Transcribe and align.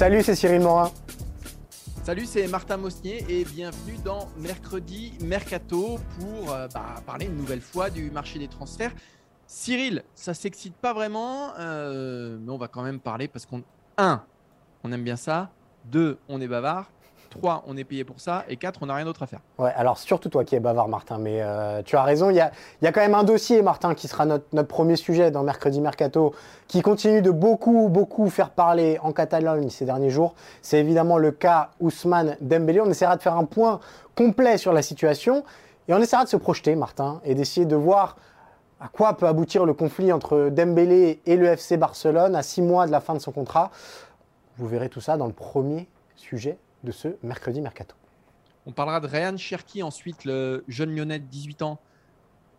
Salut, 0.00 0.22
c'est 0.22 0.34
Cyril 0.34 0.62
Morin. 0.62 0.90
Salut, 2.04 2.24
c'est 2.24 2.48
Martin 2.48 2.78
Mosnier 2.78 3.22
et 3.28 3.44
bienvenue 3.44 3.98
dans 4.02 4.30
Mercredi 4.38 5.12
Mercato 5.20 5.98
pour 6.18 6.54
euh, 6.54 6.68
bah, 6.72 6.94
parler 7.04 7.26
une 7.26 7.36
nouvelle 7.36 7.60
fois 7.60 7.90
du 7.90 8.10
marché 8.10 8.38
des 8.38 8.48
transferts. 8.48 8.92
Cyril, 9.46 10.02
ça 10.14 10.32
s'excite 10.32 10.74
pas 10.74 10.94
vraiment, 10.94 11.52
euh, 11.58 12.38
mais 12.40 12.50
on 12.50 12.56
va 12.56 12.66
quand 12.68 12.82
même 12.82 12.98
parler 12.98 13.28
parce 13.28 13.44
qu'on, 13.44 13.62
un, 13.98 14.24
on 14.84 14.90
aime 14.90 15.04
bien 15.04 15.16
ça, 15.16 15.50
deux, 15.84 16.16
on 16.30 16.40
est 16.40 16.48
bavard, 16.48 16.90
trois, 17.30 17.64
on 17.66 17.76
est 17.76 17.84
payé 17.84 18.04
pour 18.04 18.20
ça, 18.20 18.44
et 18.48 18.56
quatre, 18.56 18.80
on 18.82 18.86
n'a 18.86 18.94
rien 18.94 19.04
d'autre 19.04 19.22
à 19.22 19.26
faire. 19.26 19.40
Ouais, 19.58 19.72
alors 19.76 19.96
surtout 19.96 20.28
toi 20.28 20.44
qui 20.44 20.54
es 20.54 20.60
bavard, 20.60 20.88
Martin, 20.88 21.18
mais 21.18 21.40
euh, 21.40 21.82
tu 21.82 21.96
as 21.96 22.02
raison. 22.02 22.28
Il 22.28 22.36
y 22.36 22.40
a, 22.40 22.50
y 22.82 22.86
a 22.86 22.92
quand 22.92 23.00
même 23.00 23.14
un 23.14 23.24
dossier, 23.24 23.62
Martin, 23.62 23.94
qui 23.94 24.08
sera 24.08 24.26
notre, 24.26 24.44
notre 24.52 24.68
premier 24.68 24.96
sujet 24.96 25.30
dans 25.30 25.42
Mercredi 25.42 25.80
Mercato, 25.80 26.34
qui 26.66 26.82
continue 26.82 27.22
de 27.22 27.30
beaucoup, 27.30 27.88
beaucoup 27.88 28.28
faire 28.28 28.50
parler 28.50 28.98
en 29.02 29.12
Catalogne 29.12 29.70
ces 29.70 29.86
derniers 29.86 30.10
jours. 30.10 30.34
C'est 30.60 30.78
évidemment 30.78 31.16
le 31.16 31.30
cas 31.30 31.70
Ousmane 31.80 32.36
Dembélé. 32.40 32.80
On 32.80 32.90
essaiera 32.90 33.16
de 33.16 33.22
faire 33.22 33.36
un 33.36 33.44
point 33.44 33.80
complet 34.14 34.58
sur 34.58 34.72
la 34.72 34.82
situation 34.82 35.44
et 35.88 35.94
on 35.94 35.98
essaiera 35.98 36.24
de 36.24 36.28
se 36.28 36.36
projeter, 36.36 36.74
Martin, 36.76 37.20
et 37.24 37.34
d'essayer 37.34 37.66
de 37.66 37.76
voir 37.76 38.16
à 38.80 38.88
quoi 38.88 39.16
peut 39.16 39.26
aboutir 39.26 39.66
le 39.66 39.74
conflit 39.74 40.12
entre 40.12 40.48
Dembélé 40.48 41.20
et 41.26 41.36
le 41.36 41.46
FC 41.46 41.76
Barcelone 41.76 42.34
à 42.34 42.42
six 42.42 42.62
mois 42.62 42.86
de 42.86 42.92
la 42.92 43.00
fin 43.00 43.14
de 43.14 43.18
son 43.18 43.30
contrat. 43.32 43.70
Vous 44.56 44.66
verrez 44.66 44.88
tout 44.88 45.00
ça 45.00 45.16
dans 45.16 45.26
le 45.26 45.32
premier 45.32 45.88
sujet 46.16 46.58
de 46.84 46.92
ce 46.92 47.08
mercredi 47.22 47.60
mercato. 47.60 47.94
On 48.66 48.72
parlera 48.72 49.00
de 49.00 49.06
Ryan 49.06 49.36
Cherki 49.36 49.82
ensuite, 49.82 50.24
le 50.24 50.64
jeune 50.68 50.94
lyonnais 50.94 51.18
de 51.18 51.24
18 51.24 51.62
ans 51.62 51.80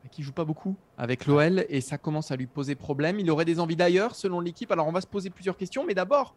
qui 0.09 0.23
joue 0.23 0.31
pas 0.31 0.45
beaucoup 0.45 0.75
avec 0.97 1.27
l'OL 1.27 1.65
et 1.69 1.79
ça 1.79 1.97
commence 1.97 2.31
à 2.31 2.35
lui 2.35 2.47
poser 2.47 2.75
problème. 2.75 3.19
Il 3.19 3.29
aurait 3.29 3.45
des 3.45 3.59
envies 3.59 3.75
d'ailleurs 3.75 4.15
selon 4.15 4.39
l'équipe. 4.39 4.71
Alors 4.71 4.87
on 4.87 4.91
va 4.91 5.01
se 5.01 5.07
poser 5.07 5.29
plusieurs 5.29 5.57
questions, 5.57 5.85
mais 5.85 5.93
d'abord, 5.93 6.35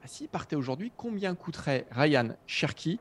bah, 0.00 0.06
s'il 0.06 0.28
partait 0.28 0.56
aujourd'hui, 0.56 0.92
combien 0.96 1.34
coûterait 1.34 1.86
Ryan 1.90 2.36
Cherki? 2.46 3.00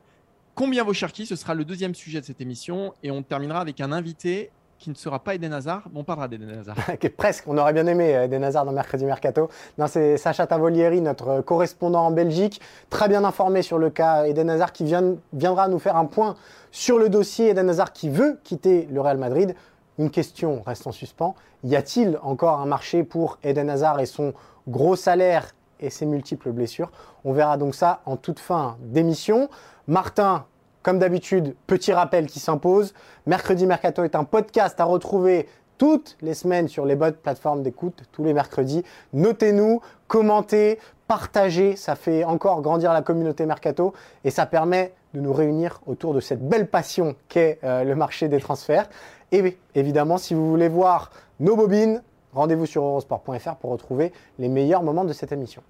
Combien 0.55 0.83
vaut 0.83 0.93
Cherki? 0.93 1.25
Ce 1.25 1.35
sera 1.35 1.53
le 1.53 1.65
deuxième 1.65 1.95
sujet 1.95 2.21
de 2.21 2.25
cette 2.25 2.41
émission 2.41 2.93
et 3.03 3.11
on 3.11 3.23
terminera 3.23 3.59
avec 3.59 3.81
un 3.81 3.91
invité 3.91 4.51
qui 4.79 4.89
ne 4.89 4.95
sera 4.95 5.19
pas 5.19 5.35
Eden 5.35 5.51
Hazard, 5.53 5.83
mais 5.91 5.99
on 5.99 6.03
parlera 6.03 6.27
d'Eden 6.27 6.57
Hazard. 6.57 6.77
Presque, 7.17 7.43
on 7.47 7.57
aurait 7.57 7.73
bien 7.73 7.85
aimé 7.85 8.15
euh, 8.15 8.23
Eden 8.23 8.43
Hazard 8.43 8.65
dans 8.65 8.71
Mercredi 8.71 9.05
Mercato. 9.05 9.49
C'est 9.87 10.17
Sacha 10.17 10.47
Tavolieri, 10.47 11.01
notre 11.01 11.41
correspondant 11.41 12.05
en 12.05 12.11
Belgique, 12.11 12.61
très 12.89 13.09
bien 13.09 13.23
informé 13.25 13.61
sur 13.61 13.77
le 13.77 13.89
cas 13.89 14.25
Eden 14.25 14.49
Hazard, 14.49 14.71
qui 14.71 14.85
viendra 15.33 15.67
nous 15.67 15.79
faire 15.79 15.97
un 15.97 16.05
point 16.05 16.35
sur 16.71 16.97
le 16.97 17.09
dossier 17.09 17.49
Eden 17.49 17.69
Hazard 17.69 17.91
qui 17.91 18.09
veut 18.09 18.39
quitter 18.43 18.87
le 18.89 19.01
Real 19.01 19.17
Madrid. 19.17 19.53
Une 19.97 20.09
question 20.09 20.61
reste 20.65 20.87
en 20.87 20.93
suspens. 20.93 21.35
Y 21.65 21.75
a-t-il 21.75 22.17
encore 22.23 22.61
un 22.61 22.65
marché 22.65 23.03
pour 23.03 23.37
Eden 23.43 23.69
Hazard 23.69 23.99
et 23.99 24.05
son 24.05 24.33
gros 24.67 24.95
salaire 24.95 25.47
et 25.81 25.89
ses 25.89 26.05
multiples 26.05 26.51
blessures? 26.51 26.89
On 27.25 27.33
verra 27.33 27.57
donc 27.57 27.75
ça 27.75 27.99
en 28.05 28.15
toute 28.15 28.39
fin 28.39 28.77
d'émission. 28.79 29.49
Martin, 29.87 30.45
comme 30.83 30.99
d'habitude, 30.99 31.55
petit 31.67 31.93
rappel 31.93 32.27
qui 32.27 32.39
s'impose. 32.39 32.93
Mercredi 33.25 33.65
Mercato 33.65 34.03
est 34.03 34.15
un 34.15 34.23
podcast 34.23 34.79
à 34.79 34.85
retrouver 34.85 35.47
toutes 35.77 36.17
les 36.21 36.33
semaines 36.33 36.67
sur 36.67 36.85
les 36.85 36.95
bonnes 36.95 37.13
plateformes 37.13 37.63
d'écoute, 37.63 38.03
tous 38.11 38.23
les 38.23 38.33
mercredis. 38.33 38.83
Notez-nous, 39.13 39.81
commentez, 40.07 40.77
partagez, 41.07 41.75
ça 41.75 41.95
fait 41.95 42.23
encore 42.23 42.61
grandir 42.61 42.93
la 42.93 43.01
communauté 43.01 43.45
Mercato 43.45 43.93
et 44.23 44.29
ça 44.29 44.45
permet 44.45 44.93
de 45.13 45.21
nous 45.21 45.33
réunir 45.33 45.81
autour 45.87 46.13
de 46.13 46.19
cette 46.19 46.47
belle 46.47 46.67
passion 46.67 47.15
qu'est 47.29 47.59
euh, 47.63 47.83
le 47.83 47.95
marché 47.95 48.27
des 48.27 48.39
transferts. 48.39 48.89
Et 49.31 49.57
évidemment, 49.73 50.17
si 50.17 50.33
vous 50.33 50.49
voulez 50.49 50.69
voir 50.69 51.11
nos 51.39 51.55
bobines, 51.55 52.03
rendez-vous 52.33 52.65
sur 52.65 52.83
eurosport.fr 52.83 53.55
pour 53.55 53.71
retrouver 53.71 54.11
les 54.37 54.49
meilleurs 54.49 54.83
moments 54.83 55.05
de 55.05 55.13
cette 55.13 55.31
émission. 55.31 55.63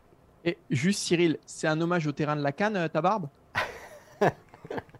Et 0.43 0.57
juste 0.69 1.01
Cyril, 1.01 1.37
c'est 1.45 1.67
un 1.67 1.79
hommage 1.79 2.07
au 2.07 2.11
terrain 2.11 2.35
de 2.35 2.41
la 2.41 2.51
Cannes, 2.51 2.89
ta 2.91 3.01
barbe? 3.01 3.27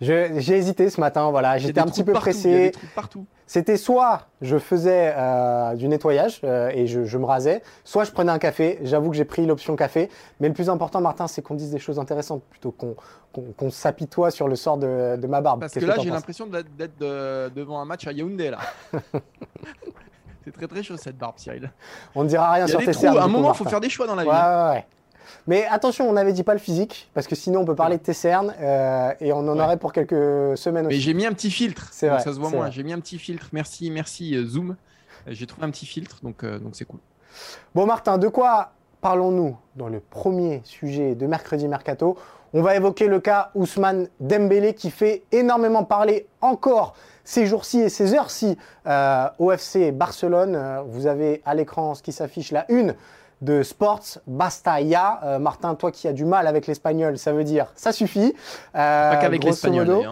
j'ai 0.00 0.56
hésité 0.56 0.90
ce 0.90 1.00
matin, 1.00 1.30
voilà, 1.30 1.58
j'étais 1.58 1.80
un 1.80 1.86
petit 1.86 2.04
peu 2.04 2.12
partout, 2.12 2.30
pressé. 2.30 2.48
Il 2.48 2.52
y 2.52 2.56
a 2.56 2.66
des 2.66 2.70
trucs 2.72 2.94
partout. 2.94 3.26
C'était 3.46 3.76
soit 3.76 4.26
je 4.40 4.58
faisais 4.58 5.12
euh, 5.16 5.74
du 5.74 5.86
nettoyage 5.88 6.40
euh, 6.44 6.70
et 6.74 6.86
je, 6.86 7.04
je, 7.04 7.18
me 7.18 7.26
rasais, 7.26 7.62
soit 7.84 8.04
je 8.04 8.10
prenais 8.10 8.32
un 8.32 8.38
café. 8.38 8.78
J'avoue 8.82 9.10
que 9.10 9.16
j'ai 9.16 9.26
pris 9.26 9.44
l'option 9.44 9.76
café. 9.76 10.08
Mais 10.40 10.48
le 10.48 10.54
plus 10.54 10.70
important, 10.70 11.00
Martin, 11.00 11.26
c'est 11.26 11.42
qu'on 11.42 11.54
dise 11.54 11.70
des 11.70 11.78
choses 11.78 11.98
intéressantes 11.98 12.42
plutôt 12.44 12.70
qu'on 12.72 12.96
qu 13.34 13.40
qu 13.56 13.70
s'apitoie 13.70 14.30
sur 14.30 14.48
le 14.48 14.56
sort 14.56 14.78
de, 14.78 15.16
de 15.16 15.26
ma 15.26 15.42
barbe. 15.42 15.60
Parce 15.60 15.74
que 15.74 15.84
là, 15.84 15.96
j'ai 16.00 16.10
l'impression 16.10 16.46
d'être 16.46 16.98
de, 16.98 17.50
devant 17.54 17.80
un 17.80 17.84
match 17.84 18.06
à 18.06 18.12
Yaoundé 18.12 18.50
là. 18.50 18.58
c'est 20.44 20.52
très 20.52 20.66
très 20.66 20.82
chaud 20.82 20.96
cette 20.96 21.18
barbe, 21.18 21.34
Cyril. 21.36 21.70
On 22.14 22.24
ne 22.24 22.28
dira 22.28 22.50
rien 22.50 22.64
il 22.64 22.68
y 22.68 22.70
sur 22.70 22.78
des 22.78 22.86
tes 22.86 22.92
trous. 22.92 23.02
cernes. 23.02 23.18
À 23.18 23.22
un 23.22 23.24
coup, 23.24 23.30
moment, 23.30 23.52
il 23.52 23.56
faut 23.56 23.68
faire 23.68 23.80
des 23.80 23.90
choix 23.90 24.06
dans 24.06 24.14
la 24.14 24.22
vie. 24.22 24.28
Ouais, 24.28 24.34
ouais, 24.34 24.70
ouais. 24.70 24.86
Mais 25.46 25.66
attention, 25.66 26.08
on 26.08 26.12
n'avait 26.12 26.32
dit 26.32 26.42
pas 26.42 26.52
le 26.54 26.58
physique, 26.60 27.10
parce 27.14 27.26
que 27.26 27.34
sinon 27.34 27.60
on 27.60 27.64
peut 27.64 27.74
parler 27.74 27.98
de 27.98 28.02
tes 28.02 28.12
cernes 28.12 28.54
euh, 28.60 29.12
et 29.20 29.32
on 29.32 29.38
en 29.48 29.56
Ouais. 29.56 29.62
aurait 29.64 29.76
pour 29.76 29.92
quelques 29.92 30.56
semaines 30.58 30.86
Mais 30.86 30.94
aussi. 30.94 31.00
j'ai 31.00 31.14
mis 31.14 31.26
un 31.26 31.32
petit 31.32 31.50
filtre. 31.50 31.88
C'est 31.92 32.08
vrai, 32.08 32.20
Ça 32.20 32.32
se 32.32 32.38
voit 32.40 32.50
moins. 32.50 32.70
J'ai 32.70 32.82
mis 32.82 32.92
un 32.92 33.00
petit 33.00 33.18
filtre. 33.18 33.48
Merci, 33.52 33.90
merci 33.90 34.36
euh, 34.36 34.44
Zoom. 34.46 34.76
Euh, 35.26 35.30
J'ai 35.32 35.46
trouvé 35.46 35.66
un 35.66 35.70
petit 35.70 35.86
filtre, 35.86 36.18
donc 36.22 36.44
euh, 36.44 36.58
donc 36.58 36.76
c'est 36.76 36.84
cool. 36.84 37.00
Bon 37.74 37.86
Martin, 37.86 38.18
de 38.18 38.28
quoi 38.28 38.72
parlons-nous 39.00 39.56
dans 39.76 39.88
le 39.88 40.00
premier 40.00 40.60
sujet 40.64 41.14
de 41.14 41.26
Mercredi 41.26 41.66
Mercato? 41.68 42.16
On 42.56 42.62
va 42.62 42.76
évoquer 42.76 43.08
le 43.08 43.18
cas 43.18 43.50
Ousmane 43.56 44.06
Dembélé 44.20 44.74
qui 44.74 44.90
fait 44.92 45.24
énormément 45.32 45.82
parler 45.82 46.28
encore 46.40 46.94
ces 47.24 47.46
jours-ci 47.46 47.80
et 47.80 47.88
ces 47.88 48.14
heures-ci 48.14 48.56
euh, 48.86 49.26
au 49.40 49.50
FC 49.50 49.90
Barcelone. 49.90 50.56
Vous 50.86 51.06
avez 51.08 51.42
à 51.44 51.54
l'écran 51.56 51.94
ce 51.94 52.02
qui 52.02 52.12
s'affiche, 52.12 52.52
la 52.52 52.64
une 52.70 52.94
de 53.42 53.62
Sports 53.62 54.18
Basta 54.26 54.80
Ya. 54.80 55.20
Euh, 55.24 55.38
Martin, 55.38 55.74
toi 55.74 55.90
qui 55.90 56.08
as 56.08 56.12
du 56.12 56.24
mal 56.24 56.46
avec 56.46 56.66
l'espagnol, 56.66 57.18
ça 57.18 57.32
veut 57.32 57.44
dire 57.44 57.72
ça 57.76 57.92
suffit. 57.92 58.34
Euh, 58.74 59.10
Pas 59.10 59.16
qu'avec 59.16 59.44
l'espagnol. 59.44 60.02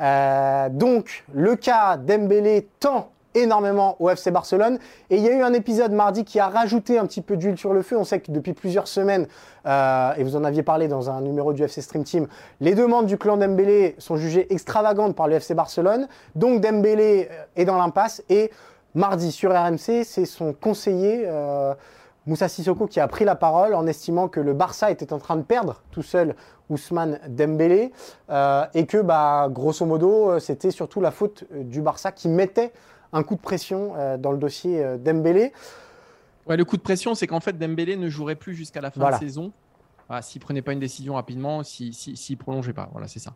Euh, 0.00 0.68
donc, 0.70 1.24
le 1.34 1.56
cas 1.56 1.96
Dembélé 1.98 2.68
tend 2.80 3.10
énormément 3.34 3.96
au 4.00 4.08
FC 4.10 4.30
Barcelone. 4.30 4.78
Et 5.08 5.16
il 5.16 5.22
y 5.22 5.28
a 5.28 5.32
eu 5.32 5.42
un 5.42 5.52
épisode 5.52 5.92
mardi 5.92 6.24
qui 6.24 6.40
a 6.40 6.48
rajouté 6.48 6.98
un 6.98 7.06
petit 7.06 7.20
peu 7.20 7.36
d'huile 7.36 7.56
sur 7.56 7.72
le 7.72 7.82
feu. 7.82 7.96
On 7.96 8.02
sait 8.04 8.18
que 8.20 8.32
depuis 8.32 8.54
plusieurs 8.54 8.88
semaines, 8.88 9.26
euh, 9.66 10.12
et 10.16 10.24
vous 10.24 10.34
en 10.36 10.42
aviez 10.42 10.62
parlé 10.64 10.88
dans 10.88 11.10
un 11.10 11.20
numéro 11.20 11.52
du 11.52 11.62
FC 11.62 11.80
Stream 11.80 12.02
Team, 12.02 12.26
les 12.60 12.74
demandes 12.74 13.06
du 13.06 13.18
clan 13.18 13.36
Dembélé 13.36 13.94
sont 13.98 14.16
jugées 14.16 14.52
extravagantes 14.52 15.14
par 15.14 15.28
le 15.28 15.34
FC 15.36 15.54
Barcelone. 15.54 16.08
Donc 16.34 16.60
Dembélé 16.60 17.28
est 17.54 17.64
dans 17.64 17.76
l'impasse. 17.78 18.22
Et 18.30 18.50
mardi 18.94 19.30
sur 19.30 19.52
RMC, 19.52 20.02
c'est 20.04 20.24
son 20.24 20.52
conseiller. 20.52 21.24
euh, 21.26 21.74
Moussa 22.26 22.48
Sissoko 22.48 22.86
qui 22.86 23.00
a 23.00 23.08
pris 23.08 23.24
la 23.24 23.34
parole 23.34 23.74
en 23.74 23.86
estimant 23.86 24.28
que 24.28 24.40
le 24.40 24.52
Barça 24.52 24.90
était 24.90 25.12
en 25.12 25.18
train 25.18 25.36
de 25.36 25.42
perdre 25.42 25.82
tout 25.90 26.02
seul 26.02 26.34
Ousmane 26.68 27.18
Dembélé 27.28 27.92
euh, 28.28 28.64
et 28.74 28.86
que 28.86 28.98
bah, 28.98 29.48
grosso 29.50 29.84
modo 29.86 30.30
euh, 30.30 30.38
c'était 30.38 30.70
surtout 30.70 31.00
la 31.00 31.10
faute 31.10 31.44
euh, 31.52 31.64
du 31.64 31.80
Barça 31.80 32.12
qui 32.12 32.28
mettait 32.28 32.72
un 33.12 33.22
coup 33.22 33.34
de 33.34 33.40
pression 33.40 33.94
euh, 33.96 34.16
dans 34.18 34.32
le 34.32 34.38
dossier 34.38 34.84
euh, 34.84 34.96
Dembélé. 34.98 35.52
Ouais, 36.46 36.56
le 36.56 36.64
coup 36.64 36.76
de 36.76 36.82
pression, 36.82 37.14
c'est 37.14 37.26
qu'en 37.26 37.40
fait 37.40 37.58
Dembélé 37.58 37.96
ne 37.96 38.08
jouerait 38.08 38.36
plus 38.36 38.54
jusqu'à 38.54 38.80
la 38.80 38.90
fin 38.90 39.00
Voilà. 39.00 39.18
de 39.18 39.24
saison. 39.24 39.52
Voilà, 40.08 40.22
s'il 40.22 40.40
prenait 40.40 40.62
pas 40.62 40.72
une 40.72 40.80
décision 40.80 41.14
rapidement, 41.14 41.62
s'il 41.62 41.94
si, 41.94 42.16
s'il 42.16 42.36
prolongeait 42.36 42.72
pas. 42.72 42.88
Voilà, 42.92 43.06
c'est 43.08 43.18
ça. 43.20 43.32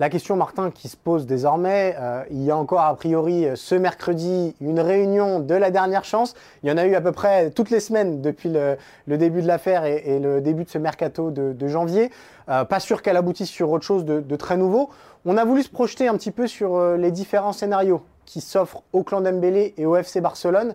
La 0.00 0.08
question, 0.08 0.34
Martin, 0.34 0.70
qui 0.70 0.88
se 0.88 0.96
pose 0.96 1.26
désormais, 1.26 1.94
euh, 2.00 2.22
il 2.30 2.42
y 2.42 2.50
a 2.50 2.56
encore 2.56 2.80
a 2.80 2.96
priori 2.96 3.46
ce 3.54 3.74
mercredi 3.74 4.56
une 4.62 4.80
réunion 4.80 5.40
de 5.40 5.54
la 5.54 5.70
dernière 5.70 6.04
chance. 6.04 6.34
Il 6.62 6.70
y 6.70 6.72
en 6.72 6.78
a 6.78 6.86
eu 6.86 6.94
à 6.94 7.02
peu 7.02 7.12
près 7.12 7.50
toutes 7.50 7.68
les 7.68 7.80
semaines 7.80 8.22
depuis 8.22 8.48
le, 8.48 8.78
début 9.18 9.42
de 9.42 9.46
l'affaire 9.46 9.84
et, 9.84 10.18
le 10.18 10.40
début 10.40 10.64
de 10.64 10.70
ce 10.70 10.78
mercato 10.78 11.30
de, 11.30 11.68
janvier. 11.68 12.10
Euh, 12.48 12.64
pas 12.64 12.80
sûr 12.80 13.02
qu'elle 13.02 13.18
aboutisse 13.18 13.50
sur 13.50 13.70
autre 13.72 13.84
chose 13.84 14.06
de, 14.06 14.36
très 14.36 14.56
nouveau. 14.56 14.88
On 15.26 15.36
a 15.36 15.44
voulu 15.44 15.62
se 15.62 15.68
projeter 15.68 16.08
un 16.08 16.14
petit 16.14 16.30
peu 16.30 16.46
sur 16.46 16.76
euh, 16.76 16.96
les 16.96 17.10
différents 17.10 17.52
scénarios 17.52 18.00
qui 18.24 18.40
s'offrent 18.40 18.82
au 18.94 19.02
clan 19.02 19.20
Dembélé 19.20 19.74
et 19.76 19.84
au 19.84 19.96
FC 19.96 20.22
Barcelone. 20.22 20.72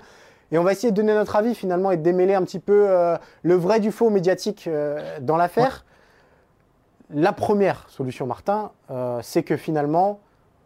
Et 0.51 0.60
on 0.60 0.63
va 0.63 0.71
essayer 0.71 0.92
de 0.92 0.95
donner 0.95 1.16
notre 1.16 1.36
avis 1.36 1.56
finalement 1.56 1.89
et 1.89 1.98
de 1.98 2.04
démêler 2.04 2.36
un 2.36 2.44
petit 2.44 2.60
peu 2.60 2.88
le 3.42 3.56
vrai 3.56 3.80
du 3.80 3.92
faux 3.92 4.12
médiatique 4.12 4.69
dans 5.21 5.38
l'affaire. 5.38 5.84
La 7.10 7.34
première 7.34 7.88
solution, 7.90 8.25
Martin, 8.25 8.72
euh, 8.90 9.19
c'est 9.22 9.44
que 9.44 9.57
finalement, 9.57 10.19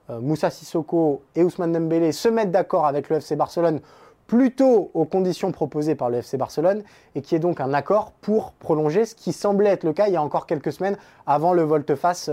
Moussa 0.10 0.50
Sissoko 0.50 1.22
et 1.36 1.44
Ousmane 1.44 1.72
Dembélé 1.72 2.12
se 2.12 2.30
mettent 2.30 2.50
d'accord 2.50 2.88
avec 2.88 3.10
le 3.10 3.18
FC 3.18 3.36
Barcelone 3.36 3.80
plutôt 4.26 4.90
aux 4.96 5.06
conditions 5.06 5.52
proposées 5.52 5.94
par 5.94 6.10
le 6.10 6.18
FC 6.18 6.36
Barcelone 6.36 6.82
et 7.14 7.22
qui 7.22 7.36
est 7.36 7.40
donc 7.40 7.62
un 7.62 7.76
accord 7.76 8.14
pour 8.14 8.54
prolonger 8.54 9.06
ce 9.06 9.14
qui 9.14 9.34
semblait 9.34 9.70
être 9.70 9.84
le 9.84 9.94
cas 9.94 10.08
il 10.08 10.14
y 10.14 10.16
a 10.16 10.24
encore 10.24 10.48
quelques 10.48 10.72
semaines 10.72 10.98
avant 11.28 11.54
le 11.54 11.62
volte-face 11.62 12.32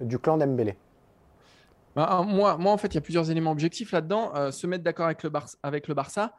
du 0.00 0.18
clan 0.18 0.36
Dembélé. 0.36 0.76
Bah, 1.94 2.24
moi, 2.26 2.56
en 2.58 2.76
fait, 2.76 2.88
il 2.88 2.96
y 2.96 2.98
a 2.98 3.02
plusieurs 3.02 3.30
éléments 3.30 3.52
objectifs 3.52 3.92
là-dedans. 3.92 4.50
se 4.50 4.66
mettre 4.66 4.82
d'accord 4.82 5.06
avec, 5.06 5.22
avec 5.62 5.86
le 5.86 5.94
Barça, 5.94 6.32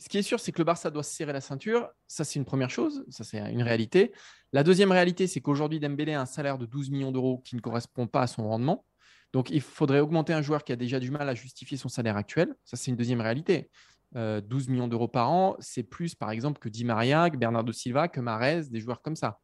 ce 0.00 0.08
qui 0.08 0.16
est 0.16 0.22
sûr, 0.22 0.40
c'est 0.40 0.50
que 0.50 0.58
le 0.58 0.64
Barça 0.64 0.90
doit 0.90 1.02
se 1.02 1.14
serrer 1.14 1.32
la 1.32 1.42
ceinture. 1.42 1.90
Ça, 2.08 2.24
c'est 2.24 2.38
une 2.38 2.46
première 2.46 2.70
chose. 2.70 3.04
Ça, 3.10 3.22
c'est 3.22 3.38
une 3.38 3.62
réalité. 3.62 4.12
La 4.52 4.64
deuxième 4.64 4.90
réalité, 4.90 5.26
c'est 5.26 5.40
qu'aujourd'hui, 5.40 5.78
Dembélé 5.78 6.14
a 6.14 6.22
un 6.22 6.26
salaire 6.26 6.56
de 6.56 6.64
12 6.64 6.90
millions 6.90 7.12
d'euros 7.12 7.42
qui 7.44 7.54
ne 7.54 7.60
correspond 7.60 8.06
pas 8.06 8.22
à 8.22 8.26
son 8.26 8.48
rendement. 8.48 8.86
Donc, 9.34 9.50
il 9.50 9.60
faudrait 9.60 10.00
augmenter 10.00 10.32
un 10.32 10.40
joueur 10.40 10.64
qui 10.64 10.72
a 10.72 10.76
déjà 10.76 10.98
du 10.98 11.10
mal 11.10 11.28
à 11.28 11.34
justifier 11.34 11.76
son 11.76 11.90
salaire 11.90 12.16
actuel. 12.16 12.54
Ça, 12.64 12.78
c'est 12.78 12.90
une 12.90 12.96
deuxième 12.96 13.20
réalité. 13.20 13.70
12 14.12 14.18
euh, 14.18 14.70
millions 14.70 14.88
d'euros 14.88 15.06
par 15.06 15.30
an, 15.30 15.56
c'est 15.60 15.84
plus, 15.84 16.14
par 16.14 16.30
exemple, 16.30 16.58
que 16.58 16.68
Di 16.68 16.84
Maria, 16.84 17.30
que 17.30 17.36
Bernardo 17.36 17.70
Silva, 17.70 18.08
que 18.08 18.20
Marez, 18.20 18.62
des 18.70 18.80
joueurs 18.80 19.02
comme 19.02 19.16
ça. 19.16 19.38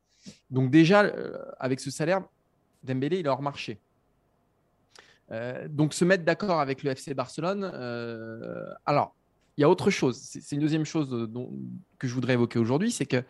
Donc, 0.51 0.71
déjà, 0.71 1.05
euh, 1.05 1.39
avec 1.61 1.81
ce 1.81 1.91
salaire, 1.91 2.25
Dembélé, 2.83 3.19
il 3.19 3.27
est 3.27 3.29
hors 3.29 3.43
marché. 3.43 3.79
Euh, 5.31 5.69
donc, 5.69 5.93
se 5.93 6.05
mettre 6.05 6.25
d'accord 6.25 6.61
avec 6.61 6.83
le 6.83 6.93
FC 6.93 7.15
Barcelone. 7.15 7.65
alors, 8.87 9.15
y 9.61 9.65
a 9.65 9.71
autre 9.71 9.91
chose. 9.91 10.19
C'est 10.19 10.55
une 10.55 10.61
deuxième 10.61 10.85
chose 10.85 11.13
euh, 11.13 11.29
que 11.99 12.07
je 12.07 12.15
voudrais 12.15 12.35
évoquer 12.35 12.59
aujourd'hui, 12.59 12.91
c'est 12.91 13.07
que 13.07 13.23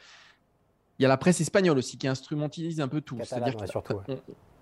il 0.99 1.03
y 1.03 1.05
a 1.05 1.09
la 1.09 1.19
presse 1.19 1.41
espagnole 1.41 1.77
aussi 1.79 1.99
qui 1.99 2.09
instrumentalise 2.09 2.81
un 2.81 2.89
peu 2.89 3.01
tout. 3.01 3.19
C'est-à-dire 3.23 3.55
qu'on 3.57 4.01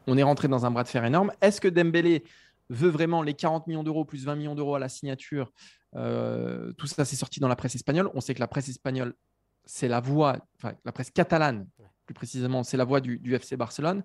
on 0.06 0.18
est 0.18 0.22
rentré 0.22 0.48
dans 0.48 0.66
un 0.66 0.70
bras 0.70 0.82
de 0.82 0.88
fer 0.88 1.04
énorme. 1.04 1.32
Est-ce 1.40 1.60
que 1.60 1.68
Dembélé 1.68 2.24
veut 2.70 2.88
vraiment 2.88 3.22
les 3.22 3.34
40 3.34 3.66
millions 3.66 3.84
d'euros 3.84 4.04
plus 4.04 4.24
20 4.24 4.36
millions 4.36 4.54
d'euros 4.54 4.74
à 4.74 4.78
la 4.78 4.88
signature 4.88 5.52
euh, 5.94 6.72
Tout 6.72 6.86
ça, 6.86 7.04
c'est 7.04 7.16
sorti 7.16 7.40
dans 7.40 7.48
la 7.48 7.56
presse 7.56 7.76
espagnole. 7.76 8.10
On 8.14 8.20
sait 8.20 8.34
que 8.34 8.40
la 8.40 8.48
presse 8.48 8.68
espagnole, 8.68 9.14
c'est 9.64 9.88
la 9.88 10.00
voix, 10.00 10.38
enfin 10.56 10.74
la 10.84 10.92
presse 10.92 11.10
catalane, 11.10 11.66
plus 12.04 12.14
précisément, 12.14 12.64
c'est 12.64 12.76
la 12.76 12.84
voix 12.84 13.00
du, 13.00 13.34
FC 13.34 13.56
Barcelone. 13.56 14.02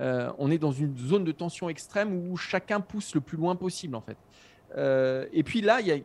Euh, 0.00 0.30
on 0.38 0.50
est 0.50 0.58
dans 0.58 0.72
une 0.72 0.96
zone 0.98 1.24
de 1.24 1.32
tension 1.32 1.68
extrême 1.68 2.30
où 2.30 2.36
chacun 2.36 2.80
pousse 2.80 3.14
le 3.14 3.20
plus 3.20 3.38
loin 3.38 3.56
possible, 3.56 3.96
en 3.96 4.02
fait. 4.02 4.18
et 5.32 5.42
puis 5.42 5.62
là, 5.62 5.80
il 5.80 5.86
y 5.86 5.92
a 5.92 5.96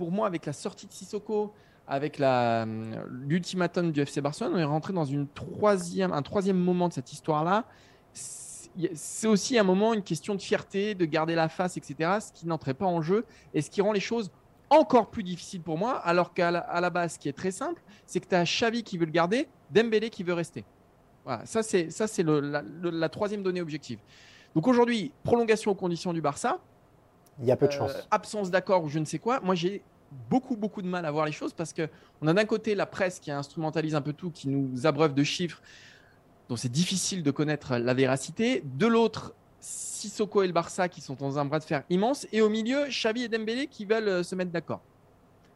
pour 0.00 0.10
moi, 0.10 0.26
avec 0.26 0.46
la 0.46 0.54
sortie 0.54 0.86
de 0.86 0.92
Sissoko, 0.92 1.52
avec 1.86 2.18
l'ultimatum 2.18 3.92
du 3.92 4.00
FC 4.00 4.22
Barcelone, 4.22 4.54
on 4.54 4.58
est 4.58 4.64
rentré 4.64 4.94
dans 4.94 5.04
une 5.04 5.28
troisième, 5.28 6.10
un 6.10 6.22
troisième 6.22 6.56
moment 6.56 6.88
de 6.88 6.94
cette 6.94 7.12
histoire-là. 7.12 7.66
C'est 8.14 9.26
aussi 9.26 9.58
un 9.58 9.62
moment, 9.62 9.92
une 9.92 10.02
question 10.02 10.34
de 10.34 10.40
fierté, 10.40 10.94
de 10.94 11.04
garder 11.04 11.34
la 11.34 11.50
face, 11.50 11.76
etc., 11.76 12.12
ce 12.18 12.32
qui 12.32 12.46
n'entrait 12.46 12.72
pas 12.72 12.86
en 12.86 13.02
jeu 13.02 13.26
et 13.52 13.60
ce 13.60 13.68
qui 13.68 13.82
rend 13.82 13.92
les 13.92 14.00
choses 14.00 14.30
encore 14.70 15.10
plus 15.10 15.22
difficiles 15.22 15.60
pour 15.60 15.76
moi, 15.76 15.98
alors 15.98 16.32
qu'à 16.32 16.50
la, 16.50 16.90
base, 16.90 17.14
ce 17.14 17.18
qui 17.18 17.28
est 17.28 17.36
très 17.36 17.50
simple, 17.50 17.82
c'est 18.06 18.20
que 18.20 18.26
tu 18.26 18.34
as 18.34 18.44
Xavi 18.44 18.82
qui 18.82 18.96
veut 18.96 19.04
le 19.04 19.12
garder, 19.12 19.48
Dembélé 19.70 20.08
qui 20.08 20.22
veut 20.22 20.32
rester. 20.32 20.64
Voilà, 21.26 21.44
ça 21.44 21.62
c'est 21.62 21.90
ça 21.90 22.06
c'est 22.06 22.22
la, 22.22 22.62
la, 22.82 23.08
troisième 23.10 23.42
donnée 23.42 23.60
objective. 23.60 23.98
Donc 24.54 24.66
aujourd'hui, 24.66 25.12
prolongation 25.24 25.72
aux 25.72 25.74
conditions 25.74 26.14
du 26.14 26.22
Barça. 26.22 26.58
Il 27.38 27.46
y 27.46 27.52
a 27.52 27.56
peu 27.56 27.66
de 27.66 27.72
chance. 27.72 27.92
Euh, 27.94 28.02
absence 28.10 28.50
d'accord 28.50 28.84
ou 28.84 28.88
je 28.88 28.98
ne 28.98 29.04
sais 29.04 29.18
quoi. 29.18 29.40
Moi, 29.40 29.54
j'ai 29.54 29.82
beaucoup, 30.28 30.56
beaucoup 30.56 30.82
de 30.82 30.88
mal 30.88 31.06
à 31.06 31.10
voir 31.10 31.26
les 31.26 31.32
choses 31.32 31.52
parce 31.52 31.72
qu'on 31.72 32.26
a 32.26 32.32
d'un 32.32 32.44
côté 32.44 32.74
la 32.74 32.86
presse 32.86 33.20
qui 33.20 33.30
instrumentalise 33.30 33.94
un 33.94 34.02
peu 34.02 34.12
tout, 34.12 34.30
qui 34.30 34.48
nous 34.48 34.86
abreuve 34.86 35.14
de 35.14 35.22
chiffres 35.22 35.62
dont 36.48 36.56
c'est 36.56 36.68
difficile 36.70 37.22
de 37.22 37.30
connaître 37.30 37.76
la 37.76 37.94
véracité. 37.94 38.62
De 38.64 38.86
l'autre, 38.86 39.34
Sissoko 39.60 40.42
et 40.42 40.46
le 40.46 40.52
Barça 40.52 40.88
qui 40.88 41.00
sont 41.00 41.14
dans 41.14 41.38
un 41.38 41.44
bras 41.44 41.60
de 41.60 41.64
fer 41.64 41.84
immense. 41.90 42.26
Et 42.32 42.40
au 42.40 42.48
milieu, 42.48 42.86
Xavi 42.88 43.24
et 43.24 43.28
Dembélé 43.28 43.66
qui 43.66 43.84
veulent 43.84 44.08
euh, 44.08 44.22
se 44.22 44.34
mettre 44.34 44.50
d'accord. 44.50 44.80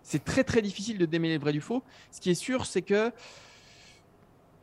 C'est 0.02 0.22
très, 0.22 0.44
très 0.44 0.62
difficile 0.62 0.98
de 0.98 1.06
démêler 1.06 1.34
le 1.34 1.40
vrai 1.40 1.52
du 1.52 1.60
faux. 1.60 1.82
Ce 2.10 2.20
qui 2.20 2.30
est 2.30 2.34
sûr, 2.34 2.66
c'est 2.66 2.82
que 2.82 3.10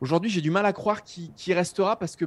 aujourd'hui, 0.00 0.30
j'ai 0.30 0.40
du 0.40 0.50
mal 0.50 0.64
à 0.64 0.72
croire 0.72 1.02
qu'il 1.02 1.52
restera 1.52 1.98
parce 1.98 2.16
que 2.16 2.26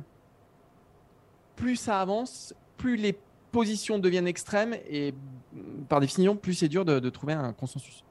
plus 1.56 1.78
ça 1.78 2.02
avance, 2.02 2.54
plus 2.78 2.98
les 2.98 3.18
positions 3.56 4.00
deviennent 4.00 4.28
extrêmes 4.28 4.76
et 4.90 5.14
par 5.88 6.02
définition, 6.02 6.36
plus 6.36 6.54
c'est 6.56 6.68
dur 6.68 6.84
de, 6.84 7.10
trouver 7.10 7.34
un 7.34 7.54
consensus. 7.54 8.04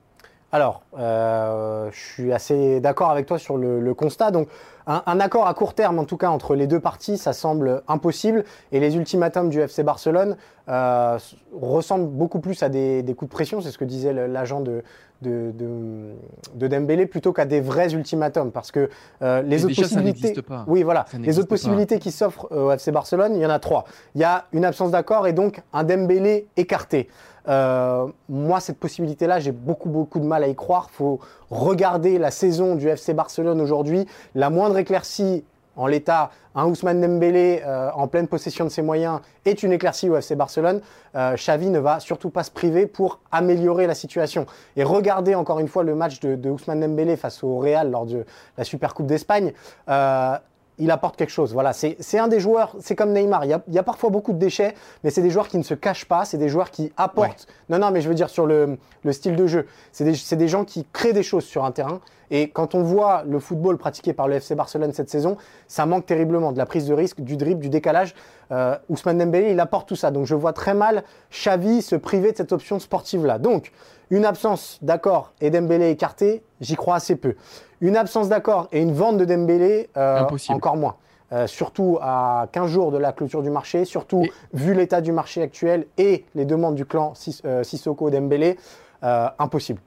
Alors, 0.52 0.82
euh, 0.96 1.90
je 1.92 2.00
suis 2.00 2.32
assez 2.32 2.80
d'accord 2.80 3.10
avec 3.10 3.26
toi 3.26 3.38
sur 3.38 3.58
le, 3.58 3.92
constat. 3.92 4.30
Donc, 4.30 4.48
un, 4.86 5.20
accord 5.20 5.46
à 5.46 5.52
court 5.52 5.74
terme, 5.74 5.98
en 5.98 6.04
tout 6.04 6.16
cas, 6.16 6.30
entre 6.30 6.54
les 6.54 6.66
deux 6.66 6.80
parties, 6.80 7.18
ça 7.18 7.32
semble 7.32 7.82
impossible. 7.88 8.44
Et 8.72 8.80
les 8.80 8.96
ultimatums 8.96 9.50
du 9.50 9.60
FC 9.60 9.82
Barcelone 9.82 10.36
euh, 10.68 11.18
ressemblent 11.52 12.08
beaucoup 12.08 12.40
plus 12.40 12.62
à 12.62 12.68
des 12.70 13.14
coups 13.16 13.28
de 13.28 13.34
pression. 13.34 13.60
C'est 13.60 13.70
ce 13.70 13.78
que 13.78 13.84
disait 13.84 14.12
l'agent 14.12 14.60
de, 14.60 14.82
de, 15.24 16.14
de, 16.54 16.66
Dembélé 16.66 17.06
plutôt 17.06 17.32
qu'à 17.32 17.44
des 17.44 17.60
vrais 17.60 17.94
ultimatums 17.94 18.52
parce 18.52 18.70
que 18.70 18.88
euh, 19.22 19.42
les 19.42 19.64
autres 19.64 19.74
possibilités 19.74 20.34
oui 20.66 20.82
voilà. 20.82 21.06
Les 21.18 21.38
autres 21.38 21.48
possibilités 21.48 21.98
qui 21.98 22.10
s'offrent 22.10 22.50
au 22.50 22.70
FC 22.70 22.92
Barcelone 22.92 23.34
il 23.34 23.42
y 23.42 23.46
en 23.46 23.50
a 23.50 23.58
trois. 23.58 23.84
Il 24.14 24.20
y 24.20 24.24
a 24.24 24.46
une 24.52 24.64
absence 24.64 24.90
d'accord 24.90 25.26
et 25.26 25.32
donc 25.32 25.62
un 25.72 25.84
Dembélé 25.84 26.46
écarté. 26.56 27.08
Euh, 27.46 28.06
moi 28.28 28.60
cette 28.60 28.78
possibilité 28.78 29.26
là 29.26 29.38
j'ai 29.38 29.52
beaucoup 29.52 29.90
beaucoup 29.90 30.20
de 30.20 30.24
mal 30.26 30.44
à 30.44 30.48
y 30.48 30.54
croire. 30.54 30.90
Faut 30.90 31.20
regarder 31.50 32.18
la 32.18 32.30
saison 32.30 32.74
du 32.74 32.88
FC 32.88 33.14
Barcelone 33.14 33.60
aujourd'hui. 33.60 34.06
La 34.34 34.50
moindre 34.50 34.78
éclaircie 34.78 35.44
en 35.76 35.86
l'état, 35.86 36.30
un 36.54 36.66
Ousmane 36.66 37.00
Dembélé 37.00 37.62
euh, 37.64 37.90
en 37.94 38.06
pleine 38.06 38.28
possession 38.28 38.64
de 38.64 38.70
ses 38.70 38.82
moyens 38.82 39.20
est 39.44 39.62
une 39.62 39.72
éclaircie 39.72 40.08
au 40.08 40.16
FC 40.16 40.36
Barcelone. 40.36 40.80
Euh, 41.16 41.34
Xavi 41.34 41.68
ne 41.68 41.78
va 41.78 42.00
surtout 42.00 42.30
pas 42.30 42.44
se 42.44 42.50
priver 42.50 42.86
pour 42.86 43.20
améliorer 43.32 43.86
la 43.86 43.94
situation. 43.94 44.46
Et 44.76 44.84
regardez 44.84 45.34
encore 45.34 45.58
une 45.58 45.68
fois 45.68 45.82
le 45.82 45.94
match 45.94 46.20
de, 46.20 46.50
Ousmane 46.50 46.80
Dembélé 46.80 47.16
face 47.16 47.42
au 47.42 47.58
Real 47.58 47.90
lors 47.90 48.06
de 48.06 48.24
la 48.56 48.64
Super 48.64 48.94
Coupe 48.94 49.06
d'Espagne. 49.06 49.52
Euh, 49.88 50.36
il 50.78 50.90
apporte 50.90 51.16
quelque 51.16 51.30
chose. 51.30 51.52
Voilà, 51.52 51.72
c'est 51.72 52.18
un 52.18 52.28
des 52.28 52.40
joueurs, 52.40 52.74
c'est 52.80 52.96
comme 52.96 53.12
Neymar. 53.12 53.44
Il 53.44 53.60
y, 53.68 53.78
a, 53.78 53.82
parfois 53.82 54.10
beaucoup 54.10 54.32
de 54.32 54.38
déchets, 54.38 54.74
mais 55.02 55.10
c'est 55.10 55.22
des 55.22 55.30
joueurs 55.30 55.48
qui 55.48 55.58
ne 55.58 55.62
se 55.62 55.74
cachent 55.74 56.06
pas. 56.06 56.24
C'est 56.24 56.38
des 56.38 56.48
joueurs 56.48 56.70
qui 56.70 56.92
apportent. 56.96 57.46
Non, 57.68 57.78
non, 57.78 57.90
mais 57.90 58.00
je 58.00 58.08
veux 58.08 58.14
dire 58.14 58.30
sur 58.30 58.46
le, 58.46 58.78
style 59.10 59.36
de 59.36 59.46
jeu. 59.46 59.66
C'est 59.92 60.04
des, 60.04 60.36
des, 60.36 60.48
gens 60.48 60.64
qui 60.64 60.86
créent 60.92 61.12
des 61.12 61.22
choses 61.22 61.44
sur 61.44 61.64
un 61.64 61.70
terrain. 61.70 62.00
Et 62.30 62.48
quand 62.48 62.74
on 62.74 62.82
voit 62.82 63.22
le 63.26 63.38
football 63.38 63.76
pratiqué 63.76 64.12
par 64.12 64.28
le 64.28 64.36
FC 64.36 64.54
Barcelone 64.54 64.92
cette 64.92 65.10
saison, 65.10 65.36
ça 65.68 65.86
manque 65.86 66.06
terriblement 66.06 66.52
de 66.52 66.58
la 66.58 66.66
prise 66.66 66.86
de 66.86 66.94
risque, 66.94 67.20
du 67.20 67.36
dribble, 67.36 67.60
du 67.60 67.68
décalage. 67.68 68.14
Euh, 68.50 68.76
Ousmane 68.88 69.18
Dembélé, 69.18 69.52
il 69.52 69.60
apporte 69.60 69.88
tout 69.88 69.96
ça. 69.96 70.10
Donc 70.10 70.26
je 70.26 70.34
vois 70.34 70.52
très 70.52 70.74
mal 70.74 71.04
Xavi 71.30 71.82
se 71.82 71.96
priver 71.96 72.32
de 72.32 72.36
cette 72.36 72.52
option 72.52 72.78
sportive-là. 72.78 73.38
Donc 73.38 73.70
une 74.10 74.24
absence 74.24 74.78
d'accord 74.82 75.32
et 75.40 75.50
Dembélé 75.50 75.90
écarté, 75.90 76.42
j'y 76.60 76.76
crois 76.76 76.96
assez 76.96 77.16
peu. 77.16 77.34
Une 77.80 77.96
absence 77.96 78.28
d'accord 78.28 78.68
et 78.72 78.80
une 78.80 78.92
vente 78.92 79.16
de 79.16 79.24
Dembélé, 79.24 79.90
euh, 79.96 80.26
encore 80.48 80.76
moins. 80.76 80.96
Euh, 81.32 81.46
surtout 81.46 81.98
à 82.00 82.48
15 82.52 82.70
jours 82.70 82.92
de 82.92 82.98
la 82.98 83.12
clôture 83.12 83.42
du 83.42 83.50
marché, 83.50 83.84
surtout 83.84 84.24
vu 84.52 84.74
l'état 84.74 85.00
du 85.00 85.10
marché 85.10 85.42
actuel 85.42 85.86
et 85.96 86.24
les 86.34 86.44
demandes 86.44 86.74
du 86.74 86.84
clan 86.84 87.14
Sissoko-Dembélé, 87.14 88.58
impossible. 89.02 89.80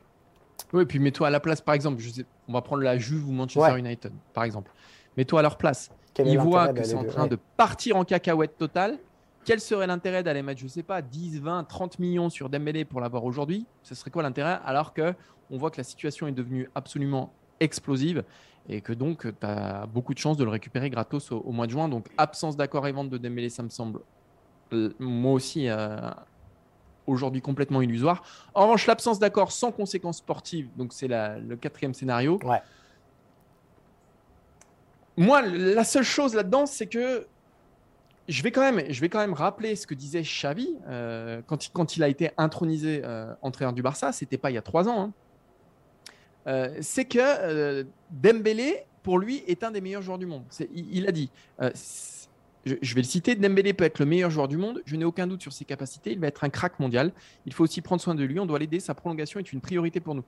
Oui, 0.73 0.85
puis 0.85 0.99
mets-toi 0.99 1.27
à 1.27 1.29
la 1.29 1.39
place, 1.39 1.61
par 1.61 1.75
exemple, 1.75 1.99
je 1.99 2.09
sais, 2.09 2.25
on 2.47 2.53
va 2.53 2.61
prendre 2.61 2.83
la 2.83 2.97
Juve 2.97 3.27
ou 3.29 3.31
Manchester 3.31 3.77
United, 3.77 4.11
par 4.33 4.43
exemple. 4.43 4.71
Mets-toi 5.15 5.39
à 5.39 5.43
leur 5.43 5.57
place. 5.57 5.89
Ils 6.19 6.39
voient 6.39 6.73
que 6.73 6.83
c'est 6.83 6.95
en 6.95 7.03
train 7.03 7.27
de 7.27 7.37
partir 7.57 7.95
en 7.97 8.03
cacahuète 8.03 8.57
totale. 8.57 8.97
Quel 9.47 9.61
serait 9.61 9.87
l'intérêt 9.87 10.23
d'aller 10.23 10.41
mettre, 10.41 10.59
je 10.59 10.65
ne 10.65 10.69
sais 10.69 10.83
pas, 10.83 11.01
10, 11.01 11.39
20, 11.39 11.63
30 11.63 11.99
millions 11.99 12.29
sur 12.29 12.49
Dembélé 12.49 12.83
pour 12.83 12.99
l'avoir 12.99 13.23
aujourd'hui? 13.23 13.65
Ce 13.81 13.95
serait 13.95 14.11
quoi 14.11 14.21
l'intérêt 14.21 14.59
Alors 14.65 14.93
que 14.93 15.13
on 15.49 15.57
voit 15.57 15.71
que 15.71 15.77
la 15.77 15.85
situation 15.85 16.27
est 16.27 16.33
devenue 16.33 16.69
absolument 16.75 17.31
explosive 17.61 18.25
et 18.67 18.81
que 18.81 18.91
donc 18.91 19.21
tu 19.21 19.47
as 19.47 19.85
beaucoup 19.85 20.13
de 20.13 20.19
chances 20.19 20.35
de 20.35 20.43
le 20.43 20.49
récupérer 20.49 20.89
gratos 20.89 21.31
au, 21.31 21.49
mois 21.53 21.65
de 21.65 21.71
juin? 21.71 21.87
Donc 21.87 22.07
absence 22.17 22.57
d'accord 22.57 22.87
et 22.87 22.91
vente 22.91 23.09
de 23.09 23.17
Dembélé, 23.17 23.47
ça 23.47 23.63
me 23.63 23.69
semble 23.69 24.01
euh, 24.73 24.93
moi 24.99 25.31
aussi 25.31 25.69
euh, 25.69 25.97
aujourd'hui 27.05 27.39
complètement 27.39 27.81
illusoire. 27.81 28.23
En 28.53 28.63
revanche, 28.63 28.85
l'absence 28.85 29.17
d'accord 29.17 29.53
sans 29.53 29.71
conséquences 29.71 30.17
sportives, 30.17 30.67
donc 30.75 30.91
c'est 30.91 31.07
le 31.07 31.55
quatrième 31.55 31.93
scénario. 31.93 32.37
Ouais. 32.43 32.61
Moi, 35.15 35.41
la 35.41 35.85
seule 35.85 36.03
chose 36.03 36.35
là-dedans, 36.35 36.65
c'est 36.65 36.87
que 36.87 37.25
je 38.27 38.43
vais, 38.43 38.51
quand 38.51 38.61
même, 38.61 38.91
je 38.91 38.99
vais 38.99 39.09
quand 39.09 39.19
même 39.19 39.33
rappeler 39.33 39.75
ce 39.75 39.87
que 39.87 39.93
disait 39.93 40.21
Xavi 40.21 40.75
euh, 40.87 41.41
quand, 41.45 41.95
il, 41.95 42.03
a 42.03 42.09
été 42.09 42.31
intronisé 42.37 43.01
euh, 43.03 43.33
entraîneur 43.41 43.73
du 43.73 43.81
Barça, 43.81 44.11
c'était 44.11 44.37
pas 44.37 44.51
il 44.51 44.55
y 44.55 44.57
a 44.57 44.61
trois 44.61 44.89
ans. 44.89 45.01
Hein. 45.01 45.13
Euh, 46.47 46.77
c'est 46.81 47.05
que 47.05 47.85
Dembélé, 48.11 48.85
pour 49.03 49.19
lui, 49.19 49.43
est 49.47 49.63
un 49.63 49.71
des 49.71 49.79
meilleurs 49.79 50.01
joueurs 50.01 50.17
du 50.17 50.25
monde. 50.25 50.43
Il, 50.73 51.07
a 51.07 51.11
dit 51.11 51.31
je, 52.65 52.95
vais 52.95 53.01
le 53.01 53.07
citer, 53.07 53.35
Dembélé 53.35 53.73
peut 53.73 53.85
être 53.85 53.99
le 53.99 54.05
meilleur 54.05 54.29
joueur 54.29 54.49
du 54.49 54.57
monde, 54.57 54.81
je 54.85 54.97
n'ai 54.97 55.05
aucun 55.05 55.25
doute 55.25 55.41
sur 55.41 55.53
ses 55.53 55.63
capacités, 55.63 56.11
il 56.11 56.19
va 56.19 56.27
être 56.27 56.43
un 56.43 56.49
crack 56.49 56.79
mondial, 56.79 57.13
il 57.45 57.53
faut 57.53 57.63
aussi 57.63 57.81
prendre 57.81 58.01
soin 58.01 58.13
de 58.13 58.23
lui, 58.23 58.39
on 58.41 58.45
doit 58.45 58.59
l'aider, 58.59 58.81
sa 58.81 58.93
prolongation 58.93 59.39
est 59.39 59.53
une 59.53 59.61
priorité 59.61 60.01
pour 60.01 60.15
nous. 60.15 60.23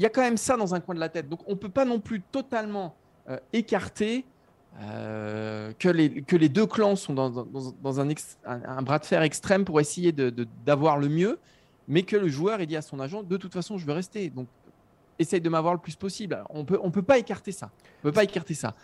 Il 0.00 0.02
y 0.02 0.06
a 0.06 0.08
quand 0.08 0.22
même 0.22 0.36
ça 0.36 0.56
dans 0.56 0.74
un 0.74 0.80
coin 0.80 0.96
de 0.96 1.00
la 1.00 1.08
tête, 1.08 1.28
donc 1.28 1.40
on 1.46 1.52
ne 1.52 1.56
peut 1.56 1.68
pas 1.68 1.84
non 1.84 2.00
plus 2.00 2.20
totalement 2.20 2.96
euh, 4.80 5.72
que, 5.78 5.88
les, 5.88 6.22
que 6.22 6.34
les 6.34 6.48
deux 6.48 6.66
clans 6.66 6.96
sont 6.96 7.12
dans, 7.12 7.30
dans, 7.30 8.00
un, 8.00 8.08
un, 8.46 8.82
bras 8.82 8.98
de 8.98 9.04
fer 9.04 9.22
extrême 9.22 9.64
pour 9.64 9.80
essayer 9.80 10.12
d'avoir 10.12 10.98
de, 10.98 11.02
le 11.02 11.08
mieux, 11.08 11.38
mais 11.88 12.02
que 12.02 12.16
le 12.16 12.28
joueur 12.28 12.60
ait 12.60 12.66
dit 12.66 12.76
à 12.76 12.82
son 12.82 12.98
agent 12.98 13.22
de 13.22 13.36
toute 13.36 13.52
façon, 13.52 13.76
je 13.76 13.86
veux 13.86 13.92
rester. 13.92 14.30
Donc, 14.30 14.48
essaye 15.18 15.40
de 15.40 15.48
m'avoir 15.48 15.74
le 15.74 15.80
plus 15.80 15.94
possible. 15.94 16.42
On 16.50 16.64
peut, 16.64 16.78
on 16.82 16.90
peut 16.90 17.02
pas 17.02 17.18
écarter 17.18 17.52
ça. 17.52 17.70
On 18.00 18.02
peut 18.04 18.12
pas 18.12 18.24
écarter 18.24 18.54
ça. 18.54 18.74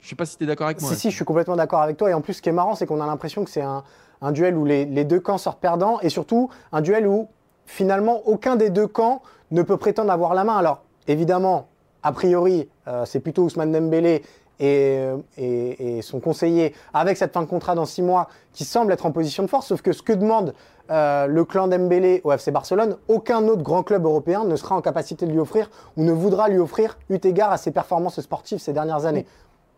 Je 0.00 0.08
sais 0.08 0.16
pas 0.16 0.26
si 0.26 0.36
tu 0.36 0.44
es 0.44 0.46
d'accord 0.46 0.66
avec 0.66 0.80
moi. 0.80 0.90
Si, 0.90 0.96
si, 0.96 1.10
je 1.10 1.16
suis 1.16 1.24
complètement 1.24 1.56
d'accord 1.56 1.80
avec 1.80 1.96
toi. 1.96 2.10
Et 2.10 2.14
en 2.14 2.20
plus, 2.20 2.34
ce 2.34 2.42
qui 2.42 2.48
est 2.48 2.52
marrant, 2.52 2.74
c'est 2.74 2.86
qu'on 2.86 3.00
a 3.00 3.06
l'impression 3.06 3.44
que 3.44 3.50
c'est 3.50 3.62
un, 3.62 3.84
un, 4.20 4.32
duel 4.32 4.56
où 4.56 4.64
les, 4.64 4.84
les, 4.84 5.04
deux 5.04 5.20
camps 5.20 5.38
sortent 5.38 5.60
perdants 5.60 6.00
et 6.00 6.08
surtout 6.08 6.50
un 6.72 6.82
duel 6.82 7.06
où 7.06 7.28
finalement 7.66 8.20
aucun 8.26 8.56
des 8.56 8.70
deux 8.70 8.88
camps 8.88 9.22
ne 9.50 9.62
peut 9.62 9.76
prétendre 9.76 10.10
avoir 10.10 10.34
la 10.34 10.44
main. 10.44 10.56
Alors, 10.56 10.82
évidemment, 11.06 11.68
a 12.02 12.12
priori, 12.12 12.68
euh, 12.88 13.04
c'est 13.04 13.20
plutôt 13.20 13.44
Ousmane 13.44 13.72
Dembélé 13.72 14.22
et, 14.62 15.08
et, 15.36 15.98
et, 15.98 16.02
son 16.02 16.20
conseiller 16.20 16.74
avec 16.94 17.16
cette 17.16 17.32
fin 17.32 17.42
de 17.42 17.46
contrat 17.46 17.74
dans 17.74 17.84
six 17.84 18.02
mois 18.02 18.28
qui 18.52 18.64
semble 18.64 18.92
être 18.92 19.06
en 19.06 19.12
position 19.12 19.42
de 19.42 19.48
force. 19.48 19.66
Sauf 19.66 19.82
que 19.82 19.92
ce 19.92 20.02
que 20.02 20.12
demande 20.12 20.54
euh, 20.90 21.26
le 21.26 21.44
clan 21.44 21.68
Dembélé 21.68 22.20
au 22.24 22.32
FC 22.32 22.50
Barcelone, 22.50 22.96
aucun 23.08 23.46
autre 23.48 23.62
grand 23.62 23.82
club 23.82 24.04
européen 24.04 24.44
ne 24.44 24.56
sera 24.56 24.76
en 24.76 24.80
capacité 24.80 25.26
de 25.26 25.32
lui 25.32 25.38
offrir 25.38 25.68
ou 25.96 26.04
ne 26.04 26.12
voudra 26.12 26.48
lui 26.48 26.58
offrir 26.58 26.98
eu 27.10 27.18
égard 27.24 27.50
à 27.50 27.56
ses 27.56 27.72
performances 27.72 28.20
sportives 28.20 28.58
ces 28.58 28.72
dernières 28.72 29.04
années. 29.04 29.26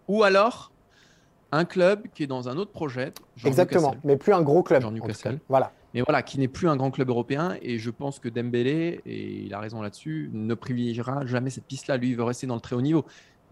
Ou 0.09 0.23
alors 0.23 0.71
un 1.53 1.65
club 1.65 2.09
qui 2.15 2.25
est 2.25 2.27
dans 2.27 2.49
un 2.49 2.57
autre 2.57 2.73
projet. 2.73 3.13
Exactement, 3.45 3.95
mais 4.03 4.17
plus 4.17 4.33
un 4.33 4.43
gros 4.43 4.63
club. 4.63 4.83
Jean 4.83 4.91
Newcastle. 4.91 5.39
Voilà. 5.49 5.71
Mais 5.95 6.01
voilà, 6.01 6.23
qui 6.23 6.41
n'est 6.41 6.49
plus 6.49 6.69
un 6.69 6.75
grand 6.75 6.91
club 6.91 7.09
européen. 7.09 7.57
Et 7.63 7.79
je 7.79 7.91
pense 7.91 8.19
que 8.19 8.29
Dembélé, 8.29 9.01
et 9.07 9.45
il 9.45 9.55
a 9.55 9.61
raison 9.61 9.81
là-dessus, 9.81 10.31
ne 10.33 10.55
privilégiera 10.55 11.25
jamais 11.25 11.51
cette 11.51 11.67
piste-là. 11.67 11.97
Lui, 11.97 12.11
il 12.11 12.17
veut 12.17 12.25
rester 12.25 12.49
dans 12.49 12.57
le 12.57 12.61
très 12.61 12.75
haut 12.75 12.83
niveau. 12.83 13.05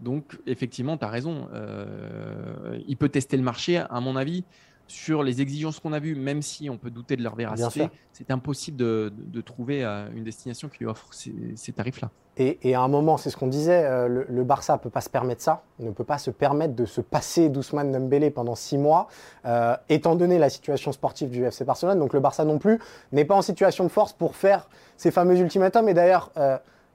Donc, 0.03 0.39
effectivement, 0.45 0.97
tu 0.97 1.05
as 1.05 1.09
raison. 1.09 1.47
Euh, 1.53 2.79
il 2.87 2.97
peut 2.97 3.09
tester 3.09 3.37
le 3.37 3.43
marché, 3.43 3.77
à 3.77 3.99
mon 3.99 4.15
avis 4.15 4.43
sur 4.87 5.23
les 5.23 5.41
exigences 5.41 5.79
qu'on 5.79 5.93
a 5.93 5.99
vues, 5.99 6.15
même 6.15 6.41
si 6.41 6.69
on 6.69 6.77
peut 6.77 6.91
douter 6.91 7.15
de 7.15 7.23
leur 7.23 7.35
véracité, 7.35 7.89
c'est 8.11 8.31
impossible 8.31 8.77
de, 8.77 9.41
trouver 9.41 9.83
euh, 9.83 10.07
une 10.15 10.23
destination 10.23 10.69
qui 10.69 10.79
lui 10.79 10.85
offre 10.85 11.07
ces, 11.11 11.71
tarifs-là. 11.73 12.09
Et, 12.37 12.75
à 12.75 12.81
un 12.81 12.87
moment, 12.87 13.17
c'est 13.17 13.29
ce 13.29 13.37
qu'on 13.37 13.47
disait, 13.47 13.83
euh, 13.85 14.25
le, 14.27 14.43
Barça 14.43 14.73
ne 14.73 14.79
peut 14.79 14.89
pas 14.89 15.01
se 15.01 15.09
permettre 15.09 15.41
ça, 15.41 15.63
ne 15.79 15.91
peut 15.91 16.03
pas 16.03 16.17
se 16.17 16.31
permettre 16.31 16.75
de 16.75 16.85
se 16.85 17.01
passer 17.01 17.49
d'Ousmane 17.49 17.91
Dembélé 17.91 18.29
pendant 18.29 18.55
six 18.55 18.77
mois, 18.77 19.07
euh, 19.45 19.75
étant 19.89 20.15
donné 20.15 20.37
la 20.37 20.49
situation 20.49 20.91
sportive 20.91 21.29
du 21.29 21.43
FC 21.43 21.63
Barcelone. 21.63 21.99
Donc 21.99 22.13
le 22.13 22.19
Barça 22.19 22.45
non 22.45 22.57
plus 22.57 22.79
n'est 23.11 23.25
pas 23.25 23.35
en 23.35 23.41
situation 23.41 23.83
de 23.83 23.89
force 23.89 24.13
pour 24.13 24.35
faire 24.35 24.67
ces 24.97 25.11
fameux 25.11 25.37
ultimatums. 25.37 25.87
Et 25.89 25.93
d'ailleurs, 25.93 26.31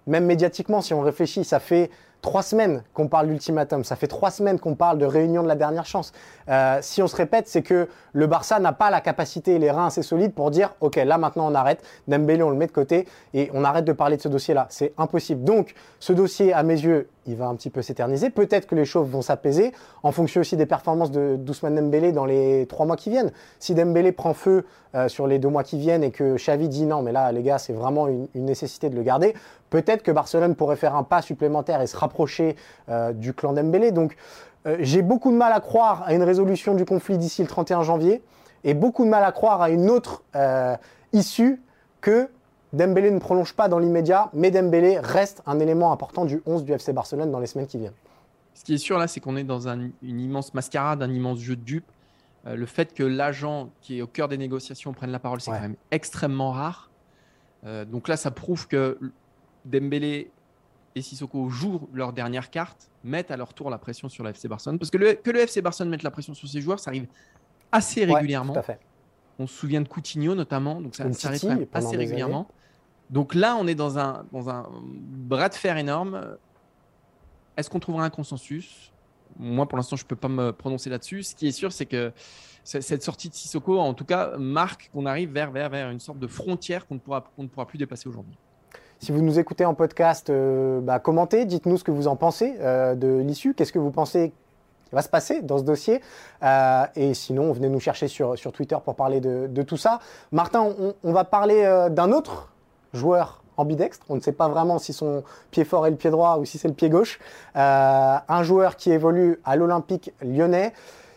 même 0.07 0.27
médiatiquement, 0.27 0.81
si 0.81 0.95
on 0.95 1.01
réfléchit, 1.01 1.45
ça 1.45 1.61
fait 1.61 1.91
trois 2.21 2.43
semaines 2.43 2.83
qu'on 2.95 3.09
parle 3.09 3.29
d'ultimatum, 3.29 3.85
ça 3.85 3.97
fait 3.97 4.07
trois 4.07 4.31
semaines 4.31 4.59
qu'on 4.59 4.75
parle 4.75 4.99
de 4.99 5.07
réunion 5.07 5.43
de 5.43 5.49
la 5.49 5.55
dernière 5.55 5.87
chance. 5.87 6.13
Euh, 6.49 6.79
si 6.81 7.03
on 7.03 7.07
se 7.07 7.17
répète, 7.17 7.49
c'est 7.49 7.63
que 7.63 7.89
le 8.13 8.27
Barça 8.27 8.59
n'a 8.59 8.73
pas 8.73 8.91
la 8.91 9.01
capacité 9.01 9.59
les 9.59 9.71
reins 9.71 9.87
assez 9.87 10.03
solides 10.03 10.35
pour 10.35 10.51
dire 10.51 10.75
ok 10.81 10.97
là 10.97 11.19
maintenant 11.19 11.51
on 11.51 11.55
arrête, 11.55 11.83
Dembélé 12.09 12.43
on 12.43 12.51
le 12.51 12.57
met 12.57 12.67
de 12.67 12.73
côté 12.73 13.07
et 13.35 13.51
on 13.55 13.65
arrête 13.65 13.85
de 13.85 13.93
parler 13.93 14.17
de 14.17 14.23
ce 14.23 14.29
dossier-là. 14.29 14.67
C'est 14.71 14.93
impossible. 14.99 15.45
Donc 15.45 15.75
ce 16.01 16.13
dossier 16.13 16.53
à 16.53 16.63
mes 16.63 16.81
yeux 16.81 17.09
il 17.29 17.37
va 17.37 17.47
un 17.47 17.55
petit 17.55 17.71
peu 17.71 17.83
s'éterniser. 17.83 18.31
Peut-être 18.31 18.67
que 18.67 18.75
les 18.75 18.85
choses 18.85 19.09
vont 19.09 19.23
s'apaiser 19.23 19.73
en 20.03 20.11
fonction 20.13 20.41
aussi 20.41 20.57
des 20.57 20.67
performances 20.67 21.11
de 21.11 21.37
d'Ousmane 21.37 21.77
Dembélé 21.77 22.13
dans 22.13 22.25
les 22.25 22.67
trois 22.67 22.87
mois 22.87 22.97
qui 22.97 23.11
viennent. 23.11 23.31
Si 23.59 23.75
Dembélé 23.75 24.13
prend 24.13 24.35
feu 24.35 24.65
euh, 24.95 25.09
sur 25.09 25.27
les 25.27 25.39
deux 25.39 25.49
mois 25.49 25.63
qui 25.63 25.79
viennent 25.79 26.03
et 26.03 26.11
que 26.11 26.37
Xavi 26.37 26.69
dit 26.69 26.87
non 26.87 27.03
mais 27.03 27.13
là 27.13 27.31
les 27.31 27.43
gars 27.43 27.59
c'est 27.59 27.73
vraiment 27.73 28.09
une, 28.09 28.29
nécessité 28.35 28.89
de 28.89 28.97
le 28.97 29.03
garder, 29.03 29.35
peut-être 29.71 30.03
que 30.03 30.11
Barcelone 30.11 30.55
pourrait 30.55 30.77
faire 30.77 30.97
un 30.97 31.03
pas 31.03 31.23
supplémentaire 31.23 31.83
et 31.83 31.87
se 31.87 31.97
rapprocher 31.97 32.57
euh, 32.89 33.13
du 33.13 33.35
clan 33.35 33.53
Dembélé. 33.53 33.93
Donc 33.93 34.17
euh, 34.67 34.77
j'ai 34.81 35.03
beaucoup 35.03 35.31
de 35.31 35.37
mal 35.37 35.53
à 35.53 35.61
croire 35.61 36.03
à 36.07 36.15
une 36.15 36.23
résolution 36.23 36.75
du 36.75 36.85
conflit 36.85 37.19
d'ici 37.19 37.43
le 37.43 37.49
31 37.49 37.83
janvier 37.83 38.23
et 38.65 38.75
beaucoup 38.75 39.05
de 39.05 39.11
mal 39.11 39.23
à 39.23 39.33
croire 39.33 39.63
à 39.63 39.71
une 39.71 39.89
autre 39.89 40.25
issue 41.13 41.63
que 42.01 42.29
Dembélé 42.73 43.11
ne 43.11 43.19
prolonge 43.19 43.55
pas 43.55 43.69
dans 43.69 43.79
l'immédiat, 43.79 44.31
mais 44.35 44.51
Dembélé 44.51 44.99
reste 44.99 45.43
un 45.47 45.59
élément 45.59 45.93
important 45.93 46.25
du 46.25 46.43
11 46.45 46.65
du 46.65 46.73
FC 46.73 46.93
Barcelone 46.93 47.31
dans 47.31 47.41
les 47.41 47.47
semaines 47.47 47.67
qui 47.67 47.79
viennent. 47.79 47.95
Ce 48.55 48.65
qui 48.65 48.75
est 48.75 48.79
sûr 48.79 48.99
là, 48.99 49.09
c'est 49.09 49.21
qu'on 49.21 49.37
est 49.37 49.45
dans 49.45 49.69
une 49.69 49.93
immense 50.03 50.53
mascarade, 50.53 51.03
un 51.03 51.11
immense 51.11 51.39
jeu 51.39 51.57
de 51.57 51.63
dupes. 51.63 51.91
Euh, 52.47 52.57
le 52.57 52.67
fait 52.67 52.93
que 52.93 53.03
l'agent 53.03 53.71
qui 53.81 53.99
est 53.99 54.03
au 54.03 54.07
cœur 54.07 54.29
des 54.29 54.37
négociations 54.37 54.93
prenne 54.93 55.11
la 55.11 55.19
parole, 55.19 55.41
c'est 55.41 55.51
quand 55.51 55.61
même 55.61 55.77
extrêmement 55.91 56.53
rare. 56.53 56.91
Euh, 57.65 57.85
donc 57.85 58.09
là, 58.09 58.17
ça 58.17 58.31
prouve 58.31 58.69
que 58.69 58.99
Dembélé 59.65 60.31
et 60.95 61.03
Sissoko 61.03 61.49
jouent 61.49 61.89
leur 61.93 62.13
dernière 62.13 62.51
carte, 62.51 62.91
mettent 63.05 63.31
à 63.31 63.37
leur 63.37 63.55
tour 63.55 63.71
la 63.71 63.79
pression 63.79 64.09
sur 64.09 64.25
le 64.25 64.31
FC 64.31 64.49
Barcelone. 64.49 64.79
Parce 64.79 64.91
que 64.91 64.99
le, 64.99 65.15
que 65.15 65.31
le 65.31 65.41
FC 65.41 65.63
Barcelone 65.63 65.91
mette 65.91 66.03
la 66.03 66.11
pression 66.11 66.35
sur 66.35 66.49
ses 66.49 66.61
joueurs, 66.61 66.81
ça 66.81 66.91
arrive 66.91 67.07
assez 67.73 68.05
régulièrement. 68.05 68.53
tout 68.53 68.59
à 68.59 68.63
fait. 68.63 68.81
On 69.39 69.47
se 69.47 69.55
souvient 69.55 69.81
de 69.81 69.89
Coutinho 69.89 70.35
notamment, 70.35 70.81
donc 70.81 70.97
ça, 70.97 71.05
arrive 71.05 71.69
assez 71.73 71.97
régulièrement. 71.97 72.49
Donc 73.11 73.35
là, 73.35 73.57
on 73.59 73.67
est 73.67 73.75
dans 73.75 73.99
un, 73.99 74.25
bras 74.33 75.49
de 75.49 75.55
fer 75.55 75.77
énorme. 75.77 76.37
Est-ce 77.57 77.71
qu'on 77.71 77.81
trouvera 77.81 78.05
un 78.05 78.11
consensus? 78.11 78.93
Moi, 79.39 79.67
pour 79.67 79.77
l'instant, 79.77 79.97
je 79.97 80.05
ne 80.05 80.09
peux 80.09 80.17
pas 80.17 80.29
me 80.29 80.53
prononcer 80.53 80.91
là-dessus. 80.91 81.23
Ce 81.23 81.35
qui 81.35 81.49
est 81.49 81.53
sûr, 81.53 81.73
c'est 81.73 81.87
que 81.87 82.13
cette 82.65 83.03
sortie 83.03 83.29
de 83.29 83.35
Sissoko, 83.35 83.79
en 83.79 83.95
tout 83.95 84.05
cas, 84.05 84.37
marque 84.37 84.91
qu'on 84.93 85.07
arrive 85.07 85.33
vers, 85.33 85.51
vers, 85.51 85.71
vers 85.71 85.91
une 85.91 86.01
sorte 86.01 86.19
de 86.19 86.27
frontière 86.27 86.87
qu'on 86.87 86.95
ne 86.95 87.01
pourra, 87.01 87.25
ne 87.39 87.47
pourra 87.47 87.67
plus 87.67 87.79
dépasser 87.79 88.09
aujourd'hui. 88.09 88.37
Si 89.01 89.13
vous 89.13 89.23
nous 89.23 89.39
écoutez 89.39 89.65
en 89.65 89.75
podcast, 89.75 90.29
euh, 90.29 90.81
bah, 90.81 90.99
commentez, 90.99 91.45
dites-nous 91.45 91.79
ce 91.79 91.85
que 91.85 91.93
vous 91.93 92.09
en 92.09 92.17
pensez 92.17 92.57
euh, 92.61 92.97
de 92.97 93.19
l'issue. 93.19 93.55
Qu'est-ce 93.55 93.73
que 93.73 93.79
vous 93.79 93.93
pensez 93.93 94.33
va 94.91 95.03
se 95.03 95.09
passer 95.09 95.41
dans 95.41 95.59
ce 95.59 95.63
dossier? 95.63 96.03
Euh, 96.43 96.85
et 96.97 97.15
sinon, 97.15 97.53
venez 97.53 97.69
nous 97.69 97.79
chercher 97.79 98.09
sur, 98.09 98.37
sur 98.37 98.53
Twitter 98.53 98.77
pour 98.85 98.97
parler 98.97 99.21
de, 99.21 99.63
tout 99.63 99.77
ça. 99.77 100.01
Martin, 100.33 100.75
on 101.05 101.13
va 101.13 101.25
parler 101.25 101.89
d'un 101.91 102.11
autre 102.11 102.51
joueur 102.93 103.43
ambidextre. 103.59 104.07
On 104.09 104.17
ne 104.17 104.21
sait 104.21 104.33
pas 104.33 104.49
vraiment 104.49 104.79
si 104.79 104.93
son 104.93 105.23
pied 105.51 105.65
fort 105.65 105.87
est 105.87 105.91
le 105.91 105.97
pied 105.97 106.11
droit 106.11 106.39
ou 106.39 106.45
si 106.45 106.59
c'est 106.59 106.69
le 106.69 106.75
pied 106.75 106.89
gauche. 106.89 107.19
Euh, 107.57 108.17
un 108.27 108.43
joueur 108.43 108.77
qui 108.77 108.91
évolue 108.91 109.41
à 109.45 109.57
l'Olympique 109.57 110.13
lyonnais. 110.23 110.73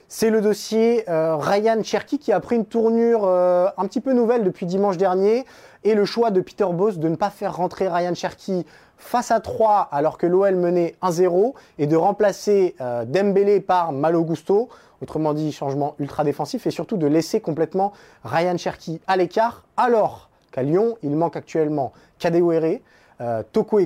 C'est 0.07 0.29
le 0.29 0.41
dossier 0.41 1.09
euh, 1.09 1.37
Ryan 1.37 1.81
Cherky 1.83 2.19
qui 2.19 2.33
a 2.33 2.39
pris 2.41 2.57
une 2.57 2.65
tournure 2.65 3.21
euh, 3.23 3.69
un 3.77 3.85
petit 3.85 4.01
peu 4.01 4.11
nouvelle 4.11 4.43
depuis 4.43 4.65
dimanche 4.65 4.97
dernier 4.97 5.45
et 5.85 5.95
le 5.95 6.03
choix 6.03 6.31
de 6.31 6.41
Peter 6.41 6.65
Boss 6.69 6.97
de 6.97 7.07
ne 7.07 7.15
pas 7.15 7.29
faire 7.29 7.55
rentrer 7.55 7.87
Ryan 7.87 8.13
Cherky 8.13 8.65
face 8.97 9.31
à 9.31 9.39
3 9.39 9.87
alors 9.89 10.17
que 10.17 10.27
l'OL 10.27 10.55
menait 10.55 10.95
1-0 11.01 11.53
et 11.79 11.87
de 11.87 11.95
remplacer 11.95 12.75
Dembélé 13.07 13.61
par 13.61 13.93
Malo 13.93 14.23
Gusto, 14.23 14.69
autrement 15.01 15.33
dit 15.33 15.51
changement 15.51 15.95
ultra 15.97 16.23
défensif 16.23 16.67
et 16.67 16.71
surtout 16.71 16.97
de 16.97 17.07
laisser 17.07 17.39
complètement 17.39 17.93
Ryan 18.23 18.57
Cherky 18.57 19.01
à 19.07 19.15
l'écart 19.15 19.63
alors 19.77 20.29
qu'à 20.51 20.63
Lyon, 20.63 20.97
il 21.03 21.15
manque 21.15 21.35
actuellement 21.35 21.93
Kadewere, 22.19 22.79
euh, 23.21 23.43
Toko 23.51 23.79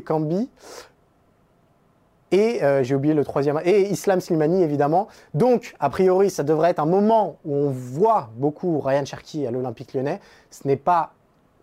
et 2.32 2.64
euh, 2.64 2.84
j'ai 2.84 2.96
oublié 2.96 3.14
le 3.14 3.24
troisième, 3.24 3.62
et 3.64 3.84
Islam 3.90 4.20
Slimani 4.20 4.62
évidemment. 4.62 5.08
Donc, 5.34 5.76
a 5.80 5.90
priori, 5.90 6.30
ça 6.30 6.44
devrait 6.44 6.72
être 6.72 6.80
un 6.80 6.86
moment 6.86 7.38
où 7.46 7.56
on 7.56 7.70
voit 7.70 8.30
beaucoup 8.36 8.80
Ryan 8.80 9.06
Cherki 9.06 9.46
à 9.46 9.52
l'Olympique 9.52 9.94
lyonnais. 9.94 10.20
Ce 10.50 10.68
n'est 10.68 10.76
pas 10.76 11.14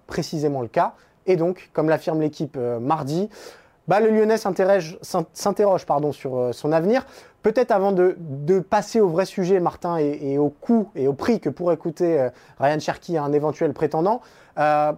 précisément 0.06 0.62
le 0.62 0.68
cas. 0.68 0.94
Et 1.26 1.36
donc, 1.36 1.70
comme 1.72 1.88
l'affirme 1.88 2.20
l'équipe 2.20 2.56
euh, 2.56 2.78
mardi, 2.78 3.28
bah, 3.88 4.00
le 4.00 4.10
Lyonnais 4.10 4.38
s'interroge 4.38 4.96
sur 6.12 6.36
euh, 6.38 6.52
son 6.52 6.72
avenir. 6.72 7.04
Peut-être 7.42 7.72
avant 7.72 7.90
de, 7.92 8.16
passer 8.60 9.00
au 9.00 9.08
vrai 9.08 9.26
sujet, 9.26 9.58
Martin, 9.58 9.96
et, 9.98 10.38
au 10.38 10.48
coût 10.48 10.88
et 10.94 11.08
au 11.08 11.12
prix 11.12 11.40
que 11.40 11.50
pourrait 11.50 11.76
coûter 11.76 12.28
Ryan 12.60 12.78
Cherki 12.78 13.16
à 13.16 13.24
un 13.24 13.32
éventuel 13.32 13.72
prétendant, 13.72 14.20
euh, 14.58 14.92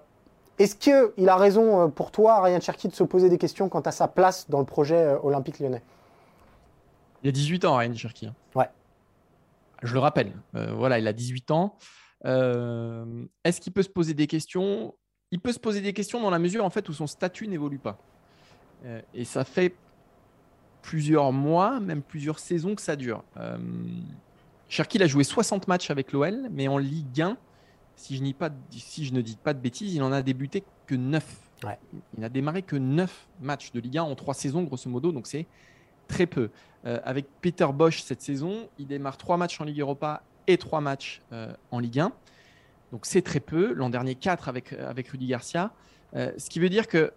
est-ce 0.59 0.77
qu'il 0.77 1.29
a 1.29 1.37
raison 1.37 1.83
euh, 1.83 1.89
pour 1.89 2.11
toi, 2.11 2.43
Ryan 2.43 2.61
Cherky, 2.61 2.89
de 2.89 2.95
se 2.95 3.05
poser 3.05 3.29
des 3.29 3.39
questions 3.39 3.69
quant 3.69 3.81
à 3.81 3.93
sa 3.93 4.09
place 4.09 4.49
dans 4.49 4.61
le 4.61 4.65
projet 4.65 4.97
euh, 4.97 5.19
olympique 5.23 5.59
lyonnais? 5.59 5.83
Il 7.23 7.29
a 7.29 7.33
18 7.33 7.65
ans, 7.65 7.77
Ryan 7.77 7.95
Cherky. 7.95 8.27
Hein. 8.27 8.35
Ouais. 8.55 8.69
Je 9.83 9.93
le 9.95 10.01
rappelle. 10.01 10.33
voilà, 10.53 10.99
il 10.99 11.07
a 11.07 11.13
18 11.13 11.51
ans. 11.51 11.77
Est-ce 12.25 13.61
qu'il 13.61 13.73
peut 13.73 13.83
se 13.83 13.89
poser 13.89 14.15
des 14.15 14.27
questions? 14.27 14.95
Il 15.31 15.41
peut 15.41 15.53
se 15.53 15.59
poser 15.59 15.81
des 15.81 15.93
questions 15.93 16.21
dans 16.21 16.31
la 16.31 16.39
mesure 16.39 16.65
en 16.65 16.71
fait 16.71 16.89
où 16.89 16.93
son 16.93 17.07
statut 17.07 17.49
n'évolue 17.49 17.79
pas. 17.79 17.99
et 19.13 19.25
ça 19.25 19.45
fait 19.45 19.75
plusieurs 20.81 21.33
mois, 21.33 21.81
même 21.81 22.03
plusieurs 22.03 22.39
saisons 22.39 22.75
que 22.75 22.83
ça 22.83 22.97
dure. 22.97 23.25
Cherky 24.69 25.03
a 25.03 25.07
joué 25.07 25.25
60 25.25 25.69
matchs 25.69 25.91
avec 25.91 26.13
l'OL, 26.13 26.49
mais 26.51 26.69
en 26.69 26.79
Ligue 26.79 27.21
1, 27.21 27.37
si 27.97 28.17
je, 28.17 28.33
pas, 28.33 28.51
si 28.71 29.05
je 29.05 29.13
ne 29.13 29.21
dis 29.21 29.37
pas 29.37 29.55
de 29.55 29.61
bêtises, 29.61 29.95
il 29.95 30.03
en 30.03 30.13
a 30.13 30.23
débuté 30.23 30.65
que 30.87 30.95
9. 30.95 31.25
Il 32.15 32.21
n'a 32.21 32.29
démarré 32.29 32.63
que 32.63 32.77
9 32.77 33.29
matchs 33.41 33.73
de 33.73 33.81
Ligue 33.81 33.99
1 33.99 34.03
en 34.03 34.15
3 34.15 34.35
saisons, 34.35 34.63
grosso 34.65 34.91
modo, 34.91 35.13
donc 35.13 35.27
c'est 35.27 35.47
très 36.09 36.27
peu. 36.27 36.51
Euh, 36.85 37.01
avec 37.05 37.27
Peter 37.41 37.67
Bosch 37.73 38.03
cette 38.03 38.21
saison, 38.21 38.69
il 38.79 38.87
démarre 38.87 39.17
3 39.17 39.39
matchs 39.39 39.61
en 39.61 39.65
Ligue 39.65 39.81
Europa 39.81 40.23
et 40.47 40.59
3 40.59 40.83
matchs 40.83 41.23
euh, 41.33 41.53
en 41.71 41.79
Ligue 41.79 42.01
1. 42.01 42.13
Donc 42.93 43.07
c'est 43.07 43.23
très 43.23 43.41
peu. 43.41 43.73
L'an 43.73 43.89
dernier, 43.89 44.15
4 44.15 44.49
avec, 44.49 44.75
avec 44.75 45.09
Rudy 45.09 45.27
Garcia. 45.27 45.73
Euh, 46.17 46.33
ce 46.37 46.51
qui 46.51 46.61
veut 46.61 46.69
dire 46.69 46.87
que 46.87 47.13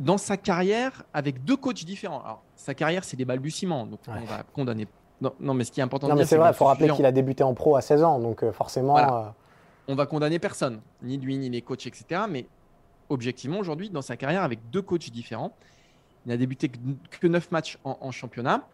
dans 0.00 0.18
sa 0.18 0.36
carrière, 0.36 1.04
avec 1.12 1.44
deux 1.44 1.56
coachs 1.56 1.84
différents, 1.84 2.22
alors 2.22 2.42
sa 2.54 2.74
carrière, 2.74 3.04
c'est 3.04 3.16
des 3.16 3.24
balbutiements, 3.24 3.86
donc 3.86 4.00
on 4.08 4.24
va 4.24 4.42
condamner 4.54 4.86
Non, 5.20 5.32
non, 5.40 5.54
mais 5.54 5.64
ce 5.64 5.72
qui 5.72 5.80
est 5.80 5.82
important 5.82 6.08
non, 6.08 6.14
de 6.14 6.18
mais 6.18 6.24
dire, 6.24 6.30
c'est 6.30 6.36
vrai, 6.36 6.50
il 6.50 6.54
faut 6.54 6.66
rappeler 6.66 6.90
qu'il 6.90 7.06
a 7.06 7.12
débuté 7.12 7.42
en 7.42 7.54
pro 7.54 7.76
à 7.76 7.80
16 7.80 8.02
ans, 8.04 8.18
donc 8.18 8.42
euh, 8.42 8.52
forcément. 8.52 8.92
Voilà. 8.92 9.34
On 9.88 9.94
va 9.94 10.06
condamner 10.06 10.38
personne, 10.38 10.80
ni 11.02 11.18
lui, 11.18 11.36
ni 11.38 11.50
les 11.50 11.62
coachs, 11.62 11.86
etc. 11.86 12.22
Mais 12.28 12.46
objectivement, 13.08 13.58
aujourd'hui, 13.58 13.90
dans 13.90 14.02
sa 14.02 14.16
carrière, 14.16 14.42
avec 14.42 14.70
deux 14.70 14.82
coachs 14.82 15.10
différents, 15.10 15.56
il 16.24 16.30
n'a 16.30 16.36
débuté 16.36 16.68
que, 16.68 17.26
9 17.26 17.50
matchs 17.52 17.78
en, 17.84 17.98
en 18.00 18.10
championnat. 18.10 18.68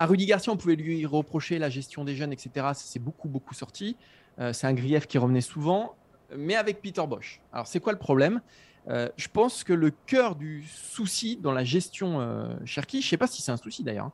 À 0.00 0.06
Rudy 0.06 0.26
Garcia, 0.26 0.52
on 0.52 0.56
pouvait 0.56 0.76
lui 0.76 1.06
reprocher 1.06 1.58
la 1.58 1.70
gestion 1.70 2.04
des 2.04 2.14
jeunes, 2.14 2.32
etc. 2.32 2.50
Ça 2.54 2.74
s'est 2.74 2.98
beaucoup, 2.98 3.28
beaucoup 3.28 3.54
sorti. 3.54 3.96
Euh, 4.38 4.52
c'est 4.52 4.66
un 4.66 4.74
grief 4.74 5.06
qui 5.06 5.18
revenait 5.18 5.40
souvent, 5.40 5.96
mais 6.36 6.54
avec 6.54 6.80
Peter 6.80 7.04
Bosch. 7.06 7.40
Alors, 7.52 7.66
c'est 7.66 7.80
quoi 7.80 7.92
le 7.92 7.98
problème? 7.98 8.40
Euh, 8.88 9.08
Je 9.16 9.28
pense 9.28 9.64
que 9.64 9.72
le 9.72 9.90
cœur 9.90 10.36
du 10.36 10.64
souci 10.64 11.36
dans 11.36 11.52
la 11.52 11.64
gestion 11.64 12.20
euh, 12.20 12.54
Cherki, 12.64 13.00
je 13.00 13.06
ne 13.06 13.10
sais 13.10 13.16
pas 13.16 13.26
si 13.26 13.42
c'est 13.42 13.52
un 13.52 13.56
souci 13.56 13.82
d'ailleurs, 13.82 14.06
hein, 14.06 14.12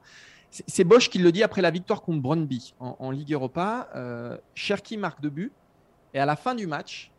c'est- 0.55 0.65
c'est 0.69 0.85
Bosch 0.85 1.11
qui 1.11 1.19
le 1.19 1.33
dit 1.33 1.43
après 1.43 1.63
la 1.63 1.71
victoire 1.73 2.01
contre 2.03 2.21
Brøndby 2.23 2.75
en, 2.79 2.97
en 2.99 3.11
Ligue 3.11 3.33
Europa. 3.33 3.89
Euh, 3.97 4.39
Cherki 4.55 4.97
marque 4.97 5.21
deux 5.21 5.31
buts 5.31 5.53
et 6.15 6.21
à 6.21 6.27
la 6.27 6.37
fin 6.37 6.55
du 6.55 6.67
match, 6.69 7.11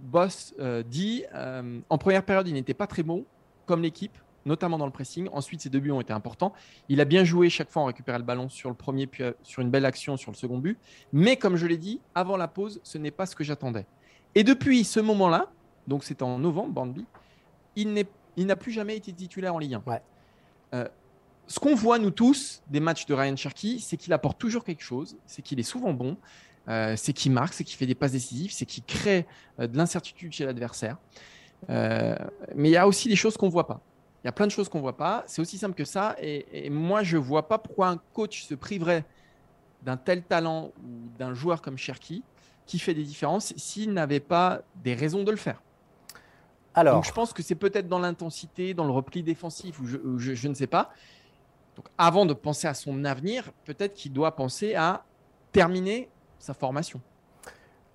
Boss 0.00 0.54
euh, 0.58 0.82
dit 0.82 1.24
euh, 1.34 1.80
en 1.90 1.98
première 1.98 2.24
période, 2.24 2.48
il 2.48 2.54
n'était 2.54 2.74
pas 2.74 2.86
très 2.86 3.02
bon 3.02 3.24
comme 3.66 3.82
l'équipe, 3.82 4.16
notamment 4.46 4.78
dans 4.78 4.86
le 4.86 4.90
pressing. 4.92 5.28
Ensuite, 5.32 5.60
ses 5.60 5.68
deux 5.68 5.80
buts 5.80 5.90
ont 5.92 6.00
été 6.00 6.12
importants. 6.12 6.52
Il 6.88 7.00
a 7.00 7.04
bien 7.04 7.24
joué 7.24 7.50
chaque 7.50 7.70
fois, 7.70 7.82
on 7.82 7.84
récupérait 7.84 8.18
le 8.18 8.24
ballon 8.24 8.48
sur 8.48 8.68
le 8.70 8.74
premier, 8.74 9.06
puis 9.06 9.22
euh, 9.22 9.32
sur 9.42 9.60
une 9.62 9.70
belle 9.70 9.84
action 9.84 10.16
sur 10.16 10.30
le 10.32 10.36
second 10.36 10.58
but. 10.58 10.78
Mais 11.12 11.36
comme 11.36 11.56
je 11.56 11.66
l'ai 11.66 11.76
dit, 11.78 12.00
avant 12.14 12.36
la 12.38 12.48
pause, 12.48 12.80
ce 12.82 12.96
n'est 12.98 13.10
pas 13.12 13.26
ce 13.26 13.36
que 13.36 13.44
j'attendais. 13.44 13.86
Et 14.34 14.42
depuis 14.44 14.82
ce 14.84 14.98
moment-là, 14.98 15.46
donc 15.86 16.04
c'était 16.04 16.22
en 16.24 16.38
novembre, 16.38 16.72
Brøndby, 16.72 17.04
il 17.76 17.92
n'a 18.46 18.56
plus 18.56 18.72
jamais 18.72 18.96
été 18.96 19.12
titulaire 19.12 19.54
en 19.54 19.58
Ligue 19.58 19.74
1. 19.74 19.82
Ouais. 19.86 20.88
Ce 21.46 21.58
qu'on 21.60 21.74
voit, 21.74 21.98
nous 21.98 22.10
tous, 22.10 22.62
des 22.68 22.80
matchs 22.80 23.04
de 23.06 23.14
Ryan 23.14 23.36
Cherky, 23.36 23.80
c'est 23.80 23.96
qu'il 23.96 24.12
apporte 24.12 24.38
toujours 24.38 24.64
quelque 24.64 24.82
chose, 24.82 25.16
c'est 25.26 25.42
qu'il 25.42 25.58
est 25.60 25.64
souvent 25.64 25.92
bon, 25.92 26.16
euh, 26.68 26.94
c'est 26.96 27.12
qu'il 27.12 27.32
marque, 27.32 27.52
c'est 27.52 27.64
qu'il 27.64 27.76
fait 27.76 27.86
des 27.86 27.94
passes 27.94 28.12
décisives, 28.12 28.52
c'est 28.52 28.64
qu'il 28.66 28.84
crée 28.84 29.26
euh, 29.60 29.66
de 29.66 29.76
l'incertitude 29.76 30.32
chez 30.32 30.46
l'adversaire. 30.46 30.96
Euh, 31.70 32.16
mais 32.54 32.70
il 32.70 32.72
y 32.72 32.76
a 32.76 32.86
aussi 32.86 33.08
des 33.08 33.16
choses 33.16 33.36
qu'on 33.36 33.46
ne 33.46 33.52
voit 33.52 33.66
pas. 33.66 33.80
Il 34.22 34.26
y 34.26 34.28
a 34.28 34.32
plein 34.32 34.46
de 34.46 34.52
choses 34.52 34.68
qu'on 34.68 34.78
ne 34.78 34.82
voit 34.82 34.96
pas. 34.96 35.24
C'est 35.26 35.42
aussi 35.42 35.58
simple 35.58 35.74
que 35.74 35.84
ça. 35.84 36.14
Et, 36.20 36.66
et 36.66 36.70
moi, 36.70 37.02
je 37.02 37.16
ne 37.16 37.22
vois 37.22 37.48
pas 37.48 37.58
pourquoi 37.58 37.88
un 37.88 37.96
coach 38.12 38.44
se 38.44 38.54
priverait 38.54 39.04
d'un 39.82 39.96
tel 39.96 40.22
talent 40.22 40.70
ou 40.84 41.08
d'un 41.18 41.34
joueur 41.34 41.60
comme 41.60 41.76
Cherky 41.76 42.22
qui 42.66 42.78
fait 42.78 42.94
des 42.94 43.02
différences 43.02 43.52
s'il 43.56 43.92
n'avait 43.92 44.20
pas 44.20 44.62
des 44.84 44.94
raisons 44.94 45.24
de 45.24 45.30
le 45.32 45.36
faire. 45.36 45.60
Alors, 46.74 46.94
Donc 46.96 47.04
je 47.04 47.12
pense 47.12 47.32
que 47.32 47.42
c'est 47.42 47.56
peut-être 47.56 47.88
dans 47.88 47.98
l'intensité, 47.98 48.72
dans 48.74 48.84
le 48.84 48.92
repli 48.92 49.22
défensif, 49.24 49.78
ou 49.80 49.86
je, 49.86 49.96
ou 49.98 50.18
je- 50.18 50.34
je 50.34 50.48
ne 50.48 50.54
sais 50.54 50.68
pas. 50.68 50.90
Donc 51.76 51.86
avant 51.98 52.26
de 52.26 52.34
penser 52.34 52.66
à 52.66 52.74
son 52.74 53.04
avenir, 53.04 53.50
peut-être 53.64 53.94
qu'il 53.94 54.12
doit 54.12 54.36
penser 54.36 54.74
à 54.74 55.04
terminer 55.52 56.08
sa 56.38 56.54
formation. 56.54 57.00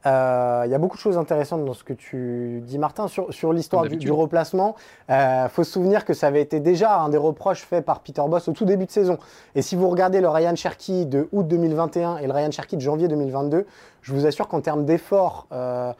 Euh, 0.05 0.63
Il 0.65 0.71
y 0.71 0.75
a 0.75 0.77
beaucoup 0.77 0.95
de 0.95 1.01
choses 1.01 1.17
intéressantes 1.17 1.65
dans 1.65 1.73
ce 1.73 1.83
que 1.83 1.93
tu 1.93 2.61
dis, 2.63 2.77
Martin, 2.77 3.07
sur, 3.07 3.33
sur 3.33 3.51
l'histoire 3.51 3.87
du, 3.87 4.11
replacement. 4.11 4.75
Il 5.09 5.47
faut 5.49 5.63
se 5.63 5.71
souvenir 5.71 6.05
que 6.05 6.13
ça 6.13 6.27
avait 6.27 6.41
été 6.41 6.59
déjà 6.59 6.99
un 6.99 7.09
des 7.09 7.17
reproches 7.17 7.61
faits 7.61 7.83
par 7.83 8.01
Peter 8.01 8.21
Boss 8.27 8.47
au 8.47 8.53
tout 8.53 8.65
début 8.65 8.85
de 8.85 8.91
saison. 8.91 9.17
Et 9.55 9.61
si 9.61 9.75
vous 9.75 9.89
regardez 9.89 10.21
le 10.21 10.29
Ryan 10.29 10.55
Cherky 10.55 11.05
de 11.05 11.27
août 11.31 11.47
2021 11.47 12.17
et 12.17 12.27
le 12.27 12.33
Ryan 12.33 12.51
Cherky 12.51 12.77
de 12.77 12.81
janvier 12.81 13.07
2022, 13.07 13.65
je 14.01 14.13
vous 14.13 14.25
assure 14.25 14.47
qu'en 14.47 14.61
termes 14.61 14.85
d'efforts, 14.85 15.47
euh, 15.51 15.91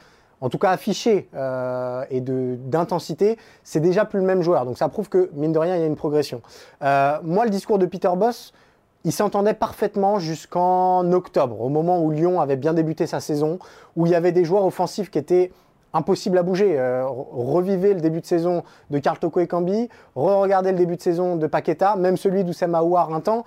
en 0.42 0.50
tout 0.50 0.58
cas 0.58 0.72
affichés 0.72 1.30
euh, 1.36 2.04
et 2.10 2.22
d'intensité, 2.22 3.38
c'est 3.64 3.80
déjà 3.80 4.06
plus 4.06 4.20
le 4.20 4.26
même 4.26 4.42
joueur. 4.42 4.66
Donc 4.66 4.78
ça 4.78 4.90
prouve 4.90 5.10
que, 5.10 5.30
mine 5.34 5.52
de 5.52 5.60
rien, 5.60 5.76
il 5.76 5.80
y 5.80 5.84
a 5.84 5.88
une 5.88 5.96
progression. 5.96 6.42
Euh, 6.84 7.18
moi, 7.24 7.46
le 7.46 7.50
discours 7.50 7.80
de 7.80 7.86
Peter 7.86 8.12
Boss, 8.16 8.54
il 9.04 9.12
s'entendait 9.12 9.54
parfaitement 9.54 10.20
jusqu'en 10.20 11.12
octobre, 11.12 11.62
au 11.62 11.70
moment 11.70 12.02
où 12.04 12.12
Lyon 12.12 12.42
avait 12.42 12.58
bien 12.58 12.74
débuté 12.74 13.08
sa 13.08 13.20
saison, 13.20 13.60
où 13.96 14.06
il 14.06 14.12
y 14.12 14.16
avait 14.16 14.32
des 14.32 14.44
joueurs 14.44 14.66
offensifs 14.66 15.10
qui 15.10 15.18
étaient 15.18 15.52
impossibles 15.98 16.38
à 16.38 16.44
bouger. 16.44 16.80
Euh, 16.80 17.04
re- 17.04 17.26
revivez 17.32 17.94
le 17.94 18.00
début 18.00 18.22
de 18.22 18.26
saison 18.26 18.64
de 18.90 19.00
Karl 19.00 19.18
Toko 19.20 19.40
et 19.42 19.48
Cambi, 19.48 19.90
re-regardez 20.16 20.72
le 20.72 20.78
début 20.78 20.96
de 20.96 21.02
saison 21.02 21.36
de 21.36 21.48
Paqueta, 21.48 21.96
même 21.98 22.16
celui 22.16 22.44
d'Oussem 22.44 22.74
Aouar 22.76 23.14
un 23.14 23.20
temps. 23.20 23.44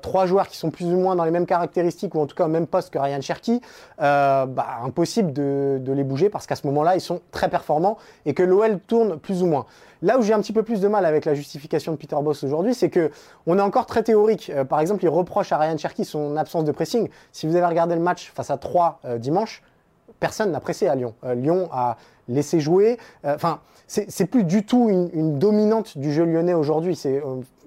Trois 0.00 0.24
joueurs 0.26 0.48
qui 0.48 0.56
sont 0.56 0.70
plus 0.70 0.86
ou 0.86 0.96
moins 0.96 1.14
dans 1.16 1.24
les 1.24 1.30
mêmes 1.30 1.44
caractéristiques, 1.46 2.14
ou 2.14 2.20
en 2.20 2.26
tout 2.26 2.34
cas 2.34 2.44
au 2.46 2.48
même 2.48 2.66
poste 2.66 2.90
que 2.90 2.98
Ryan 2.98 3.20
Cherky. 3.20 3.60
Euh, 4.00 4.46
bah, 4.46 4.66
impossible 4.84 5.32
de, 5.32 5.78
de 5.80 5.92
les 5.92 6.04
bouger 6.04 6.30
parce 6.30 6.46
qu'à 6.46 6.56
ce 6.56 6.66
moment-là, 6.68 6.94
ils 6.96 7.00
sont 7.00 7.20
très 7.32 7.48
performants 7.48 7.98
et 8.26 8.34
que 8.34 8.42
l'OL 8.42 8.78
tourne 8.86 9.18
plus 9.18 9.42
ou 9.42 9.46
moins. 9.46 9.66
Là 10.00 10.16
où 10.18 10.22
j'ai 10.22 10.32
un 10.32 10.40
petit 10.40 10.52
peu 10.52 10.62
plus 10.62 10.80
de 10.80 10.88
mal 10.88 11.04
avec 11.04 11.24
la 11.24 11.34
justification 11.34 11.92
de 11.92 11.96
Peter 11.96 12.16
Boss 12.22 12.44
aujourd'hui, 12.44 12.72
c'est 12.74 12.88
que 12.88 13.10
on 13.46 13.58
est 13.58 13.62
encore 13.62 13.86
très 13.86 14.02
théorique. 14.02 14.50
Euh, 14.54 14.64
par 14.64 14.80
exemple, 14.80 15.02
il 15.04 15.08
reproche 15.08 15.52
à 15.52 15.58
Ryan 15.58 15.76
Cherky 15.76 16.04
son 16.04 16.36
absence 16.36 16.64
de 16.64 16.72
pressing. 16.72 17.08
Si 17.32 17.46
vous 17.46 17.56
avez 17.56 17.66
regardé 17.66 17.94
le 17.94 18.00
match 18.00 18.32
face 18.34 18.50
à 18.50 18.56
3 18.56 19.00
dimanche, 19.18 19.62
personne 20.20 20.50
n'a 20.50 20.60
pressé 20.60 20.88
à 20.88 20.94
Lyon. 20.94 21.14
Euh, 21.24 21.34
Lyon 21.34 21.68
a 21.72 21.96
laissé 22.28 22.60
jouer. 22.60 22.98
Euh, 23.24 23.34
Enfin, 23.34 23.60
c'est 23.86 24.26
plus 24.26 24.44
du 24.44 24.66
tout 24.66 24.88
une, 24.90 25.38
dominante 25.38 25.96
du 25.96 26.12
jeu 26.12 26.24
lyonnais 26.24 26.52
aujourd'hui. 26.52 27.00
Euh, 27.06 27.20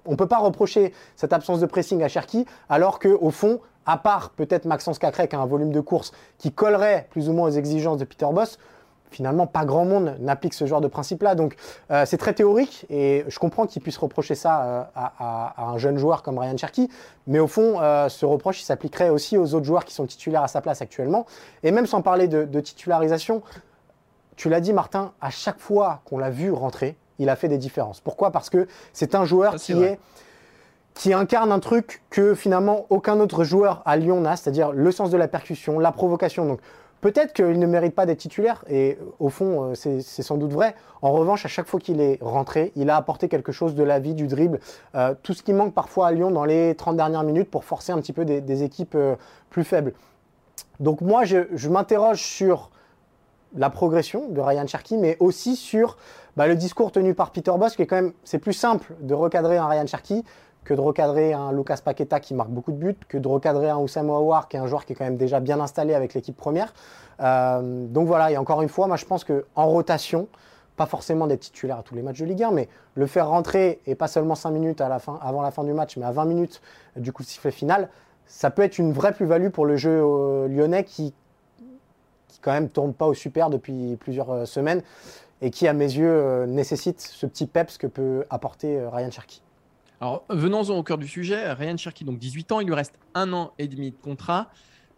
on 0.06 0.12
ne 0.12 0.16
peut 0.16 0.28
pas 0.28 0.38
reprocher 0.38 0.94
cette 1.16 1.34
absence 1.34 1.60
de 1.60 1.66
pressing 1.66 2.04
à 2.04 2.08
Cherky, 2.08 2.46
alors 2.70 3.00
qu'au 3.00 3.32
fond, 3.32 3.60
à 3.88 3.98
part 3.98 4.30
peut-être 4.32 4.66
Maxence 4.66 5.00
Cacré 5.00 5.28
qui 5.28 5.36
a 5.36 5.40
un 5.40 5.46
volume 5.48 5.72
de 5.72 5.80
course 5.80 6.12
qui 6.38 6.52
collerait 6.52 7.08
plus 7.10 7.30
ou 7.30 7.34
moins 7.34 7.48
aux 7.48 7.52
exigences 7.52 7.98
de 7.98 8.06
Peter 8.06 8.28
Boss, 8.32 8.60
finalement, 9.12 9.46
pas 9.46 9.66
grand 9.66 9.86
monde 9.86 10.16
n'applique 10.20 10.54
ce 10.54 10.66
genre 10.66 10.82
de 10.82 10.88
principe-là. 10.88 11.36
Donc, 11.36 11.56
euh, 11.92 12.06
c'est 12.06 12.18
très 12.18 12.34
théorique 12.34 12.86
et 12.90 13.24
je 13.28 13.38
comprends 13.40 13.68
qu'il 13.68 13.82
puisse 13.82 13.98
reprocher 13.98 14.36
ça 14.36 14.64
euh, 14.64 14.84
à, 14.96 15.14
à- 15.20 15.54
à 15.58 15.66
un 15.70 15.78
jeune 15.78 15.98
joueur 15.98 16.24
comme 16.24 16.40
Ryan 16.40 16.58
Cherky. 16.58 16.90
Mais 17.28 17.40
au 17.40 17.48
fond, 17.48 17.80
euh, 17.82 18.10
ce 18.10 18.26
reproche, 18.26 18.62
il 18.62 18.66
s'appliquerait 18.66 19.10
aussi 19.10 19.38
aux 19.38 19.54
autres 19.54 19.66
joueurs 19.66 19.86
qui 19.86 19.94
sont 19.94 20.06
titulaires 20.06 20.44
à 20.44 20.48
sa 20.48 20.62
place 20.62 20.82
actuellement. 20.82 21.26
Et 21.64 21.72
même 21.72 21.86
sans 21.86 22.02
parler 22.02 22.28
de, 22.28 22.46
de 22.46 22.60
titularisation, 22.62 23.42
tu 24.38 24.50
l'as 24.50 24.62
dit, 24.62 24.74
Martin, 24.74 25.12
à 25.22 25.30
chaque 25.30 25.60
fois 25.60 26.02
qu'on 26.06 26.18
l'a 26.18 26.30
vu 26.32 26.52
rentrer, 26.52 26.96
il 27.20 27.30
a 27.30 27.36
fait 27.36 27.50
des 27.50 27.58
différences. 27.60 28.00
Pourquoi? 28.00 28.32
Parce 28.32 28.50
que 28.50 28.68
c'est 28.94 29.14
un 29.14 29.26
joueur 29.26 29.54
Ça, 29.54 29.60
qui 29.60 29.74
vrai. 29.74 29.86
est 29.92 30.00
qui 30.94 31.14
incarne 31.14 31.54
un 31.54 31.60
truc 31.60 32.02
que 32.10 32.36
finalement 32.36 32.86
aucun 32.90 33.18
autre 33.22 33.46
joueur 33.46 33.82
à 33.86 33.96
Lyon 33.96 34.20
n'a, 34.20 34.36
c'est-à-dire 34.36 34.74
le 34.74 34.92
sens 34.92 35.10
de 35.10 35.16
la 35.16 35.30
percussion, 35.30 35.80
la 35.80 35.94
provocation. 35.94 36.46
Donc 36.46 36.60
peut-être 37.02 37.34
qu'il 37.34 37.60
ne 37.60 37.66
mérite 37.66 37.94
pas 37.94 38.06
d'être 38.06 38.20
titulaire, 38.20 38.64
et 38.70 38.98
euh, 39.02 39.06
au 39.20 39.30
fond 39.30 39.72
euh, 39.72 39.76
c'est 39.76 40.02
sans 40.02 40.38
doute 40.38 40.54
vrai. 40.54 40.76
En 41.02 41.12
revanche, 41.12 41.46
à 41.46 41.50
chaque 41.50 41.68
fois 41.68 41.80
qu'il 41.80 42.00
est 42.00 42.20
rentré, 42.22 42.72
il 42.76 42.90
a 42.90 42.96
apporté 42.96 43.28
quelque 43.28 43.52
chose 43.52 43.76
de 43.76 43.84
la 43.84 44.00
vie, 44.00 44.14
du 44.14 44.28
dribble, 44.28 44.60
euh, 44.96 45.14
tout 45.24 45.34
ce 45.34 45.44
qui 45.44 45.54
manque 45.54 45.74
parfois 45.74 46.08
à 46.08 46.12
Lyon 46.12 46.32
dans 46.32 46.46
les 46.46 46.76
30 46.76 46.96
dernières 46.96 47.24
minutes 47.24 47.50
pour 47.50 47.66
forcer 47.66 47.92
un 47.92 47.98
petit 47.98 48.14
peu 48.14 48.24
des, 48.24 48.64
équipes 48.64 48.98
plus 49.50 49.64
faibles. 49.64 49.94
Donc 50.80 51.02
moi, 51.02 51.24
je, 51.26 51.48
je 51.54 51.70
m'interroge 51.70 52.22
sur 52.22 52.70
la 53.56 53.70
progression 53.70 54.28
de 54.30 54.40
Ryan 54.40 54.68
Cherky, 54.68 54.98
mais 54.98 55.18
aussi 55.20 55.56
sur 55.56 55.98
bah, 56.38 56.48
le 56.48 56.56
discours 56.56 56.92
tenu 56.92 57.14
par 57.14 57.32
Peter 57.32 57.52
Boss, 57.58 57.76
qui 57.76 57.82
est 57.82 57.88
quand 57.88 57.96
même, 57.96 58.14
c'est 58.24 58.40
plus 58.40 58.54
simple 58.54 58.94
de 59.02 59.14
recadrer 59.14 59.58
un 59.58 59.68
Ryan 59.68 59.88
Cherky 59.88 60.24
que 60.64 60.74
de 60.74 60.82
recadrer 60.82 61.34
un 61.34 61.52
Lucas 61.52 61.80
Paqueta 61.84 62.20
qui 62.20 62.34
marque 62.34 62.50
beaucoup 62.50 62.72
de 62.72 62.78
buts, 62.78 62.98
que 63.08 63.18
de 63.18 63.28
recadrer 63.28 63.70
un 63.70 63.78
Oussam 63.78 64.10
Aouar 64.10 64.48
qui 64.48 64.58
est 64.58 64.60
un 64.60 64.68
joueur 64.68 64.86
qui 64.86 64.94
est 64.94 64.96
quand 64.96 65.06
même 65.06 65.18
déjà 65.18 65.40
bien 65.40 65.60
installé 65.60 65.94
avec 65.94 66.14
l'équipe 66.14 66.38
première. 66.38 66.74
Euh, 67.20 67.88
donc 67.88 68.08
voilà, 68.08 68.32
et 68.32 68.38
encore 68.38 68.62
une 68.62 68.70
fois, 68.70 68.88
moi 68.88 68.98
je 68.98 69.06
pense 69.06 69.24
qu'en 69.24 69.66
rotation, 69.66 70.28
pas 70.78 70.86
forcément 70.86 71.28
d'être 71.28 71.42
titulaire 71.42 71.80
à 71.80 71.84
tous 71.84 71.96
les 71.96 72.02
matchs 72.02 72.20
de 72.20 72.26
Ligue 72.26 72.44
1, 72.44 72.52
mais 72.52 72.70
le 72.96 73.06
faire 73.08 73.28
rentrer, 73.28 73.82
et 73.86 73.96
pas 73.96 74.08
seulement 74.08 74.36
5 74.36 74.52
minutes 74.52 74.82
avant 74.82 75.42
la 75.42 75.52
fin 75.52 75.64
du 75.64 75.74
match, 75.74 75.98
mais 75.98 76.06
à 76.06 76.12
20 76.12 76.26
minutes 76.26 76.62
du 76.96 77.12
coup 77.12 77.24
de 77.24 77.28
sifflet 77.28 77.52
final, 77.52 77.90
ça 78.26 78.50
peut 78.50 78.62
être 78.62 78.78
une 78.78 78.94
vraie 78.94 79.14
plus-value 79.14 79.50
pour 79.50 79.66
le 79.66 79.76
jeu 79.76 80.02
euh, 80.02 80.48
lyonnais 80.48 80.84
qui, 80.84 81.14
quand 82.42 82.52
même 82.52 82.70
tourne 82.70 82.94
pas 82.94 83.08
au 83.08 83.14
super 83.14 83.50
depuis 83.50 83.96
plusieurs 84.00 84.32
euh, 84.32 84.46
semaines 84.46 84.82
et 85.42 85.50
qui, 85.50 85.68
à 85.68 85.74
mes 85.74 85.86
yeux, 85.86 86.10
euh, 86.10 86.46
nécessite 86.46 87.02
ce 87.02 87.26
petit 87.26 87.48
peps 87.48 87.78
que 87.78 87.88
peut 87.88 88.26
apporter 88.30 88.78
euh, 88.78 88.90
Ryan 88.90 89.12
Cherky. 89.12 89.42
Alors, 90.02 90.26
venons-en 90.30 90.76
au 90.76 90.82
cœur 90.82 90.98
du 90.98 91.08
sujet. 91.08 91.54
Ryan 91.54 91.78
Cherky, 91.78 92.04
donc 92.04 92.18
18 92.18 92.52
ans, 92.54 92.60
il 92.60 92.66
lui 92.66 92.74
reste 92.74 92.98
un 93.14 93.32
an 93.34 93.54
et 93.60 93.68
demi 93.68 93.92
de 93.92 93.96
contrat. 93.96 94.50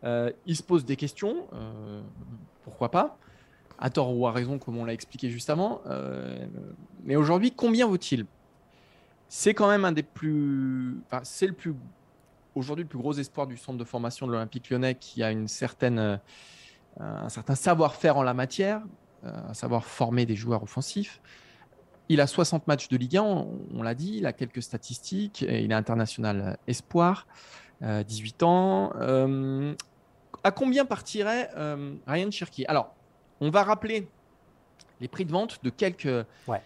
Euh, 0.06 0.32
il 0.46 0.56
se 0.56 0.64
pose 0.64 0.86
des 0.86 0.96
questions. 0.96 1.46
euh, 1.52 2.02
pourquoi 2.64 2.90
pas 2.90 3.18
À 3.78 3.90
tort 3.90 4.18
ou 4.18 4.26
à 4.28 4.32
raison, 4.32 4.60
comme 4.60 4.78
on 4.78 4.86
l'a 4.86 4.94
expliqué 4.94 5.30
juste 5.30 5.50
avant. 5.50 5.82
Euh, 5.88 6.48
mais 7.04 7.18
aujourd'hui, 7.18 7.52
combien 7.52 7.86
vaut-il? 7.86 8.26
C'est 9.28 9.54
quand 9.54 9.68
même 9.68 9.84
un 9.84 9.92
des 9.92 10.04
plus. 10.04 11.02
Enfin, 11.08 11.20
c'est 11.26 11.48
le 11.48 11.54
plus. 11.54 11.76
Aujourd'hui, 12.56 12.84
le 12.84 12.90
plus 12.90 13.00
gros 13.00 13.12
espoir 13.12 13.46
du 13.46 13.58
centre 13.58 13.78
de 13.78 13.84
formation 13.84 14.26
de 14.26 14.32
l'Olympique 14.32 14.70
lyonnais 14.70 14.96
qui 14.96 15.22
a 15.22 15.32
une 15.32 15.50
certaine, 15.50 16.20
un 17.00 17.30
certain 17.30 17.56
savoir-faire 17.56 18.16
en 18.16 18.24
la 18.24 18.36
matière, 18.36 18.84
à 19.26 19.54
savoir 19.54 19.84
former 19.86 20.26
des 20.26 20.36
joueurs 20.36 20.64
offensifs. 20.64 21.20
Il 22.14 22.22
a 22.22 22.28
60 22.28 22.68
matchs 22.68 22.90
de 22.90 22.98
Ligue 22.98 23.18
1, 23.18 23.24
on, 23.24 23.60
on 23.74 23.82
l'a 23.82 23.96
dit, 23.96 24.18
il 24.18 24.26
a 24.28 24.34
quelques 24.34 24.62
statistiques, 24.62 25.42
et 25.42 25.64
il 25.64 25.72
est 25.72 25.76
international 25.76 26.58
espoir, 26.68 27.26
euh, 27.82 28.04
18 28.04 28.44
ans. 28.44 28.94
Euh, 29.02 29.74
à 30.44 30.52
combien 30.52 30.86
partirait 30.86 31.50
euh, 31.58 31.96
Ryan 32.06 32.30
Cherky 32.30 32.66
Alors, 32.68 32.94
on 33.42 33.50
va 33.50 33.64
rappeler 33.64 34.08
les 35.02 35.08
prix 35.08 35.26
de 35.26 35.32
vente 35.32 35.60
de 35.64 35.70
quelques, 35.72 36.08
Ouais. 36.48 36.62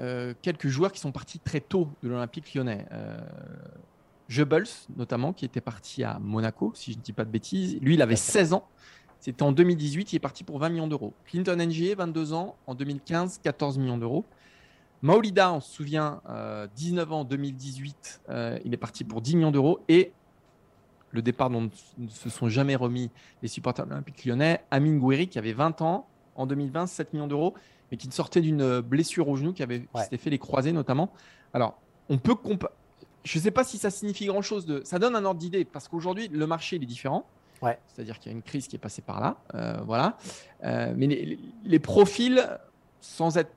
euh, 0.00 0.34
quelques 0.42 0.66
joueurs 0.68 0.90
qui 0.90 0.98
sont 1.00 1.12
partis 1.12 1.38
très 1.38 1.60
tôt 1.60 1.88
de 2.02 2.08
l'Olympique 2.08 2.52
lyonnais. 2.54 2.84
Euh, 2.90 3.18
Jebels, 4.28 4.66
notamment, 4.96 5.32
qui 5.32 5.44
était 5.44 5.60
parti 5.60 6.04
à 6.04 6.18
Monaco, 6.20 6.72
si 6.74 6.92
je 6.92 6.98
ne 6.98 7.02
dis 7.02 7.12
pas 7.12 7.24
de 7.24 7.30
bêtises. 7.30 7.78
Lui, 7.80 7.94
il 7.94 8.02
avait 8.02 8.16
16 8.16 8.52
ans. 8.54 8.66
C'était 9.18 9.42
en 9.42 9.52
2018, 9.52 10.12
il 10.12 10.16
est 10.16 10.20
parti 10.20 10.44
pour 10.44 10.58
20 10.58 10.70
millions 10.70 10.86
d'euros. 10.88 11.12
Clinton 11.26 11.56
NGA, 11.56 11.94
22 11.96 12.32
ans, 12.32 12.56
en 12.66 12.74
2015, 12.74 13.38
14 13.42 13.78
millions 13.78 13.98
d'euros. 13.98 14.24
Maolida, 15.02 15.52
on 15.52 15.60
se 15.60 15.72
souvient, 15.72 16.20
19 16.76 17.12
ans 17.12 17.20
en 17.20 17.24
2018, 17.24 18.22
il 18.64 18.74
est 18.74 18.76
parti 18.76 19.04
pour 19.04 19.20
10 19.20 19.36
millions 19.36 19.50
d'euros. 19.50 19.80
Et 19.88 20.12
le 21.12 21.22
départ 21.22 21.50
dont 21.50 21.70
ne 21.98 22.08
se 22.08 22.30
sont 22.30 22.48
jamais 22.48 22.76
remis 22.76 23.10
les 23.42 23.48
supporters 23.48 23.84
de 23.84 23.90
l'Olympique 23.90 24.24
lyonnais, 24.24 24.62
Amin 24.70 24.96
Gouiri, 24.96 25.28
qui 25.28 25.38
avait 25.38 25.52
20 25.52 25.82
ans 25.82 26.06
en 26.36 26.46
2020, 26.46 26.86
7 26.86 27.12
millions 27.12 27.26
d'euros, 27.26 27.54
mais 27.90 27.96
qui 27.96 28.10
sortait 28.10 28.40
d'une 28.40 28.80
blessure 28.80 29.28
au 29.28 29.36
genou, 29.36 29.52
qui, 29.52 29.62
avait, 29.62 29.86
s'était 29.96 30.18
fait 30.18 30.30
les 30.30 30.38
croisés 30.38 30.72
notamment. 30.72 31.12
Alors, 31.52 31.78
on 32.08 32.18
peut 32.18 32.36
Je 33.24 33.38
ne 33.38 33.42
sais 33.42 33.50
pas 33.50 33.64
si 33.64 33.78
ça 33.78 33.90
signifie 33.90 34.26
grand-chose. 34.26 34.66
De... 34.66 34.82
Ça 34.84 34.98
donne 34.98 35.16
un 35.16 35.24
ordre 35.24 35.40
d'idée, 35.40 35.64
parce 35.64 35.88
qu'aujourd'hui, 35.88 36.28
le 36.28 36.46
marché 36.46 36.76
il 36.76 36.82
est 36.82 36.86
différent. 36.86 37.26
Ouais. 37.62 37.78
C'est-à-dire 37.88 38.18
qu'il 38.18 38.32
y 38.32 38.34
a 38.34 38.36
une 38.36 38.42
crise 38.42 38.68
qui 38.68 38.76
est 38.76 38.80
passée 38.80 39.02
par 39.02 39.20
là. 39.20 39.36
Euh, 39.54 39.78
voilà. 39.84 40.16
Euh, 40.64 40.94
mais 40.96 41.38
les, 41.64 41.78
profils, 41.78 42.42
sans 43.00 43.36
être 43.36 43.52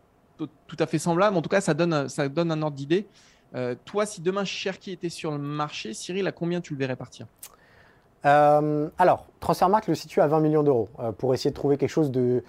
tout 0.68 0.78
à 0.80 0.86
fait 0.86 1.00
semblables, 1.00 1.36
en 1.38 1.42
tout 1.42 1.50
cas, 1.50 1.62
ça 1.62 1.74
donne, 1.74 1.94
un 1.94 2.62
ordre 2.62 2.76
d'idée. 2.76 3.06
Euh, 3.56 3.76
toi, 3.86 4.06
si 4.06 4.22
demain 4.22 4.46
Cherki 4.46 4.92
était 4.92 5.10
sur 5.10 5.32
le 5.32 5.38
marché, 5.38 5.94
Cyril, 5.94 6.28
à 6.28 6.32
combien 6.32 6.62
tu 6.62 6.74
le 6.74 6.80
verrais 6.80 6.96
partir? 6.96 7.28
Euh, 8.26 8.90
Alors, 8.98 9.28
Transfermarkt 9.40 9.88
le 9.88 9.96
situe 9.96 10.22
à 10.22 10.28
20 10.28 10.40
millions 10.40 10.64
d'euros 10.64 10.90
euh, 11.00 11.12
pour 11.12 11.34
essayer 11.34 11.52
de 11.52 11.56
trouver 11.56 11.78
quelque 11.78 11.90
chose 11.90 12.12
de, 12.12 12.44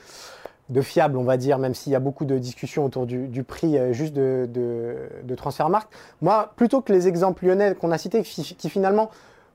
fiable, 0.80 1.18
on 1.18 1.24
va 1.24 1.36
dire, 1.36 1.58
même 1.58 1.74
s'il 1.74 1.92
y 1.92 1.96
a 1.96 2.00
beaucoup 2.00 2.24
de 2.24 2.38
discussions 2.38 2.84
autour 2.84 3.06
du, 3.06 3.44
prix 3.44 3.76
juste 3.92 4.14
de, 4.14 4.48
de, 4.50 5.10
de. 5.24 5.36
Moi, 6.22 6.52
plutôt 6.56 6.80
que 6.80 6.92
les 6.92 7.06
exemples 7.06 7.44
lyonnais 7.44 7.74
qu'on 7.74 7.90
a 7.90 7.98
cités, 7.98 8.22
qui 8.22 8.70
finalement 8.70 9.10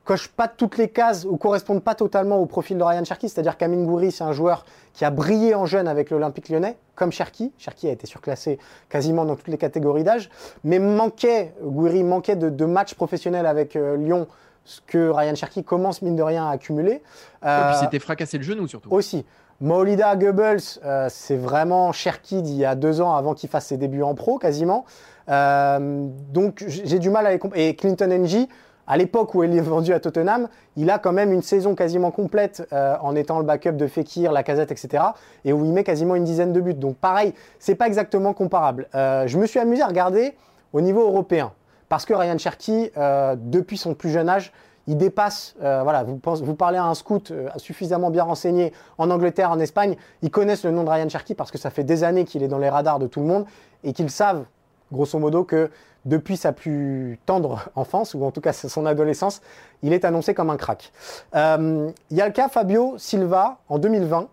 coche 0.09 0.27
pas 0.27 0.47
toutes 0.47 0.79
les 0.79 0.87
cases 0.87 1.23
ou 1.23 1.37
correspondent 1.37 1.83
pas 1.83 1.93
totalement 1.93 2.37
au 2.37 2.47
profil 2.47 2.79
de 2.79 2.83
Ryan 2.83 3.03
Cherki. 3.03 3.29
C'est-à-dire 3.29 3.57
qu'Amin 3.57 3.83
Gouiri, 3.83 4.11
c'est 4.11 4.23
un 4.23 4.31
joueur 4.31 4.65
qui 4.93 5.05
a 5.05 5.11
brillé 5.11 5.53
en 5.53 5.67
jeune 5.67 5.87
avec 5.87 6.09
l'Olympique 6.09 6.49
lyonnais, 6.49 6.77
comme 6.95 7.11
Cherki. 7.11 7.51
Cherki 7.59 7.87
a 7.87 7.91
été 7.91 8.07
surclassé 8.07 8.57
quasiment 8.89 9.23
dans 9.23 9.35
toutes 9.35 9.49
les 9.49 9.59
catégories 9.59 10.03
d'âge, 10.03 10.31
mais 10.63 10.79
manquait, 10.79 11.53
Gouiri 11.61 12.03
manquait 12.03 12.35
de, 12.35 12.65
matchs 12.65 12.95
professionnels 12.95 13.45
avec 13.45 13.75
euh, 13.75 13.97
Lyon, 13.97 14.27
ce 14.65 14.81
que 14.81 15.11
Ryan 15.11 15.35
Cherki 15.35 15.63
commence 15.63 16.01
mine 16.01 16.15
de 16.15 16.23
rien 16.23 16.47
à 16.47 16.53
accumuler. 16.53 16.93
Et 16.93 16.99
puis 17.41 17.49
euh, 17.49 17.73
c'était 17.79 17.99
fracassé 17.99 18.39
le 18.39 18.43
genou 18.43 18.67
surtout. 18.67 18.91
Aussi. 18.91 19.27
Maolida 19.61 20.15
Goebbels, 20.15 20.79
euh, 20.85 21.05
c'est 21.11 21.37
vraiment 21.37 21.91
Cherki 21.91 22.41
d'il 22.41 22.55
y 22.55 22.65
a 22.65 22.73
deux 22.73 22.99
ans 22.99 23.13
avant 23.13 23.35
qu'il 23.35 23.47
fasse 23.47 23.67
ses 23.67 23.77
débuts 23.77 24.01
en 24.01 24.15
pro 24.15 24.39
quasiment. 24.39 24.85
donc 25.27 26.63
j'ai 26.65 26.97
du 26.97 27.11
mal 27.11 27.27
à 27.27 27.31
les 27.31 27.39
Et 27.53 27.75
Clinton 27.75 28.09
NG, 28.09 28.47
à 28.89 28.97
l'époque 28.97 29.35
où 29.35 29.43
il 29.43 29.55
est 29.55 29.61
vendu 29.61 29.93
à 29.93 29.99
Tottenham, 29.99 30.49
il 30.75 30.89
a 30.89 30.97
quand 30.97 31.13
même 31.13 31.31
une 31.31 31.43
saison 31.43 31.75
quasiment 31.75 32.09
complète 32.09 32.67
euh, 32.73 32.95
en 33.01 33.15
étant 33.15 33.37
le 33.37 33.45
backup 33.45 33.73
de 33.73 33.85
Fekir, 33.85 34.31
Lacazette, 34.31 34.71
etc. 34.71 35.03
Et 35.45 35.53
où 35.53 35.63
il 35.63 35.71
met 35.71 35.83
quasiment 35.83 36.15
une 36.15 36.23
dizaine 36.23 36.51
de 36.51 36.59
buts. 36.59 36.73
Donc 36.73 36.97
pareil, 36.97 37.35
c'est 37.59 37.75
pas 37.75 37.85
exactement 37.85 38.33
comparable. 38.33 38.87
Euh, 38.95 39.27
je 39.27 39.37
me 39.37 39.45
suis 39.45 39.59
amusé 39.59 39.83
à 39.83 39.87
regarder 39.87 40.33
au 40.73 40.81
niveau 40.81 41.01
européen. 41.01 41.53
Parce 41.87 42.03
que 42.03 42.15
Ryan 42.15 42.39
Cherky, 42.39 42.89
euh, 42.97 43.35
depuis 43.37 43.77
son 43.77 43.93
plus 43.93 44.09
jeune 44.09 44.27
âge, 44.27 44.51
il 44.87 44.97
dépasse, 44.97 45.55
voilà, 45.59 46.03
vous, 46.03 46.19
vous, 46.23 46.55
parlez 46.55 46.79
à 46.79 46.85
un 46.85 46.95
scout 46.95 47.31
suffisamment 47.57 48.09
bien 48.09 48.23
renseigné 48.23 48.73
en 48.97 49.11
Angleterre, 49.11 49.51
en 49.51 49.59
Espagne, 49.59 49.95
ils 50.23 50.31
connaissent 50.31 50.65
le 50.65 50.71
nom 50.71 50.83
de 50.83 50.89
Ryan 50.89 51.07
Cherky 51.07 51.35
parce 51.35 51.51
que 51.51 51.59
ça 51.59 51.69
fait 51.69 51.83
des 51.83 52.03
années 52.03 52.25
qu'il 52.25 52.41
est 52.41 52.47
dans 52.47 52.57
les 52.57 52.69
radars 52.69 52.97
de 52.97 53.05
tout 53.05 53.19
le 53.19 53.27
monde 53.27 53.45
et 53.83 53.93
qu'ils 53.93 54.09
savent, 54.09 54.45
grosso 54.91 55.17
modo, 55.19 55.43
que 55.43 55.69
depuis 56.05 56.37
sa 56.37 56.53
plus 56.53 57.19
tendre 57.25 57.69
enfance, 57.75 58.13
ou 58.13 58.23
en 58.23 58.31
tout 58.31 58.41
cas 58.41 58.53
son 58.53 58.85
adolescence, 58.85 59.41
il 59.83 59.93
est 59.93 60.05
annoncé 60.05 60.33
comme 60.33 60.49
un 60.49 60.57
crack. 60.57 60.91
Euh, 61.35 61.91
il 62.09 62.17
y 62.17 62.21
a 62.21 62.27
le 62.27 62.33
cas 62.33 62.47
Fabio 62.47 62.97
Silva 62.97 63.59
en 63.67 63.79
2020, 63.79 64.27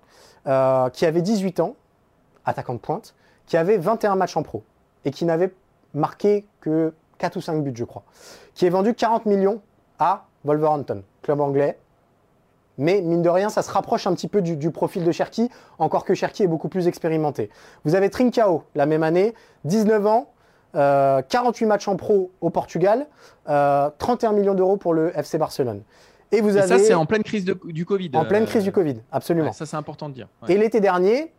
euh, 0.46 0.90
qui 0.90 1.06
avait 1.06 1.22
18 1.22 1.60
ans, 1.60 1.74
attaquant 2.44 2.74
de 2.74 2.78
pointe, 2.78 3.14
qui 3.46 3.56
avait 3.56 3.78
21 3.78 4.16
matchs 4.16 4.36
en 4.36 4.42
pro 4.42 4.62
et 5.04 5.10
qui 5.10 5.24
n'avait 5.24 5.52
marqué 5.94 6.46
que 6.60 6.92
4 7.18 7.36
ou 7.36 7.40
5 7.40 7.62
buts, 7.62 7.72
je 7.74 7.84
crois, 7.84 8.02
qui 8.54 8.66
est 8.66 8.70
vendu 8.70 8.94
40 8.94 9.26
millions 9.26 9.60
à 9.98 10.26
Wolverhampton, 10.44 11.02
club 11.22 11.40
anglais. 11.40 11.78
Mais 12.78 13.00
mine 13.00 13.22
de 13.22 13.30
rien, 13.30 13.48
ça 13.48 13.62
se 13.62 13.70
rapproche 13.70 14.06
un 14.06 14.14
petit 14.14 14.28
peu 14.28 14.42
du, 14.42 14.70
profil 14.70 15.02
de 15.02 15.10
Cherki, 15.10 15.50
encore 15.78 16.04
que 16.04 16.12
Cherki 16.12 16.42
est 16.42 16.46
beaucoup 16.46 16.68
plus 16.68 16.88
expérimenté. 16.88 17.48
Vous 17.84 17.94
avez 17.94 18.10
Trincao, 18.10 18.64
la 18.74 18.84
même 18.84 19.02
année, 19.02 19.34
19 19.64 20.06
ans, 20.06 20.28
48 20.72 21.64
euh, 21.64 21.68
matchs 21.68 21.88
en 21.88 21.96
pro 21.96 22.30
au 22.40 22.50
Portugal, 22.50 23.06
31 23.46 23.50
euh, 23.52 24.32
millions 24.32 24.54
d'euros 24.54 24.76
pour 24.76 24.94
le 24.94 25.16
FC 25.16 25.38
Barcelone. 25.38 25.82
Et 26.32 26.40
vous 26.40 26.56
avez... 26.56 26.66
ça, 26.66 26.78
c'est 26.78 26.94
en 26.94 27.06
pleine 27.06 27.22
crise 27.22 27.44
du 27.44 27.84
Covid. 27.86 28.10
En 28.14 28.24
pleine 28.24 28.46
crise 28.46 28.64
du 28.64 28.72
Covid, 28.72 28.96
absolument. 29.12 29.52
ça, 29.52 29.64
c'est 29.64 29.76
important 29.76 30.08
de 30.08 30.14
dire. 30.14 30.28
Et 30.48 30.58
l'été 30.58 30.80
dernier, 30.80 31.32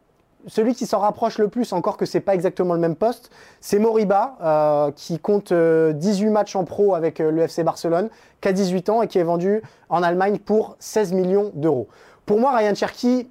celui 0.48 0.76
qui 0.76 0.86
s'en 0.86 1.00
rapproche 1.00 1.40
le 1.40 1.50
plus, 1.50 1.74
encore 1.74 1.98
que 1.98 2.06
c'est 2.06 2.22
pas 2.22 2.34
exactement 2.34 2.74
le 2.74 2.80
même 2.80 2.96
poste, 2.96 3.30
c'est 3.60 3.80
Moriba, 3.80 4.38
euh, 4.42 4.92
qui 4.96 5.20
compte 5.20 5.52
18 5.52 6.30
matchs 6.30 6.56
en 6.56 6.64
pro 6.64 6.96
avec 6.96 7.20
le 7.20 7.42
FC 7.42 7.64
Barcelone, 7.64 8.10
qui 8.40 8.48
a 8.48 8.54
18 8.54 8.90
ans 8.90 9.02
et 9.02 9.08
qui 9.08 9.20
est 9.20 9.24
vendu 9.24 9.62
en 9.90 10.04
Allemagne 10.04 10.40
pour 10.40 10.78
16 10.80 11.14
millions 11.14 11.52
d'euros. 11.54 11.90
Pour 12.26 12.40
moi, 12.40 12.56
Ryan 12.56 12.76
Cherky, 12.76 13.30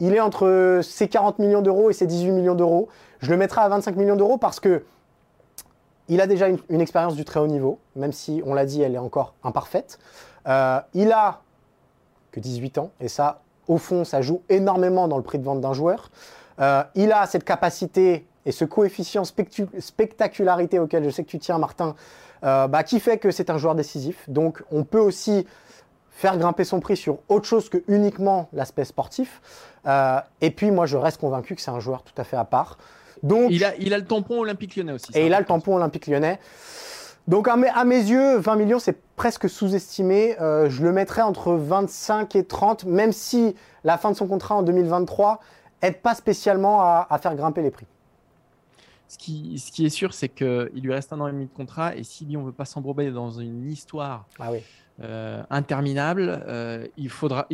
il 0.00 0.14
est 0.14 0.20
entre 0.20 0.80
ses 0.82 1.08
40 1.08 1.38
millions 1.38 1.62
d'euros 1.62 1.90
et 1.90 1.92
ses 1.92 2.06
18 2.06 2.32
millions 2.32 2.54
d'euros. 2.54 2.88
Je 3.20 3.30
le 3.30 3.36
mettrai 3.36 3.60
à 3.60 3.68
25 3.68 3.96
millions 3.96 4.16
d'euros 4.16 4.38
parce 4.38 4.60
que 4.60 4.82
il 6.08 6.20
a 6.20 6.26
déjà 6.26 6.48
une, 6.48 6.80
expérience 6.80 7.16
du 7.16 7.24
très 7.24 7.40
haut 7.40 7.46
niveau, 7.46 7.78
même 7.96 8.12
si, 8.12 8.42
on 8.44 8.54
l'a 8.54 8.66
dit, 8.66 8.82
elle 8.82 8.94
est 8.94 8.98
encore 8.98 9.34
imparfaite. 9.42 9.98
Euh, 10.46 10.80
il 10.92 11.12
a 11.12 11.40
que 12.30 12.40
18 12.40 12.78
ans, 12.78 12.90
et 13.00 13.08
ça, 13.08 13.40
au 13.68 13.78
fond, 13.78 14.04
ça 14.04 14.20
joue 14.20 14.42
énormément 14.48 15.08
dans 15.08 15.16
le 15.16 15.22
prix 15.22 15.38
de 15.38 15.44
vente 15.44 15.60
d'un 15.60 15.72
joueur. 15.72 16.10
Euh, 16.60 16.82
il 16.94 17.12
a 17.12 17.26
cette 17.26 17.44
capacité 17.44 18.26
et 18.44 18.52
ce 18.52 18.64
coefficient 18.64 19.22
spectacularité 19.24 20.78
auquel 20.78 21.04
je 21.04 21.10
sais 21.10 21.24
que 21.24 21.30
tu 21.30 21.38
tiens, 21.38 21.58
Martin, 21.58 21.94
euh, 22.44 22.68
bah, 22.68 22.82
qui 22.82 23.00
fait 23.00 23.16
que 23.16 23.30
c'est 23.30 23.48
un 23.48 23.56
joueur 23.56 23.74
décisif. 23.74 24.28
Donc, 24.28 24.62
on 24.70 24.84
peut 24.84 25.00
aussi 25.00 25.46
faire 26.10 26.36
grimper 26.36 26.64
son 26.64 26.80
prix 26.80 26.96
sur 26.96 27.18
autre 27.28 27.46
chose 27.46 27.70
que 27.70 27.82
uniquement 27.88 28.48
l'aspect 28.52 28.84
sportif. 28.84 29.40
et 30.40 30.50
puis, 30.50 30.70
moi, 30.70 30.86
je 30.86 30.96
reste 30.96 31.20
convaincu 31.20 31.54
que 31.54 31.62
c'est 31.62 31.70
un 31.70 31.80
joueur 31.80 32.02
tout 32.02 32.14
à 32.18 32.24
fait 32.24 32.36
à 32.36 32.44
part 32.44 32.76
il 33.50 33.64
a, 33.64 33.76
il 33.76 33.94
a 33.94 33.98
le 33.98 34.04
tampon 34.04 34.40
olympique 34.40 34.76
lyonnais 34.76 34.92
aussi. 34.92 35.10
Et 35.14 35.26
il 35.26 35.34
a 35.34 35.40
le 35.40 35.46
tampon 35.46 35.76
olympique 35.76 36.06
lyonnais. 36.06 36.38
Donc 37.26 37.48
à 37.48 37.56
mes, 37.56 37.96
yeux, 37.96 38.36
20 38.36 38.56
millions, 38.56 38.78
c'est 38.78 38.98
presque 39.16 39.48
sous-estimé. 39.48 40.38
Euh, 40.40 40.68
je 40.68 40.82
le 40.82 40.92
mettrais 40.92 41.22
entre 41.22 41.54
25 41.54 42.36
et 42.36 42.44
30, 42.44 42.84
même 42.84 43.12
si 43.12 43.54
la 43.82 43.96
fin 43.96 44.10
de 44.10 44.16
son 44.16 44.26
contrat 44.26 44.56
en 44.56 44.62
2023 44.62 45.40
aide 45.80 46.00
pas 46.02 46.14
spécialement 46.14 46.82
à, 46.82 47.18
faire 47.20 47.34
grimper 47.34 47.62
les 47.62 47.70
prix. 47.70 47.86
Ce 49.08 49.16
qui, 49.16 49.58
ce 49.58 49.70
qui 49.70 49.86
est 49.86 49.90
sûr, 49.90 50.12
c'est 50.12 50.28
qu'il 50.28 50.70
lui 50.74 50.92
reste 50.92 51.12
un 51.12 51.20
an 51.20 51.28
et 51.28 51.32
demi 51.32 51.46
de 51.46 51.52
contrat, 51.52 51.94
et 51.94 52.04
si 52.04 52.26
on 52.36 52.40
ne 52.40 52.46
veut 52.46 52.52
pas 52.52 52.64
s'embrober 52.64 53.10
dans 53.10 53.30
une 53.30 53.70
histoire 53.70 54.26
ah 54.38 54.50
oui. 54.50 54.58
Euh, 55.02 55.42
interminable, 55.50 56.42
euh, 56.46 56.86
il 56.96 57.08
faudra, 57.08 57.46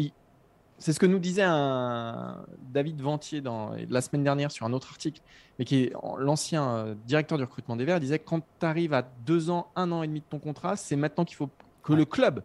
c'est 0.81 0.95
ce 0.95 0.99
que 0.99 1.07
nous 1.07 1.19
disait 1.19 1.45
un 1.45 2.39
David 2.73 3.03
Ventier 3.03 3.43
dans, 3.43 3.73
la 3.91 4.01
semaine 4.01 4.25
dernière 4.25 4.51
sur 4.51 4.65
un 4.65 4.73
autre 4.73 4.89
article, 4.91 5.21
mais 5.59 5.67
qui 5.67 5.85
est 5.85 5.93
l'ancien 6.19 6.71
euh, 6.71 6.95
directeur 7.07 7.37
du 7.37 7.45
recrutement 7.45 7.77
des 7.77 7.85
Verts. 7.85 7.99
Il 7.99 8.01
disait 8.01 8.19
que 8.19 8.27
quand 8.27 8.41
tu 8.59 8.67
arrives 8.67 8.95
à 8.95 9.03
deux 9.27 9.51
ans, 9.51 9.69
un 9.77 9.93
an 9.93 10.03
et 10.03 10.07
demi 10.07 10.21
de 10.21 10.25
ton 10.25 10.39
contrat, 10.39 10.77
c'est 10.77 10.97
maintenant 10.97 11.27
qu'il 11.27 11.37
faut 11.37 11.51
que 11.83 11.93
le 11.93 12.07
club 12.07 12.43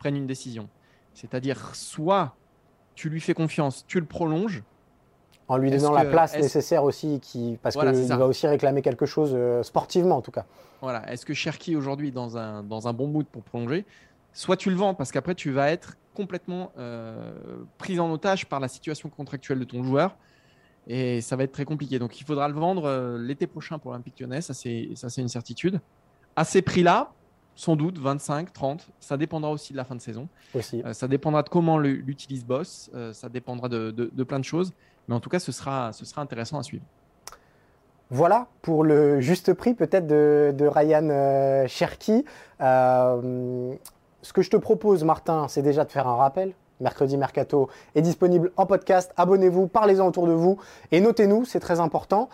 prenne 0.00 0.16
une 0.16 0.26
décision. 0.26 0.68
C'est-à-dire, 1.14 1.76
soit 1.76 2.34
tu 2.96 3.08
lui 3.08 3.20
fais 3.20 3.34
confiance, 3.34 3.84
tu 3.86 4.00
le 4.00 4.06
prolonges. 4.06 4.64
En 5.46 5.56
lui 5.56 5.70
donnant 5.70 5.92
la 5.92 6.04
place 6.04 6.36
nécessaire 6.36 6.82
aussi, 6.82 7.20
qui, 7.20 7.56
parce 7.62 7.76
qu'il 7.76 7.86
va 7.86 8.26
aussi 8.26 8.48
réclamer 8.48 8.82
quelque 8.82 9.06
chose 9.06 9.30
euh, 9.32 9.62
sportivement 9.62 10.16
en 10.16 10.22
tout 10.22 10.32
cas. 10.32 10.44
Voilà. 10.82 11.08
Est-ce 11.12 11.24
que 11.24 11.34
Cherki 11.34 11.76
aujourd'hui 11.76 12.10
dans 12.10 12.36
un, 12.36 12.64
dans 12.64 12.88
un 12.88 12.92
bon 12.92 13.06
mood 13.06 13.26
pour 13.26 13.44
prolonger? 13.44 13.84
Soit 14.32 14.56
tu 14.56 14.70
le 14.70 14.76
vends 14.76 14.92
parce 14.92 15.12
qu'après 15.12 15.36
tu 15.36 15.52
vas 15.52 15.70
être 15.70 15.96
complètement 16.16 16.72
euh, 16.78 17.32
prise 17.78 18.00
en 18.00 18.10
otage 18.10 18.46
par 18.46 18.58
la 18.58 18.68
situation 18.68 19.08
contractuelle 19.08 19.60
de 19.60 19.64
ton 19.64 19.84
joueur. 19.84 20.16
Et 20.88 21.20
ça 21.20 21.36
va 21.36 21.44
être 21.44 21.52
très 21.52 21.64
compliqué. 21.64 21.98
Donc 21.98 22.20
il 22.20 22.24
faudra 22.24 22.48
le 22.48 22.54
vendre 22.54 22.84
euh, 22.86 23.18
l'été 23.18 23.46
prochain 23.46 23.78
pour 23.78 23.90
l'Olympique 23.90 24.18
lyonnais, 24.18 24.40
ça 24.40 24.54
c'est 24.54 24.88
une 25.18 25.28
certitude. 25.28 25.80
À 26.34 26.44
ces 26.44 26.62
prix-là, 26.62 27.12
sans 27.54 27.76
doute 27.76 27.98
25, 27.98 28.52
30, 28.52 28.88
ça 29.00 29.16
dépendra 29.16 29.50
aussi 29.50 29.72
de 29.72 29.78
la 29.78 29.84
fin 29.84 29.94
de 29.94 30.00
saison. 30.00 30.28
Aussi. 30.54 30.82
Euh, 30.84 30.92
ça 30.92 31.08
dépendra 31.08 31.42
de 31.42 31.48
comment 31.48 31.78
l'utilise 31.78 32.44
Boss, 32.44 32.90
ça 33.12 33.28
dépendra 33.28 33.68
de, 33.68 33.90
de, 33.90 34.24
plein 34.24 34.38
de 34.38 34.44
choses. 34.44 34.72
Mais 35.08 35.14
en 35.14 35.20
tout 35.20 35.30
cas, 35.30 35.38
ce 35.38 35.52
sera, 35.52 35.92
ce 35.92 36.04
sera 36.04 36.22
intéressant 36.22 36.58
à 36.58 36.62
suivre. 36.62 36.84
Voilà 38.10 38.46
pour 38.62 38.84
le 38.84 39.20
juste 39.20 39.52
prix 39.54 39.74
peut-être 39.74 40.06
de, 40.06 40.54
de, 40.56 40.66
Ryan 40.66 41.66
Cherky 41.66 42.24
ce 44.26 44.32
que 44.32 44.42
je 44.42 44.50
te 44.50 44.56
propose, 44.56 45.04
Martin, 45.04 45.46
c'est 45.46 45.62
déjà 45.62 45.84
de 45.84 45.92
faire 45.92 46.08
un 46.08 46.16
rappel. 46.16 46.52
Mercredi 46.80 47.16
Mercato 47.16 47.68
est 47.94 48.02
disponible 48.02 48.50
en 48.56 48.66
podcast. 48.66 49.12
Abonnez-vous, 49.16 49.68
parlez-en 49.68 50.08
autour 50.08 50.26
de 50.26 50.32
vous 50.32 50.58
et 50.90 51.00
notez-nous, 51.00 51.44
c'est 51.44 51.60
très 51.60 51.78
important. 51.78 52.28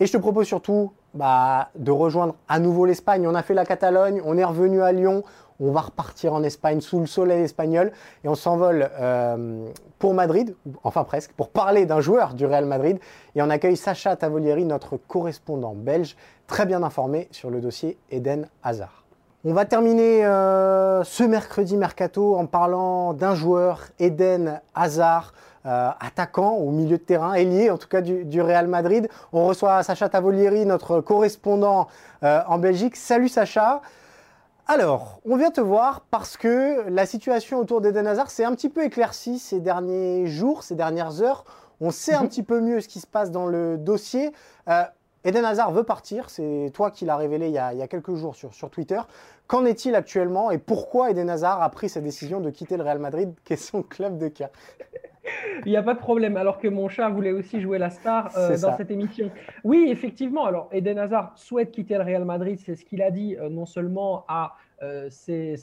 Et 0.00 0.06
je 0.06 0.12
te 0.12 0.18
propose 0.18 0.48
surtout 0.48 0.92
bah, 1.14 1.68
de 1.76 1.92
rejoindre 1.92 2.34
à 2.48 2.58
nouveau 2.58 2.84
l'Espagne. 2.84 3.28
On 3.28 3.34
a 3.36 3.44
fait 3.44 3.54
la 3.54 3.64
Catalogne, 3.64 4.20
on 4.24 4.36
est 4.36 4.44
revenu 4.44 4.82
à 4.82 4.90
Lyon, 4.90 5.22
On 5.60 5.70
va 5.70 5.82
repartir 5.82 6.34
en 6.34 6.42
Espagne 6.42 6.80
sous 6.80 6.98
le 6.98 7.06
soleil 7.06 7.44
espagnol 7.44 7.92
et 8.24 8.28
on 8.28 8.34
s'envole 8.34 8.90
pour 10.00 10.14
Madrid, 10.14 10.56
enfin 10.82 11.04
presque, 11.04 11.30
pour 11.32 11.50
parler 11.50 11.86
d'un 11.86 12.00
joueur 12.00 12.34
du 12.34 12.44
Real 12.44 12.66
Madrid. 12.66 12.98
Et 13.36 13.40
on 13.40 13.50
accueille 13.50 13.76
Sacha 13.76 14.16
Tavolieri, 14.16 14.64
notre 14.64 14.96
correspondant 14.96 15.74
belge, 15.76 16.16
très 16.48 16.66
bien 16.66 16.82
informé 16.82 17.28
sur 17.30 17.50
le 17.50 17.60
dossier 17.60 17.98
Eden 18.10 18.48
Hazard. 18.64 19.05
On 19.48 19.52
va 19.52 19.64
terminer 19.64 20.22
ce 20.22 21.22
mercredi 21.22 21.76
mercato 21.76 22.34
en 22.36 22.46
parlant 22.46 23.12
d'un 23.12 23.36
joueur, 23.36 23.82
Eden 24.00 24.60
Hazard. 24.74 25.32
Euh, 25.64 25.90
attaquant 25.98 26.52
au 26.52 26.70
milieu 26.70 26.96
de 26.96 27.02
terrain, 27.02 27.34
ailier 27.34 27.70
en 27.70 27.78
tout 27.78 27.88
cas 27.88 28.00
du, 28.00 28.40
Real 28.40 28.68
Madrid. 28.68 29.08
On 29.32 29.46
reçoit 29.46 29.82
Sacha 29.82 30.08
Tavolieri, 30.08 30.64
notre 30.64 31.00
correspondant 31.00 31.88
euh, 32.22 32.40
en 32.46 32.58
Belgique. 32.58 32.94
Salut 32.94 33.28
Sacha. 33.28 33.82
Alors, 34.68 35.20
on 35.28 35.36
vient 35.36 35.50
te 35.50 35.60
voir 35.60 36.02
parce 36.10 36.36
que 36.36 36.88
la 36.88 37.04
situation 37.04 37.58
autour 37.58 37.80
d'Eden 37.80 38.06
Hazard 38.06 38.30
s'est 38.30 38.44
un 38.44 38.52
petit 38.52 38.68
peu 38.68 38.84
éclaircie 38.84 39.40
ces 39.40 39.58
derniers 39.58 40.26
jours, 40.26 40.62
ces 40.62 40.76
dernières 40.76 41.20
heures. 41.20 41.44
On 41.80 41.90
sait 41.90 42.14
un 42.14 42.22
mhm. 42.22 42.28
petit 42.28 42.42
peu 42.44 42.60
mieux 42.60 42.80
ce 42.80 42.86
qui 42.86 43.00
se 43.00 43.06
passe 43.06 43.32
dans 43.32 43.46
le 43.46 43.76
dossier. 43.76 44.32
Eden 45.26 45.44
Hazard 45.44 45.72
veut 45.72 45.82
partir, 45.82 46.30
c'est 46.30 46.70
toi 46.72 46.92
qui 46.92 47.04
l'as 47.04 47.16
révélé 47.16 47.48
il 47.48 47.52
y, 47.52 47.58
a, 47.58 47.88
quelques 47.88 48.14
jours 48.14 48.36
sur, 48.36 48.54
sur 48.54 48.70
Twitter. 48.70 49.00
Qu'en 49.48 49.64
est-il 49.64 49.96
actuellement 49.96 50.52
et 50.52 50.58
pourquoi 50.58 51.10
Eden 51.10 51.28
Hazard 51.28 51.60
a 51.60 51.68
pris 51.68 51.88
cette 51.88 52.04
décision 52.04 52.40
de 52.40 52.50
quitter 52.50 52.76
le 52.76 52.84
Real 52.84 53.00
Madrid, 53.00 53.34
qui 53.44 53.54
est 53.54 53.56
son 53.56 53.82
club 53.82 54.18
de 54.18 54.28
cœur 54.28 54.50
il 55.64 55.70
n'y 55.70 55.76
a 55.76 55.82
pas 55.82 55.94
de 55.94 55.98
problème, 55.98 56.36
alors 56.36 56.58
que 56.58 56.68
mon 56.68 56.88
chat 56.88 57.08
voulait 57.08 57.32
aussi 57.32 57.60
jouer 57.60 57.78
la 57.78 57.90
star 57.90 58.30
euh, 58.36 58.56
dans 58.58 58.76
cette 58.76 58.92
émission. 58.92 59.30
Oui, 59.64 59.88
effectivement. 59.90 60.44
Alors, 60.44 60.68
Eden 60.70 60.98
Hazard 60.98 61.32
souhaite 61.36 61.72
quitter 61.72 61.96
le 61.96 62.04
Real 62.04 62.24
Madrid, 62.24 62.60
c'est 62.64 62.76
ce 62.76 62.84
qu'il 62.84 63.02
a 63.02 63.10
dit 63.10 63.36
euh, 63.36 63.48
non 63.48 63.66
seulement 63.66 64.24
à 64.28 64.54
euh, 64.82 65.08
ses, 65.10 65.56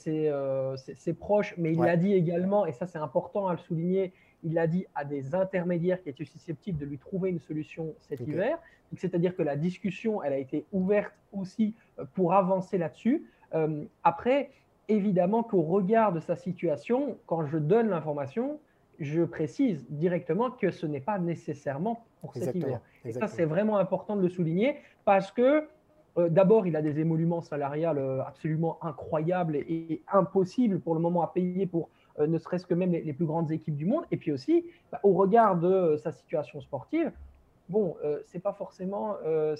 proches, 1.17 1.56
mais 1.58 1.71
il 1.71 1.80
l'a 1.80 1.95
dit 1.95 2.13
également, 2.13 2.65
et 2.65 2.73
ça 2.73 2.88
c'est 2.88 2.97
important 2.97 3.47
à 3.47 3.54
le 3.54 3.60
souligner, 3.60 4.12
il 4.43 4.53
l'a 4.53 4.67
dit 4.67 4.86
à 4.95 5.06
des 5.06 5.36
intermédiaires 5.36 6.01
qui 6.01 6.10
étaient 6.10 6.25
susceptibles 6.25 6.77
de 6.77 6.86
lui 6.86 6.97
trouver 6.97 7.29
une 7.29 7.39
solution 7.39 7.93
cet 8.01 8.21
hiver. 8.21 8.58
C'est-à-dire 8.97 9.36
que 9.36 9.41
la 9.41 9.56
discussion, 9.56 10.21
elle 10.21 10.34
a 10.34 10.38
été 10.38 10.65
ouverte 10.71 11.13
aussi 11.32 11.73
pour 12.13 12.34
avancer 12.34 12.77
là-dessus. 12.77 13.25
après, 14.03 14.51
évidemment 14.88 15.43
qu'au 15.43 15.62
regard 15.62 16.13
de 16.13 16.19
sa 16.19 16.36
situation, 16.36 17.17
quand 17.25 17.45
je 17.45 17.58
donne 17.58 17.89
l'information, 17.89 18.60
je 18.99 19.23
précise 19.23 19.86
directement 19.89 20.51
que 20.51 20.71
ce 20.71 20.86
n'est 20.86 21.01
pas 21.01 21.19
nécessairement 21.19 22.06
pour 22.21 22.34
cet 22.36 22.56
hiver. 22.56 22.79
Et 23.06 23.12
ça, 23.12 23.27
c'est 23.27 23.45
vraiment 23.45 23.77
important 23.77 24.15
de 24.15 24.21
le 24.21 24.29
souligner 24.29 24.77
parce 25.06 25.32
que 25.32 25.67
euh, 26.17 26.29
d'abord, 26.29 26.67
il 26.67 26.75
a 26.75 26.82
des 26.82 26.99
émoluments 26.99 27.41
salariales 27.41 27.97
euh, 27.97 28.23
absolument 28.23 28.77
incroyables 28.84 29.56
et, 29.56 30.01
impossibles 30.12 30.79
pour 30.79 30.93
le 30.93 31.01
moment 31.01 31.23
à 31.23 31.27
payer 31.27 31.65
pour 31.65 31.89
euh, 31.89 32.02
ne 32.19 32.38
serait-ce 32.38 32.65
que 32.65 32.73
même 32.73 32.91
les, 32.91 33.13
plus 33.13 33.26
grandes 33.26 33.52
équipes 33.52 33.76
du 33.76 33.86
monde. 33.86 34.04
Et 34.12 34.17
puis 34.17 34.32
aussi, 34.32 34.65
bah, 34.91 34.99
au 35.04 35.13
regard 35.13 35.58
de 35.58 35.99
sa 36.04 36.12
situation 36.12 36.62
sportive, 36.62 37.12
bon, 37.69 37.95
euh, 38.04 38.19
c'est 38.28 38.39
pas 38.39 38.54
forcément 38.54 39.15
euh, 39.26 39.56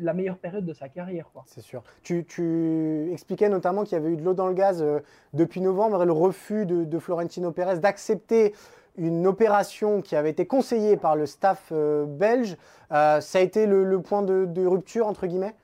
la 0.00 0.12
meilleure 0.14 0.38
période 0.38 0.64
de 0.64 0.72
sa 0.72 0.88
carrière. 0.88 1.26
C'est 1.46 1.60
sûr. 1.60 1.82
Tu, 2.02 3.08
expliquais 3.12 3.48
notamment 3.48 3.84
qu'il 3.84 3.94
y 3.94 4.00
avait 4.00 4.10
eu 4.10 4.16
de 4.16 4.22
l'eau 4.22 4.34
dans 4.34 4.48
le 4.48 4.54
gaz 4.54 4.82
euh, 4.82 5.00
depuis 5.32 5.60
novembre 5.60 6.02
et 6.02 6.06
le 6.06 6.12
refus 6.12 6.66
de, 6.66 6.98
Florentino 6.98 7.50
Pérez 7.52 7.78
d'accepter 7.78 8.54
une 8.96 9.26
opération 9.26 10.00
qui 10.00 10.14
avait 10.14 10.30
été 10.30 10.46
conseillée 10.46 10.96
par 10.96 11.16
le 11.16 11.26
staff 11.26 11.72
belge. 11.72 12.56
ça 12.90 13.18
a 13.18 13.40
été 13.40 13.66
le, 13.66 14.00
point 14.00 14.22
de 14.22 14.66
rupture, 14.66 15.08
entre 15.08 15.26
guillemets? 15.26 15.54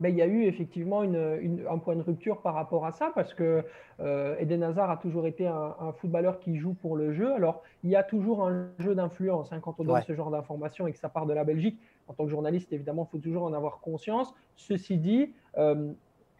Ben, 0.00 0.08
il 0.08 0.16
y 0.16 0.22
a 0.22 0.26
eu 0.26 0.44
effectivement 0.44 1.02
un 1.02 1.78
point 1.78 1.96
de 1.96 2.02
rupture 2.02 2.40
par 2.40 2.54
rapport 2.54 2.84
à 2.84 2.92
ça 2.92 3.12
parce 3.14 3.32
que 3.32 3.64
euh, 4.00 4.36
Eden 4.38 4.62
Hazard 4.64 4.90
a 4.90 4.96
toujours 4.96 5.26
été 5.26 5.46
un, 5.46 5.92
footballeur 5.98 6.40
qui 6.40 6.56
joue 6.56 6.74
pour 6.74 6.96
le 6.96 7.12
jeu. 7.12 7.32
Alors, 7.32 7.62
il 7.84 7.90
y 7.90 7.96
a 7.96 8.02
toujours 8.02 8.46
un 8.46 8.68
jeu 8.80 8.94
d'influence 8.94 9.52
hein, 9.52 9.60
quand 9.60 9.76
on 9.78 9.84
donne 9.84 10.02
ce 10.02 10.14
genre 10.14 10.30
d'informations 10.30 10.86
et 10.88 10.92
que 10.92 10.98
ça 10.98 11.08
part 11.08 11.26
de 11.26 11.32
la 11.32 11.44
Belgique. 11.44 11.78
En 12.08 12.12
tant 12.12 12.24
que 12.24 12.30
journaliste, 12.30 12.72
évidemment, 12.72 13.08
il 13.08 13.12
faut 13.12 13.22
toujours 13.22 13.44
en 13.44 13.52
avoir 13.52 13.80
conscience. 13.80 14.34
Ceci 14.56 14.98
dit, 14.98 15.32
euh, 15.58 15.92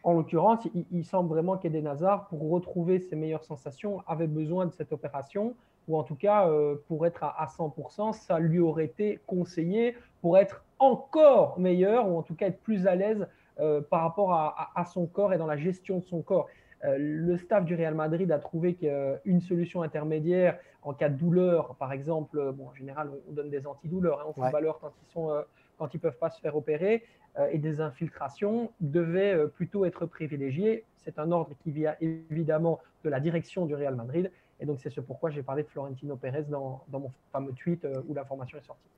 en 0.02 0.12
l'occurrence, 0.14 0.66
il, 0.90 1.04
semble 1.04 1.28
vraiment 1.30 1.56
qu'Eden 1.56 1.86
Hazard, 1.86 2.26
pour 2.26 2.50
retrouver 2.50 2.98
ses 2.98 3.16
meilleures 3.16 3.44
sensations, 3.44 4.02
avait 4.06 4.26
besoin 4.26 4.66
de 4.66 4.72
cette 4.72 4.92
opération 4.92 5.54
ou 5.86 5.98
en 5.98 6.02
tout 6.02 6.14
cas, 6.14 6.48
euh, 6.48 6.76
pour 6.88 7.06
être 7.06 7.24
à, 7.24 7.42
à 7.42 7.46
100%, 7.46 8.12
ça 8.12 8.38
lui 8.38 8.58
aurait 8.58 8.86
été 8.86 9.20
conseillé 9.26 9.94
pour 10.22 10.38
être 10.38 10.64
encore 10.78 11.58
meilleur 11.58 12.08
ou 12.08 12.18
en 12.18 12.22
tout 12.22 12.34
cas 12.34 12.46
être 12.46 12.60
plus 12.60 12.86
à 12.86 12.94
l'aise 12.94 13.26
euh, 13.60 13.80
par 13.80 14.02
rapport 14.02 14.32
à, 14.32 14.84
son 14.84 15.06
corps 15.06 15.32
et 15.32 15.38
dans 15.38 15.46
la 15.46 15.56
gestion 15.56 15.98
de 15.98 16.04
son 16.04 16.22
corps. 16.22 16.48
Euh, 16.84 16.96
le 16.98 17.36
staff 17.38 17.64
du 17.64 17.74
Real 17.74 17.94
Madrid 17.94 18.30
a 18.32 18.38
trouvé 18.38 18.74
qu'une 18.74 19.40
solution 19.40 19.82
intermédiaire 19.82 20.58
en 20.82 20.92
cas 20.92 21.08
de 21.08 21.16
douleur, 21.16 21.76
par 21.76 21.92
exemple, 21.92 22.52
bon, 22.52 22.68
en 22.68 22.74
général, 22.74 23.10
on 23.28 23.32
donne 23.32 23.50
des 23.50 23.66
antidouleurs 23.66 24.20
hein, 24.20 24.24
aux 24.28 24.32
footballeurs 24.32 24.78
quand 24.80 24.92
ils 25.02 25.10
sont 25.12 25.30
euh, 25.30 25.42
quand 25.78 25.92
ils 25.94 25.98
peuvent 25.98 26.18
pas 26.18 26.30
se 26.30 26.40
faire 26.40 26.56
opérer, 26.56 27.02
et 27.50 27.58
des 27.58 27.80
infiltrations 27.80 28.70
devaient 28.78 29.36
plutôt 29.48 29.84
être 29.84 30.06
privilégiées. 30.06 30.84
C'est 30.98 31.18
un 31.18 31.32
ordre 31.32 31.50
qui 31.64 31.72
vient 31.72 31.96
évidemment 32.00 32.78
de 33.02 33.10
la 33.10 33.18
direction 33.18 33.66
du 33.66 33.74
Real 33.74 33.96
Madrid 33.96 34.30
et 34.60 34.66
donc, 34.66 34.78
c'est 34.82 34.90
ce 34.90 35.00
pourquoi 35.00 35.30
j'ai 35.30 35.42
parlé 35.42 35.62
de 35.62 35.68
Florentino 35.68 36.16
Pérez 36.16 36.44
dans, 36.48 36.82
mon 36.92 37.10
fameux 37.32 37.52
tweet 37.52 37.84
euh, 37.84 38.02
où 38.08 38.14
l'information 38.14 38.56
est 38.56 38.66
sortie. 38.66 38.88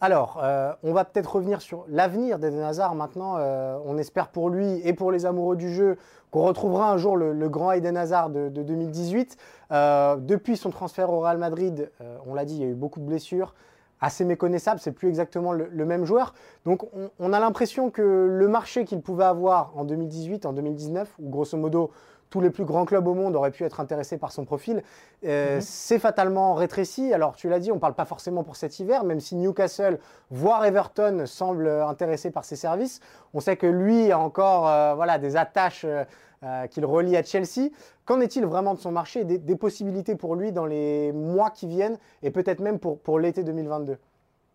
Alors, 0.00 0.40
euh, 0.42 0.72
on 0.82 0.92
va 0.92 1.04
peut-être 1.04 1.36
revenir 1.36 1.62
sur 1.62 1.84
l'avenir 1.88 2.38
d'Eden 2.38 2.60
Hazard 2.60 2.94
maintenant. 2.94 3.36
Euh, 3.38 3.78
on 3.84 3.96
espère 3.96 4.28
pour 4.28 4.50
lui 4.50 4.80
et 4.86 4.92
pour 4.92 5.12
les 5.12 5.24
amoureux 5.24 5.56
du 5.56 5.72
jeu 5.72 5.96
qu'on 6.30 6.42
retrouvera 6.42 6.90
un 6.90 6.96
jour 6.96 7.16
le, 7.16 7.48
grand 7.48 7.72
Eden 7.72 7.96
Hazard 7.96 8.30
de, 8.30 8.48
2018. 8.48 9.36
depuis 9.70 10.56
son 10.56 10.70
transfert 10.70 11.10
au 11.10 11.20
Real 11.20 11.38
Madrid, 11.38 11.92
on 12.26 12.34
l'a 12.34 12.44
dit, 12.44 12.56
il 12.56 12.60
y 12.60 12.64
a 12.64 12.68
eu 12.68 12.74
beaucoup 12.74 12.98
de 12.98 13.04
blessures 13.04 13.54
assez 14.00 14.24
méconnaissable, 14.24 14.80
c'est 14.80 14.92
plus 14.92 15.08
exactement 15.08 15.52
le, 15.52 15.84
même 15.84 16.04
joueur. 16.04 16.34
Donc 16.64 16.86
on, 17.18 17.32
a 17.32 17.40
l'impression 17.40 17.90
que 17.90 18.02
le 18.02 18.48
marché 18.48 18.84
qu'il 18.84 19.00
pouvait 19.00 19.24
avoir 19.24 19.72
en 19.76 19.84
2018, 19.84 20.44
en 20.44 20.52
2019, 20.52 21.14
où 21.20 21.30
grosso 21.30 21.56
modo 21.56 21.90
tous 22.34 22.40
les 22.40 22.50
plus 22.50 22.64
grands 22.64 22.84
clubs 22.84 23.06
au 23.06 23.14
monde 23.14 23.36
auraient 23.36 23.52
pu 23.52 23.62
être 23.62 23.78
intéressés 23.78 24.18
par 24.18 24.32
son 24.32 24.44
profil. 24.44 24.82
Euh, 25.24 25.54
mhm. 25.54 25.60
C'est 25.60 26.00
fatalement 26.00 26.54
rétréci. 26.54 27.14
Alors, 27.14 27.36
tu 27.36 27.48
l'as 27.48 27.60
dit, 27.60 27.70
on 27.70 27.76
ne 27.76 27.80
parle 27.80 27.94
pas 27.94 28.06
forcément 28.06 28.42
pour 28.42 28.56
cet 28.56 28.80
hiver, 28.80 29.04
même 29.04 29.20
si 29.20 29.36
Newcastle, 29.36 30.00
voire 30.32 30.64
Everton, 30.64 31.26
semblent 31.26 31.68
intéressés 31.68 32.32
par 32.32 32.44
ses 32.44 32.56
services. 32.56 32.98
On 33.34 33.40
sait 33.40 33.56
que 33.56 33.68
lui 33.68 34.10
a 34.10 34.18
encore 34.18 34.68
euh, 34.68 34.94
voilà, 34.96 35.18
des 35.18 35.36
attaches 35.36 35.86
euh, 35.86 36.66
qu'il 36.66 36.84
relie 36.84 37.16
à 37.16 37.22
Chelsea. 37.22 37.70
Qu'en 38.04 38.20
est-il 38.20 38.44
vraiment 38.44 38.74
de 38.74 38.80
son 38.80 38.90
marché 38.90 39.22
des, 39.22 39.38
des, 39.38 39.54
possibilités 39.54 40.16
pour 40.16 40.34
lui 40.34 40.50
dans 40.50 40.66
les 40.66 41.12
mois 41.12 41.50
qui 41.50 41.68
viennent 41.68 41.98
et 42.24 42.32
peut-être 42.32 42.58
même 42.58 42.80
pour, 42.80 42.98
pour 42.98 43.20
l'été 43.20 43.44
2022 43.44 43.96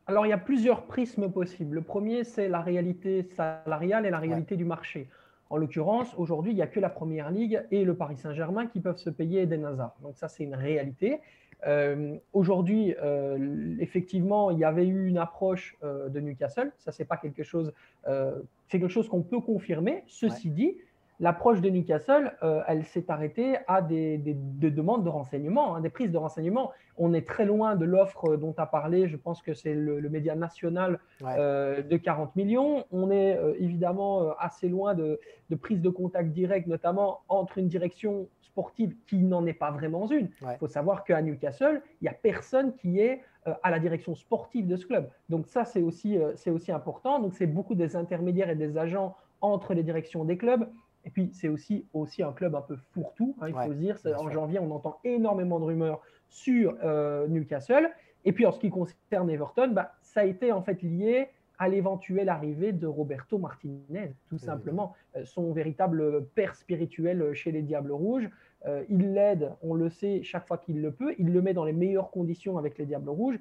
alors, 0.07 0.25
il 0.25 0.29
y 0.29 0.33
a 0.33 0.39
plusieurs 0.39 0.87
prismes 0.87 1.29
possibles. 1.29 1.75
Le 1.75 1.81
premier, 1.83 2.23
c'est 2.23 2.47
la 2.47 2.61
réalité 2.61 3.27
salariale 3.37 4.07
et 4.07 4.09
la 4.09 4.17
réalité 4.17 4.55
du 4.55 4.65
marché. 4.65 5.07
En 5.49 5.57
l'occurrence, 5.57 6.13
aujourd'hui, 6.17 6.51
il 6.51 6.55
n'y 6.55 6.61
a 6.61 6.67
que 6.67 6.79
la 6.79 6.89
Première 6.89 7.31
Ligue 7.31 7.63
et 7.71 7.83
le 7.83 7.95
Paris 7.95 8.17
Saint-Germain 8.17 8.67
qui 8.67 8.79
peuvent 8.79 8.97
se 8.97 9.09
payer 9.09 9.41
Eden 9.41 9.65
Hazard. 9.65 9.95
Donc 10.03 10.15
ça, 10.15 10.27
c'est 10.27 10.43
une 10.43 10.55
réalité. 10.55 11.19
Euh, 11.67 12.15
aujourd'hui, 12.33 12.95
euh, 13.01 13.75
effectivement, 13.79 14.51
il 14.51 14.59
y 14.59 14.63
avait 14.63 14.87
eu 14.87 15.07
une 15.07 15.17
approche 15.17 15.75
euh, 15.83 16.07
de 16.09 16.19
Newcastle. 16.19 16.71
Ça, 16.77 16.91
c'est 16.91 17.05
pas 17.05 17.17
quelque 17.17 17.43
chose, 17.43 17.73
c'est 18.05 18.79
quelque 18.79 18.87
chose 18.87 19.09
qu'on 19.09 19.21
peut 19.21 19.41
confirmer. 19.41 20.03
Ceci 20.07 20.49
dit, 20.49 20.77
l'approche 21.19 21.59
de 21.61 21.69
Newcastle, 21.69 22.33
euh, 22.43 22.61
elle 22.67 22.85
s'est 22.85 23.11
arrêtée 23.11 23.57
à 23.67 23.81
des, 23.81 24.17
demandes 24.17 25.03
de 25.03 25.09
renseignements, 25.09 25.75
hein, 25.75 25.81
des 25.81 25.89
prises 25.89 26.11
de 26.11 26.17
renseignements. 26.17 26.71
On 26.97 27.13
est 27.13 27.27
très 27.27 27.45
loin 27.45 27.75
de 27.75 27.85
l'offre 27.85 28.37
dont 28.37 28.53
tu 28.53 28.61
as 28.61 28.65
parlé, 28.65 29.07
je 29.07 29.17
pense 29.17 29.41
que 29.41 29.53
c'est 29.53 29.73
le, 29.73 30.09
média 30.09 30.35
national 30.35 30.99
euh, 31.23 31.81
de 31.83 31.97
40 31.97 32.35
millions. 32.35 32.85
On 32.91 33.11
est 33.11 33.37
euh, 33.37 33.53
évidemment 33.59 34.31
assez 34.39 34.69
loin 34.69 34.95
de, 34.95 35.19
de 35.49 35.55
prise 35.55 35.81
de 35.81 35.89
contact 35.89 36.31
direct, 36.31 36.67
notamment 36.67 37.21
entre 37.27 37.57
une 37.57 37.67
direction 37.67 38.27
sportive 38.41 38.95
qui 39.07 39.17
n'en 39.17 39.45
est 39.45 39.53
pas 39.53 39.71
vraiment 39.71 40.09
une. 40.09 40.29
Il 40.41 40.57
faut 40.57 40.67
savoir 40.67 41.03
qu'à 41.03 41.21
Newcastle, 41.21 41.81
il 42.01 42.05
n'y 42.05 42.09
a 42.09 42.13
personne 42.13 42.73
qui 42.75 42.99
est 42.99 43.21
à 43.63 43.71
la 43.71 43.79
direction 43.79 44.15
sportive 44.15 44.67
de 44.67 44.75
ce 44.75 44.85
club. 44.85 45.09
Donc 45.29 45.47
ça, 45.47 45.65
c'est 45.65 45.81
aussi, 45.81 46.17
c'est 46.35 46.49
aussi 46.49 46.71
important. 46.71 47.19
Donc 47.19 47.33
c'est 47.35 47.47
beaucoup 47.47 47.75
des 47.75 47.95
intermédiaires 47.95 48.49
et 48.49 48.55
des 48.55 48.77
agents 48.77 49.15
entre 49.41 49.73
les 49.73 49.83
directions 49.83 50.25
des 50.25 50.37
clubs 50.37 50.67
et 51.05 51.09
puis, 51.09 51.29
c'est 51.33 51.47
aussi, 51.47 51.85
aussi 51.93 52.23
un 52.23 52.33
club 52.33 52.55
un 52.55 52.61
peu 52.61 52.75
fourre-tout, 52.91 53.35
hein, 53.41 53.47
il 53.47 53.53
faut 53.53 53.71
se 53.71 53.77
dire. 53.77 53.97
En 54.17 54.29
janvier, 54.29 54.59
on 54.59 54.71
entend 54.71 54.99
énormément 55.03 55.59
de 55.59 55.65
rumeurs 55.65 56.01
sur 56.27 56.75
euh, 56.83 57.27
Newcastle. 57.27 57.89
Et 58.25 58.33
puis, 58.33 58.45
en 58.45 58.51
ce 58.51 58.59
qui 58.59 58.69
concerne 58.69 59.29
Everton, 59.29 59.69
bah, 59.69 59.93
ça 60.01 60.21
a 60.21 60.25
été 60.25 60.51
en 60.51 60.61
fait 60.61 60.81
lié 60.81 61.29
à 61.57 61.67
l'éventuelle 61.67 62.29
arrivée 62.29 62.71
de 62.71 62.87
Roberto 62.87 63.37
Martinez, 63.37 64.13
tout 64.29 64.37
simplement, 64.37 64.95
euh, 65.15 65.25
son 65.25 65.51
véritable 65.51 66.25
père 66.35 66.55
spirituel 66.55 67.33
chez 67.33 67.51
les 67.51 67.61
Diables 67.61 67.91
Rouges. 67.91 68.29
Euh, 68.65 68.83
il 68.89 69.13
l'aide, 69.13 69.51
on 69.61 69.73
le 69.73 69.89
sait, 69.89 70.21
chaque 70.23 70.47
fois 70.47 70.57
qu'il 70.57 70.81
le 70.81 70.91
peut. 70.91 71.15
Il 71.17 71.31
le 71.31 71.41
met 71.41 71.53
dans 71.53 71.65
les 71.65 71.73
meilleures 71.73 72.11
conditions 72.11 72.57
avec 72.57 72.77
les 72.77 72.85
Diables 72.85 73.09
Rouges. 73.09 73.39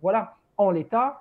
Voilà, 0.00 0.36
en 0.56 0.70
l'état, 0.70 1.20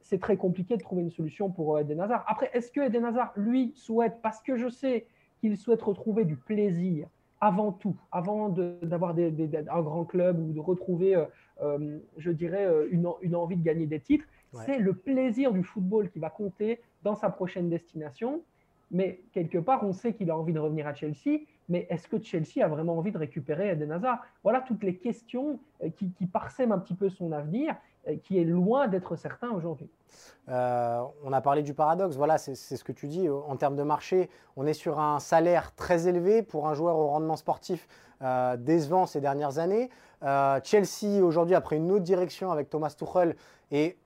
c'est 0.00 0.20
très 0.20 0.36
compliqué 0.36 0.76
de 0.76 0.82
trouver 0.82 1.02
une 1.02 1.10
solution 1.10 1.50
pour 1.50 1.78
Eden 1.78 2.00
Hazard. 2.00 2.24
Après, 2.28 2.48
est-ce 2.54 2.70
que 2.70 2.80
Eden 2.80 3.04
Hazard, 3.04 3.32
lui, 3.36 3.72
souhaite, 3.74 4.22
parce 4.22 4.40
que 4.40 4.56
je 4.56 4.68
sais 4.68 5.06
qu'il 5.46 5.56
souhaite 5.56 5.82
retrouver 5.82 6.24
du 6.24 6.36
plaisir 6.36 7.08
avant 7.40 7.72
tout, 7.72 7.96
avant 8.12 8.48
d'avoir 8.48 9.14
un 9.16 9.82
grand 9.82 10.04
club 10.04 10.38
ou 10.40 10.52
de 10.52 10.60
retrouver, 10.60 11.22
je 12.16 12.30
dirais, 12.30 12.66
une, 12.90 13.06
une, 13.20 13.36
envie 13.36 13.56
de 13.56 13.62
gagner 13.62 13.86
des 13.86 14.00
titres, 14.00 14.24
c'est 14.64 14.78
le 14.78 14.94
plaisir 14.94 15.52
du 15.52 15.62
football 15.62 16.10
qui 16.10 16.18
va 16.18 16.30
compter 16.30 16.80
dans 17.02 17.14
sa 17.14 17.28
prochaine 17.30 17.68
destination. 17.68 18.42
Mais 18.90 19.20
quelque 19.32 19.58
part, 19.58 19.84
on 19.84 19.92
sait 19.92 20.14
qu'il 20.14 20.30
a 20.30 20.38
envie 20.38 20.52
de 20.52 20.58
revenir 20.58 20.86
à 20.86 20.94
Chelsea. 20.94 21.40
Mais 21.68 21.86
est-ce 21.90 22.06
que 22.08 22.22
Chelsea 22.22 22.64
a 22.64 22.68
vraiment 22.68 22.96
envie 22.96 23.10
de 23.10 23.18
récupérer 23.18 23.70
Eden 23.70 23.90
Hazard? 23.90 24.24
Voilà 24.44 24.60
toutes 24.60 24.84
les 24.84 24.96
questions 24.96 25.58
euh, 25.82 25.90
qui, 25.90 26.26
parsèment 26.26 26.72
un 26.72 26.78
petit 26.78 26.94
peu 26.94 27.08
son 27.08 27.32
avenir, 27.32 27.74
euh, 27.74 27.76
qui 28.22 28.38
est 28.38 28.44
loin 28.44 28.88
d'être 28.88 29.16
certain 29.16 29.50
aujourd'hui. 29.50 29.90
Euh, 30.48 31.02
on 31.24 31.32
a 31.32 31.40
parlé 31.40 31.62
du 31.62 31.74
paradoxe. 31.74 32.16
Voilà, 32.16 32.38
c'est 32.38 32.54
ce 32.54 32.84
que 32.84 32.92
tu 32.92 33.08
dis. 33.08 33.28
En 33.28 33.56
termes 33.56 33.76
de 33.76 33.82
marché, 33.82 34.30
on 34.56 34.66
est 34.66 34.74
sur 34.74 35.00
un 35.00 35.18
salaire 35.18 35.74
très 35.74 36.08
élevé 36.08 36.42
pour 36.42 36.68
un 36.68 36.74
joueur 36.74 36.96
au 36.96 37.08
rendement 37.08 37.36
sportif 37.36 37.88
décevant 38.58 39.06
ces 39.06 39.20
dernières 39.20 39.58
années. 39.58 39.90
Chelsea, 40.62 41.22
aujourd'hui, 41.22 41.54
a 41.54 41.60
pris 41.60 41.76
une 41.76 41.90
autre 41.90 42.04
direction 42.04 42.52
avec 42.52 42.70
Thomas 42.70 42.94
Tuchel 42.96 43.36
et 43.70 43.96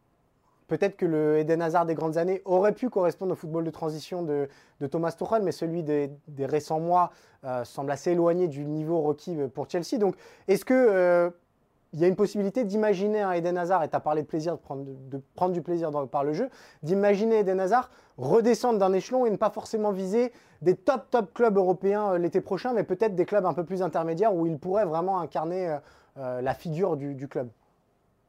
Peut-être 0.70 0.96
que 0.96 1.04
le 1.04 1.38
Eden 1.38 1.62
Hazard 1.62 1.84
des 1.84 1.96
grandes 1.96 2.16
années 2.16 2.42
aurait 2.44 2.72
pu 2.72 2.90
correspondre 2.90 3.32
au 3.32 3.34
football 3.34 3.64
de 3.64 3.70
transition 3.70 4.22
de, 4.22 4.48
Thomas 4.86 5.10
Tuchel, 5.10 5.42
mais 5.42 5.50
celui 5.50 5.82
des, 5.82 6.12
récents 6.38 6.78
mois 6.78 7.10
euh, 7.42 7.64
semble 7.64 7.90
assez 7.90 8.12
éloigné 8.12 8.46
du 8.46 8.64
niveau 8.64 9.00
requis 9.00 9.36
pour 9.52 9.68
Chelsea. 9.68 9.98
Donc, 9.98 10.14
est-ce 10.46 10.64
que 10.64 10.72
euh, 10.72 11.30
il 11.92 12.00
y 12.00 12.04
a 12.04 12.08
une 12.08 12.16
possibilité 12.16 12.64
d'imaginer 12.64 13.20
un 13.20 13.32
Eden 13.32 13.58
Hazard, 13.58 13.82
et 13.82 13.88
tu 13.88 13.96
as 13.96 14.00
parlé 14.00 14.22
de 14.22 14.26
plaisir, 14.26 14.56
de 14.56 14.60
prendre, 14.60 14.84
de 14.84 15.20
prendre 15.34 15.52
du 15.52 15.62
plaisir 15.62 15.90
par 16.08 16.24
le 16.24 16.32
jeu, 16.32 16.48
d'imaginer 16.82 17.40
Eden 17.40 17.60
Hazard 17.60 17.90
redescendre 18.16 18.78
d'un 18.78 18.92
échelon 18.92 19.26
et 19.26 19.30
ne 19.30 19.36
pas 19.36 19.50
forcément 19.50 19.92
viser 19.92 20.32
des 20.62 20.76
top 20.76 21.10
top 21.10 21.32
clubs 21.32 21.56
européens 21.56 22.12
euh, 22.12 22.18
l'été 22.18 22.40
prochain, 22.40 22.72
mais 22.72 22.84
peut-être 22.84 23.14
des 23.14 23.24
clubs 23.24 23.46
un 23.46 23.54
peu 23.54 23.64
plus 23.64 23.82
intermédiaires 23.82 24.34
où 24.34 24.46
il 24.46 24.58
pourrait 24.58 24.84
vraiment 24.84 25.20
incarner 25.20 25.78
la 26.16 26.52
figure 26.52 26.96
du 26.96 27.28
club. 27.28 27.48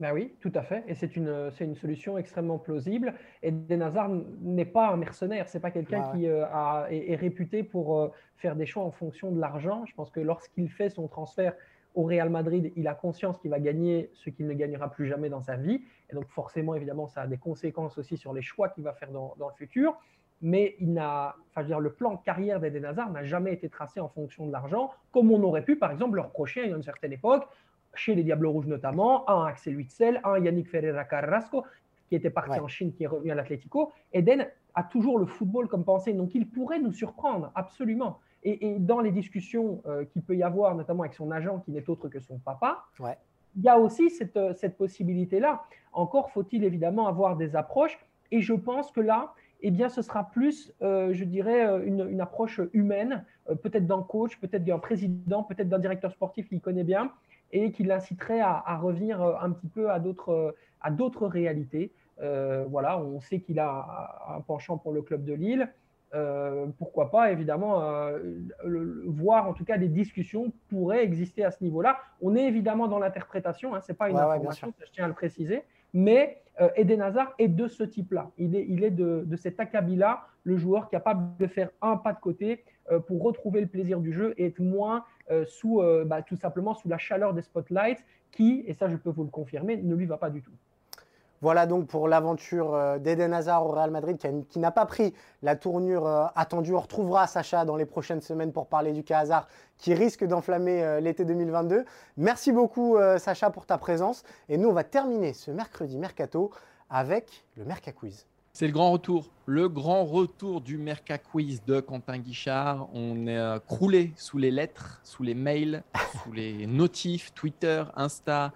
Ben 0.01 0.13
oui, 0.13 0.33
tout 0.39 0.51
à 0.55 0.63
fait. 0.63 0.83
Et 0.87 0.95
c'est 0.95 1.15
une, 1.15 1.51
c'est 1.51 1.63
une 1.63 1.75
solution 1.75 2.17
extrêmement 2.17 2.57
plausible. 2.57 3.13
Et 3.43 3.51
Denazar 3.51 4.09
n'est 4.41 4.65
pas 4.65 4.89
un 4.89 4.97
mercenaire. 4.97 5.47
C'est 5.47 5.59
pas 5.59 5.69
quelqu'un 5.69 6.11
qui 6.11 6.27
euh, 6.27 6.43
a, 6.47 6.87
est, 6.89 7.15
réputé 7.15 7.61
pour 7.61 7.99
euh, 7.99 8.11
faire 8.37 8.55
des 8.55 8.65
choix 8.65 8.81
en 8.81 8.89
fonction 8.89 9.31
de 9.31 9.39
l'argent. 9.39 9.85
Je 9.85 9.93
pense 9.93 10.09
que 10.09 10.19
lorsqu'il 10.19 10.71
fait 10.71 10.89
son 10.89 11.07
transfert 11.07 11.53
au 11.95 12.03
Real 12.03 12.29
Madrid, 12.29 12.71
il 12.75 12.87
a 12.87 12.93
conscience 12.93 13.37
qu'il 13.39 13.51
va 13.51 13.59
gagner 13.59 14.09
ce 14.13 14.29
qu'il 14.29 14.47
ne 14.47 14.53
gagnera 14.53 14.89
plus 14.89 15.07
jamais 15.07 15.29
dans 15.29 15.41
sa 15.41 15.55
vie. 15.55 15.81
Et 16.09 16.15
donc 16.15 16.27
forcément, 16.29 16.75
évidemment, 16.75 17.07
ça 17.07 17.21
a 17.21 17.27
des 17.27 17.37
conséquences 17.37 17.97
aussi 17.97 18.17
sur 18.17 18.33
les 18.33 18.41
choix 18.41 18.69
qu'il 18.69 18.83
va 18.83 18.93
faire 18.93 19.11
dans, 19.11 19.35
dans 19.37 19.49
le 19.49 19.55
futur. 19.55 19.97
Mais 20.41 20.75
il 20.79 20.93
n'a, 20.93 21.35
enfin, 21.51 21.63
dire, 21.63 21.79
le 21.79 21.91
plan 21.91 22.17
carrière 22.17 22.59
d'Eden 22.59 22.85
Hazard 22.85 23.11
n'a 23.11 23.23
jamais 23.23 23.53
été 23.53 23.69
tracé 23.69 23.99
en 23.99 24.09
fonction 24.09 24.47
de 24.47 24.51
l'argent, 24.51 24.91
comme 25.11 25.31
on 25.31 25.43
aurait 25.43 25.63
pu, 25.63 25.75
par 25.75 25.91
exemple, 25.91 26.15
le 26.15 26.21
reprocher 26.21 26.61
à 26.61 26.65
une 26.65 26.81
certaine 26.81 27.13
époque 27.13 27.47
chez 27.93 28.15
les 28.15 28.23
Diables 28.23 28.47
Rouges 28.47 28.67
notamment, 28.67 29.29
un 29.29 29.45
Axel 29.45 29.75
Witzel, 29.75 30.21
un 30.23 30.39
Yannick 30.39 30.69
Ferreira 30.69 31.03
Carrasco, 31.03 31.65
qui 32.07 32.15
était 32.15 32.29
parti 32.29 32.59
en 32.59 32.67
Chine, 32.67 32.93
qui 32.93 33.03
est 33.03 33.07
revenu 33.07 33.31
à 33.31 33.35
l'Atlético. 33.35 33.91
Eden 34.13 34.47
a 34.75 34.83
toujours 34.83 35.19
le 35.19 35.25
football 35.25 35.67
comme 35.67 35.83
pensée, 35.83 36.13
donc 36.13 36.33
il 36.35 36.49
pourrait 36.49 36.79
nous 36.79 36.91
surprendre, 36.91 37.51
absolument. 37.55 38.19
Et, 38.43 38.79
dans 38.79 39.01
les 39.01 39.11
discussions 39.11 39.83
euh, 39.85 40.05
qu'il 40.05 40.23
peut 40.23 40.35
y 40.35 40.43
avoir, 40.43 40.75
notamment 40.75 41.03
avec 41.03 41.13
son 41.13 41.29
agent, 41.31 41.59
qui 41.59 41.71
n'est 41.71 41.87
autre 41.89 42.09
que 42.09 42.19
son 42.19 42.39
papa, 42.39 42.85
il 43.55 43.63
y 43.63 43.69
a 43.69 43.77
aussi 43.77 44.09
cette, 44.09 44.37
euh, 44.37 44.53
cette 44.53 44.77
possibilité-là. 44.77 45.61
Encore 45.93 46.31
faut-il 46.31 46.63
évidemment 46.63 47.07
avoir 47.07 47.37
des 47.37 47.55
approches, 47.55 47.99
et 48.31 48.41
je 48.41 48.53
pense 48.53 48.91
que 48.91 49.01
là, 49.01 49.33
eh 49.61 49.69
bien, 49.69 49.89
ce 49.89 50.01
sera 50.01 50.23
plus, 50.23 50.73
euh, 50.81 51.13
je 51.13 51.23
dirais, 51.23 51.85
une, 51.85 52.07
une 52.09 52.21
approche 52.21 52.61
humaine, 52.73 53.25
peut-être 53.61 53.85
d'un 53.85 54.01
coach, 54.01 54.39
peut-être 54.39 54.63
d'un 54.63 54.79
président, 54.79 55.43
peut-être 55.43 55.69
d'un 55.69 55.77
directeur 55.77 56.11
sportif 56.11 56.49
qui 56.49 56.59
connaît 56.59 56.83
bien, 56.83 57.11
et 57.51 57.71
qui 57.71 57.83
l'inciterait 57.83 58.39
à, 58.39 58.77
revenir 58.77 59.21
un 59.21 59.51
petit 59.51 59.67
peu 59.67 59.91
à 59.91 59.99
d'autres, 59.99 60.55
à 60.81 60.89
d'autres 60.89 61.27
réalités. 61.27 61.91
Euh, 62.21 62.65
voilà, 62.69 62.99
on 62.99 63.19
sait 63.19 63.39
qu'il 63.39 63.59
a 63.59 64.35
un 64.35 64.41
penchant 64.41 64.77
pour 64.77 64.91
le 64.91 65.01
club 65.01 65.25
de 65.25 65.33
Lille. 65.33 65.71
Pourquoi 66.77 67.09
pas, 67.09 67.31
évidemment, 67.31 67.81
voir 69.05 69.47
en 69.47 69.53
tout 69.53 69.65
cas 69.65 69.77
des 69.77 69.87
discussions 69.87 70.51
pourraient 70.69 71.03
exister 71.03 71.43
à 71.43 71.51
ce 71.51 71.63
niveau-là. 71.63 71.97
On 72.21 72.35
est 72.35 72.45
évidemment 72.45 72.87
dans 72.87 72.99
l'interprétation, 72.99 73.73
hein, 73.73 73.81
ce 73.81 73.91
n'est 73.91 73.95
pas 73.95 74.09
une 74.09 74.17
information, 74.17 74.73
je 74.85 74.91
tiens 74.91 75.05
à 75.05 75.07
le 75.07 75.13
préciser, 75.13 75.63
mais 75.93 76.41
Eden 76.75 77.01
Hazard 77.01 77.33
est 77.39 77.47
de 77.47 77.67
ce 77.67 77.83
type-là. 77.83 78.29
Il 78.37 78.55
est, 78.55 78.65
il 78.67 78.83
est 78.83 78.91
de, 78.91 79.23
de 79.25 79.35
cet 79.35 79.59
acabit-là, 79.59 80.25
le 80.43 80.57
joueur 80.57 80.89
capable 80.89 81.37
de 81.37 81.47
faire 81.47 81.69
un 81.81 81.97
pas 81.97 82.13
de 82.13 82.19
côté 82.19 82.63
pour 83.07 83.23
retrouver 83.23 83.61
le 83.61 83.67
plaisir 83.67 83.99
du 83.99 84.11
jeu 84.11 84.33
et 84.37 84.47
être 84.47 84.59
moins 84.59 85.05
euh, 85.31 85.45
sous, 85.45 85.81
euh, 85.81 86.03
bah, 86.03 86.21
tout 86.21 86.35
simplement 86.35 86.73
sous 86.73 86.89
la 86.89 86.97
chaleur 86.97 87.33
des 87.33 87.41
spotlights 87.41 88.03
qui, 88.31 88.63
et 88.67 88.73
ça 88.73 88.89
je 88.89 88.97
peux 88.97 89.09
vous 89.09 89.23
le 89.23 89.29
confirmer, 89.29 89.77
ne 89.77 89.95
lui 89.95 90.05
va 90.05 90.17
pas 90.17 90.29
du 90.29 90.41
tout. 90.41 90.51
Voilà 91.41 91.65
donc 91.65 91.87
pour 91.87 92.07
l'aventure 92.07 92.73
euh, 92.73 92.97
d'Eden 92.99 93.33
Hazard 93.33 93.65
au 93.65 93.71
Real 93.71 93.91
Madrid 93.91 94.17
qui, 94.49 94.59
n'a 94.59 94.71
pas 94.71 94.85
pris 94.85 95.13
la 95.41 95.55
tournure 95.55 96.07
attendue. 96.35 96.73
On 96.73 96.79
retrouvera 96.79 97.27
Sacha 97.27 97.65
dans 97.65 97.75
les 97.75 97.85
prochaines 97.85 98.21
semaines 98.21 98.51
pour 98.51 98.67
parler 98.67 98.93
du 98.93 99.03
cas 99.03 99.19
Hazard 99.19 99.47
qui 99.77 99.93
risque 99.93 100.23
d'enflammer 100.23 101.01
l'été 101.01 101.25
2022. 101.25 101.85
Merci 102.17 102.51
beaucoup 102.51 102.97
Sacha 103.17 103.49
pour 103.49 103.65
ta 103.65 103.79
présence. 103.79 104.23
Et 104.49 104.57
nous 104.57 104.69
on 104.69 104.73
va 104.73 104.83
terminer 104.83 105.33
ce 105.33 105.49
mercredi 105.49 105.97
mercato 105.97 106.51
avec 106.91 107.45
le 107.55 107.65
Merca 107.65 107.91
Quiz. 107.91 108.27
C'est 108.53 108.67
le 108.67 108.73
grand 108.73 108.91
retour, 108.91 109.29
le 109.45 109.69
grand 109.69 110.03
retour 110.03 110.59
du 110.59 110.77
Merca 110.77 111.17
Quiz 111.17 111.63
de 111.65 111.79
Quentin 111.79 112.17
Guichard. 112.17 112.89
On 112.93 113.25
est 113.25 113.37
euh, 113.37 113.59
croulé 113.59 114.11
sous 114.17 114.37
les 114.37 114.51
lettres, 114.51 114.99
sous 115.03 115.23
les 115.23 115.33
mails, 115.33 115.83
sous 116.23 116.33
les 116.33 116.67
notifs, 116.67 117.33
Twitter, 117.33 117.85
Insta 117.95 118.51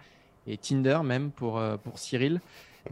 et 0.47 0.57
Tinder 0.57 0.99
même 1.03 1.31
euh, 1.41 1.77
pour 1.77 1.97
Cyril. 1.97 2.41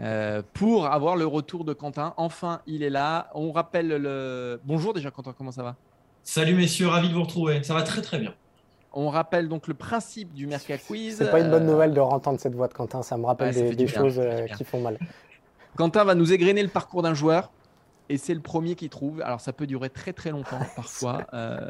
Euh, 0.01 0.41
pour 0.53 0.87
avoir 0.87 1.15
le 1.15 1.25
retour 1.25 1.65
de 1.65 1.73
Quentin. 1.73 2.13
Enfin, 2.17 2.61
il 2.65 2.83
est 2.83 2.89
là. 2.89 3.29
On 3.35 3.51
rappelle 3.51 3.87
le. 3.87 4.59
Bonjour 4.63 4.93
déjà, 4.93 5.11
Quentin, 5.11 5.33
comment 5.37 5.51
ça 5.51 5.63
va? 5.63 5.75
Salut 6.23 6.55
messieurs, 6.55 6.87
ravi 6.87 7.09
de 7.09 7.13
vous 7.13 7.23
retrouver. 7.23 7.63
Ça 7.63 7.73
va 7.73 7.83
très 7.83 8.01
très 8.01 8.19
bien. 8.19 8.33
On 8.93 9.09
rappelle 9.09 9.49
donc 9.49 9.67
le 9.67 9.73
principe 9.73 10.33
du 10.33 10.47
Merca 10.47 10.77
Quiz. 10.77 11.17
C'est 11.17 11.31
pas 11.31 11.39
une 11.39 11.49
bonne 11.49 11.65
nouvelle 11.65 11.93
de 11.93 11.99
entendre 11.99 12.39
cette 12.39 12.53
voix 12.53 12.67
de 12.67 12.73
Quentin, 12.73 13.01
ça 13.01 13.17
me 13.17 13.25
rappelle 13.25 13.75
des, 13.75 13.87
choses 13.87 14.21
qui 14.55 14.63
font 14.63 14.81
mal. 14.81 14.99
Quentin 15.75 16.03
va 16.03 16.15
nous 16.15 16.31
égrener 16.31 16.61
le 16.61 16.69
parcours 16.69 17.01
d'un 17.01 17.15
joueur 17.15 17.51
et 18.09 18.17
c'est 18.17 18.33
le 18.33 18.41
premier 18.41 18.75
qui 18.75 18.89
trouve. 18.89 19.21
Alors 19.21 19.41
ça 19.41 19.53
peut 19.53 19.67
durer 19.67 19.89
très 19.89 20.13
très 20.13 20.31
longtemps 20.31 20.59
parfois. 20.75 21.25
Euh, 21.33 21.69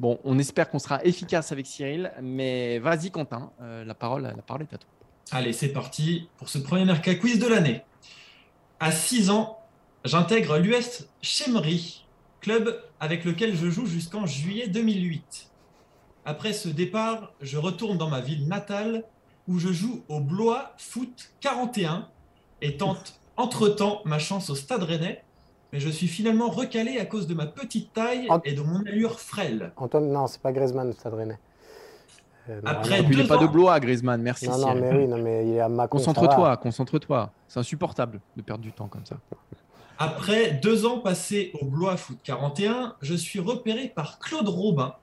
bon, 0.00 0.18
on 0.24 0.38
espère 0.38 0.70
qu'on 0.70 0.78
sera 0.78 1.02
efficace 1.04 1.52
avec 1.52 1.66
Cyril, 1.66 2.12
mais 2.20 2.78
vas-y 2.80 3.10
Quentin, 3.10 3.52
euh, 3.60 3.84
la, 3.84 3.94
parole, 3.94 4.22
la 4.22 4.42
parole 4.42 4.62
est 4.62 4.74
à 4.74 4.78
toi. 4.78 4.90
Allez, 5.30 5.52
c'est 5.52 5.72
parti 5.72 6.28
pour 6.36 6.48
ce 6.48 6.58
premier 6.58 6.84
Merca 6.84 7.14
Quiz 7.14 7.38
de 7.38 7.46
l'année. 7.46 7.82
À 8.78 8.92
6 8.92 9.30
ans, 9.30 9.58
j'intègre 10.04 10.58
l'US 10.58 11.06
Chemry, 11.22 12.06
club 12.40 12.82
avec 13.00 13.24
lequel 13.24 13.56
je 13.56 13.70
joue 13.70 13.86
jusqu'en 13.86 14.26
juillet 14.26 14.68
2008. 14.68 15.50
Après 16.26 16.52
ce 16.52 16.68
départ, 16.68 17.32
je 17.40 17.58
retourne 17.58 17.98
dans 17.98 18.08
ma 18.08 18.20
ville 18.20 18.46
natale 18.48 19.04
où 19.48 19.58
je 19.58 19.72
joue 19.72 20.04
au 20.08 20.20
Blois 20.20 20.72
Foot 20.78 21.32
41 21.40 22.08
et 22.62 22.76
tente 22.76 23.20
entre-temps 23.36 24.02
ma 24.04 24.18
chance 24.18 24.50
au 24.50 24.54
Stade 24.54 24.82
Rennais. 24.82 25.22
Mais 25.72 25.80
je 25.80 25.88
suis 25.88 26.06
finalement 26.06 26.50
recalé 26.50 26.98
à 26.98 27.04
cause 27.04 27.26
de 27.26 27.34
ma 27.34 27.46
petite 27.46 27.92
taille 27.92 28.28
et 28.44 28.52
de 28.52 28.62
mon 28.62 28.86
allure 28.86 29.18
frêle. 29.18 29.72
Antoine, 29.76 30.10
non, 30.10 30.26
c'est 30.26 30.40
pas 30.40 30.52
Griezmann, 30.52 30.88
le 30.88 30.92
Stade 30.92 31.14
Rennais. 31.14 31.38
Euh, 32.48 32.60
Après, 32.64 33.02
il 33.02 33.16
n'est 33.16 33.26
pas 33.26 33.38
de 33.38 33.46
Blois, 33.46 33.80
Griezmann, 33.80 34.20
merci. 34.20 34.48
Non, 34.48 34.58
non, 34.58 34.74
mais 34.74 34.94
oui, 34.94 35.06
non, 35.06 35.18
mais 35.18 35.46
il 35.46 35.54
est 35.54 35.60
à 35.60 35.68
ma 35.68 35.88
Concentre-toi, 35.88 36.56
concentre-toi. 36.58 37.30
C'est 37.48 37.60
insupportable 37.60 38.20
de 38.36 38.42
perdre 38.42 38.62
du 38.62 38.72
temps 38.72 38.88
comme 38.88 39.06
ça. 39.06 39.16
Après 39.98 40.50
deux 40.50 40.86
ans 40.86 40.98
passés 40.98 41.52
au 41.60 41.64
Blois 41.64 41.96
Foot 41.96 42.18
41, 42.24 42.96
je 43.00 43.14
suis 43.14 43.38
repéré 43.38 43.88
par 43.94 44.18
Claude 44.18 44.48
Robin, 44.48 44.94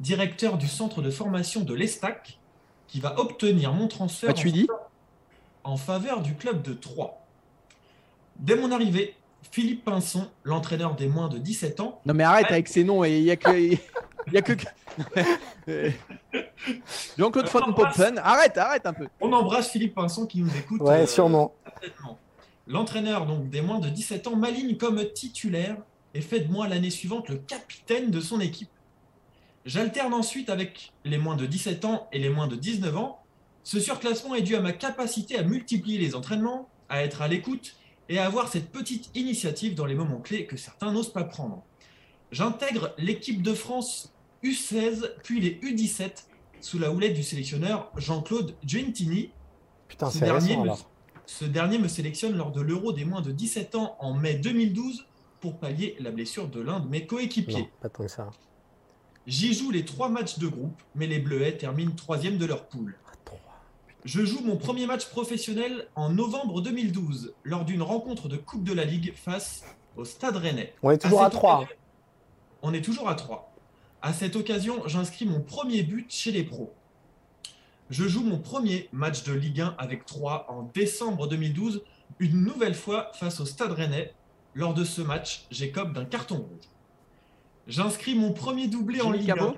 directeur 0.00 0.58
du 0.58 0.66
centre 0.66 1.02
de 1.02 1.10
formation 1.10 1.60
de 1.60 1.72
l'Estac, 1.72 2.38
qui 2.88 3.00
va 3.00 3.18
obtenir 3.20 3.72
mon 3.72 3.86
transfert. 3.86 4.34
tu 4.34 4.50
dis 4.50 4.66
en 5.62 5.76
faveur 5.76 6.20
du 6.22 6.34
club 6.34 6.62
de 6.62 6.72
Troyes. 6.72 7.14
Dès 8.40 8.56
mon 8.56 8.72
arrivée, 8.72 9.14
Philippe 9.50 9.84
Pinson, 9.84 10.26
l'entraîneur 10.44 10.96
des 10.96 11.06
moins 11.06 11.28
de 11.28 11.38
17 11.38 11.80
ans. 11.80 12.00
Non 12.06 12.14
mais 12.14 12.24
arrête 12.24 12.50
avec 12.50 12.68
ces 12.68 12.82
noms, 12.82 13.04
il 13.04 13.22
n'y 13.22 13.30
a 13.30 13.36
que. 13.36 13.50
Il 14.26 14.32
y 14.34 14.36
a 14.36 14.42
que... 14.42 14.52
Jean-Claude 17.18 17.48
Poppen, 17.76 18.18
arrête, 18.18 18.58
arrête 18.58 18.86
un 18.86 18.92
peu. 18.92 19.08
On 19.20 19.32
embrasse 19.32 19.70
Philippe 19.70 19.94
Pinson 19.94 20.26
qui 20.26 20.40
nous 20.40 20.56
écoute. 20.56 20.80
Ouais, 20.82 21.02
euh, 21.02 21.06
sûrement. 21.06 21.54
L'entraîneur 22.66 23.26
donc 23.26 23.48
des 23.48 23.60
moins 23.60 23.80
de 23.80 23.88
17 23.88 24.26
ans 24.26 24.36
m'aligne 24.36 24.76
comme 24.76 25.04
titulaire 25.12 25.76
et 26.14 26.20
fait 26.20 26.40
de 26.40 26.52
moi 26.52 26.68
l'année 26.68 26.90
suivante 26.90 27.28
le 27.28 27.36
capitaine 27.36 28.10
de 28.10 28.20
son 28.20 28.40
équipe. 28.40 28.70
J'alterne 29.64 30.14
ensuite 30.14 30.50
avec 30.50 30.92
les 31.04 31.18
moins 31.18 31.36
de 31.36 31.46
17 31.46 31.84
ans 31.84 32.08
et 32.12 32.18
les 32.18 32.30
moins 32.30 32.46
de 32.46 32.56
19 32.56 32.96
ans 32.96 33.20
ce 33.62 33.78
surclassement 33.78 34.34
est 34.34 34.42
dû 34.42 34.56
à 34.56 34.60
ma 34.60 34.72
capacité 34.72 35.38
à 35.38 35.42
multiplier 35.42 35.98
les 35.98 36.14
entraînements, 36.14 36.68
à 36.88 37.04
être 37.04 37.22
à 37.22 37.28
l'écoute 37.28 37.76
et 38.08 38.18
à 38.18 38.26
avoir 38.26 38.48
cette 38.48 38.70
petite 38.70 39.10
initiative 39.14 39.74
dans 39.74 39.86
les 39.86 39.94
moments 39.94 40.20
clés 40.20 40.46
que 40.46 40.56
certains 40.56 40.92
n'osent 40.92 41.12
pas 41.12 41.24
prendre. 41.24 41.62
J'intègre 42.32 42.94
l'équipe 42.98 43.42
de 43.42 43.54
France 43.54 44.12
U16 44.44 45.10
puis 45.22 45.40
les 45.40 45.54
U17 45.62 46.10
sous 46.60 46.78
la 46.78 46.92
houlette 46.92 47.14
du 47.14 47.22
sélectionneur 47.22 47.90
Jean-Claude 47.96 48.54
Gentini. 48.66 49.30
Putain, 49.88 50.10
Ce 50.10 50.18
dernier, 50.18 50.56
me, 50.56 50.68
ce 51.26 51.44
dernier 51.44 51.78
me 51.78 51.88
sélectionne 51.88 52.36
lors 52.36 52.52
de 52.52 52.60
l'Euro 52.60 52.92
des 52.92 53.04
moins 53.04 53.22
de 53.22 53.32
17 53.32 53.74
ans 53.74 53.96
en 53.98 54.14
mai 54.14 54.34
2012 54.34 55.06
pour 55.40 55.58
pallier 55.58 55.96
la 56.00 56.10
blessure 56.10 56.48
de 56.48 56.60
l'un 56.60 56.80
de 56.80 56.88
mes 56.88 57.00
Non, 57.00 57.06
coéquipiers. 57.06 57.68
pas 57.80 57.88
tant 57.88 58.04
que 58.04 58.08
ça. 58.10 58.30
J'y 59.26 59.52
joue 59.54 59.70
les 59.70 59.84
trois 59.84 60.08
matchs 60.08 60.38
de 60.38 60.46
groupe, 60.48 60.80
mais 60.94 61.06
les 61.06 61.18
Bleuets 61.18 61.56
terminent 61.56 61.92
troisième 61.94 62.38
de 62.38 62.46
leur 62.46 62.66
poule. 62.68 62.96
Ah. 63.06 63.10
Je 64.04 64.24
joue 64.24 64.40
mon 64.44 64.56
premier 64.56 64.86
match 64.86 65.06
professionnel 65.06 65.88
en 65.94 66.10
novembre 66.10 66.62
2012 66.62 67.34
lors 67.44 67.64
d'une 67.66 67.82
rencontre 67.82 68.28
de 68.28 68.36
Coupe 68.38 68.64
de 68.64 68.72
la 68.72 68.84
Ligue 68.84 69.12
face 69.14 69.62
au 69.96 70.04
Stade 70.06 70.36
Rennais. 70.36 70.72
On 70.82 70.90
est 70.90 70.98
toujours 70.98 71.20
à 71.22 71.24
cette 71.24 71.34
3. 71.34 71.58
occasion- 71.60 71.76
On 72.62 72.74
est 72.74 72.82
toujours 72.82 73.08
à 73.08 73.14
3. 73.14 73.54
À 74.02 74.12
cette 74.12 74.36
occasion, 74.36 74.86
j'inscris 74.86 75.26
mon 75.26 75.40
premier 75.40 75.82
but 75.82 76.10
chez 76.10 76.32
les 76.32 76.42
pros. 76.42 76.72
Je 77.90 78.06
joue 78.06 78.22
mon 78.22 78.38
premier 78.38 78.88
match 78.92 79.24
de 79.24 79.32
Ligue 79.32 79.60
1 79.60 79.74
avec 79.78 80.06
3 80.06 80.46
en 80.48 80.62
décembre 80.74 81.26
2012, 81.26 81.82
une 82.18 82.44
nouvelle 82.44 82.74
fois 82.74 83.10
face 83.14 83.40
au 83.40 83.46
Stade 83.46 83.72
Rennais. 83.72 84.14
Lors 84.54 84.74
de 84.74 84.84
ce 84.84 85.00
match, 85.00 85.46
j'écope 85.50 85.92
d'un 85.92 86.04
carton 86.04 86.36
rouge. 86.36 86.68
J'inscris 87.66 88.14
mon 88.14 88.32
premier 88.32 88.68
doublé 88.68 89.00
en 89.00 89.10
Ligue 89.10 89.26
Cabot? 89.26 89.56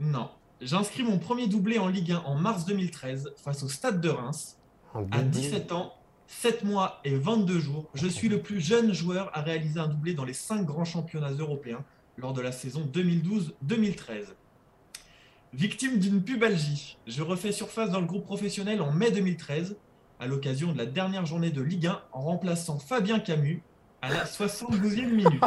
1. 0.00 0.06
Non. 0.06 0.30
J'inscris 0.60 1.02
mon 1.02 1.18
premier 1.18 1.48
doublé 1.48 1.78
en 1.78 1.88
Ligue 1.88 2.12
1 2.12 2.18
en 2.24 2.34
mars 2.34 2.64
2013 2.66 3.34
face 3.36 3.62
au 3.62 3.68
Stade 3.68 4.00
de 4.00 4.08
Reims. 4.08 4.58
À 4.94 5.00
doublé. 5.22 5.40
17 5.40 5.72
ans, 5.72 5.92
7 6.28 6.64
mois 6.64 7.00
et 7.04 7.14
22 7.14 7.58
jours, 7.58 7.88
je 7.94 8.08
suis 8.08 8.28
le 8.28 8.40
plus 8.40 8.60
jeune 8.60 8.92
joueur 8.92 9.30
à 9.34 9.42
réaliser 9.42 9.78
un 9.78 9.88
doublé 9.88 10.14
dans 10.14 10.24
les 10.24 10.32
5 10.32 10.64
grands 10.64 10.84
championnats 10.84 11.32
européens 11.32 11.84
lors 12.18 12.32
de 12.32 12.40
la 12.40 12.52
saison 12.52 12.88
2012-2013. 12.92 14.26
Victime 15.52 15.98
d'une 15.98 16.22
pubalgie, 16.22 16.98
je 17.06 17.22
refais 17.22 17.52
surface 17.52 17.90
dans 17.90 18.00
le 18.00 18.06
groupe 18.06 18.24
professionnel 18.24 18.82
en 18.82 18.90
mai 18.92 19.10
2013 19.10 19.76
à 20.20 20.26
l'occasion 20.26 20.72
de 20.72 20.78
la 20.78 20.86
dernière 20.86 21.24
journée 21.26 21.50
de 21.50 21.62
Ligue 21.62 21.86
1 21.86 22.00
en 22.12 22.20
remplaçant 22.20 22.78
Fabien 22.78 23.18
Camus 23.20 23.62
à 24.02 24.10
la 24.10 24.24
72e 24.24 25.06
minute. 25.10 25.42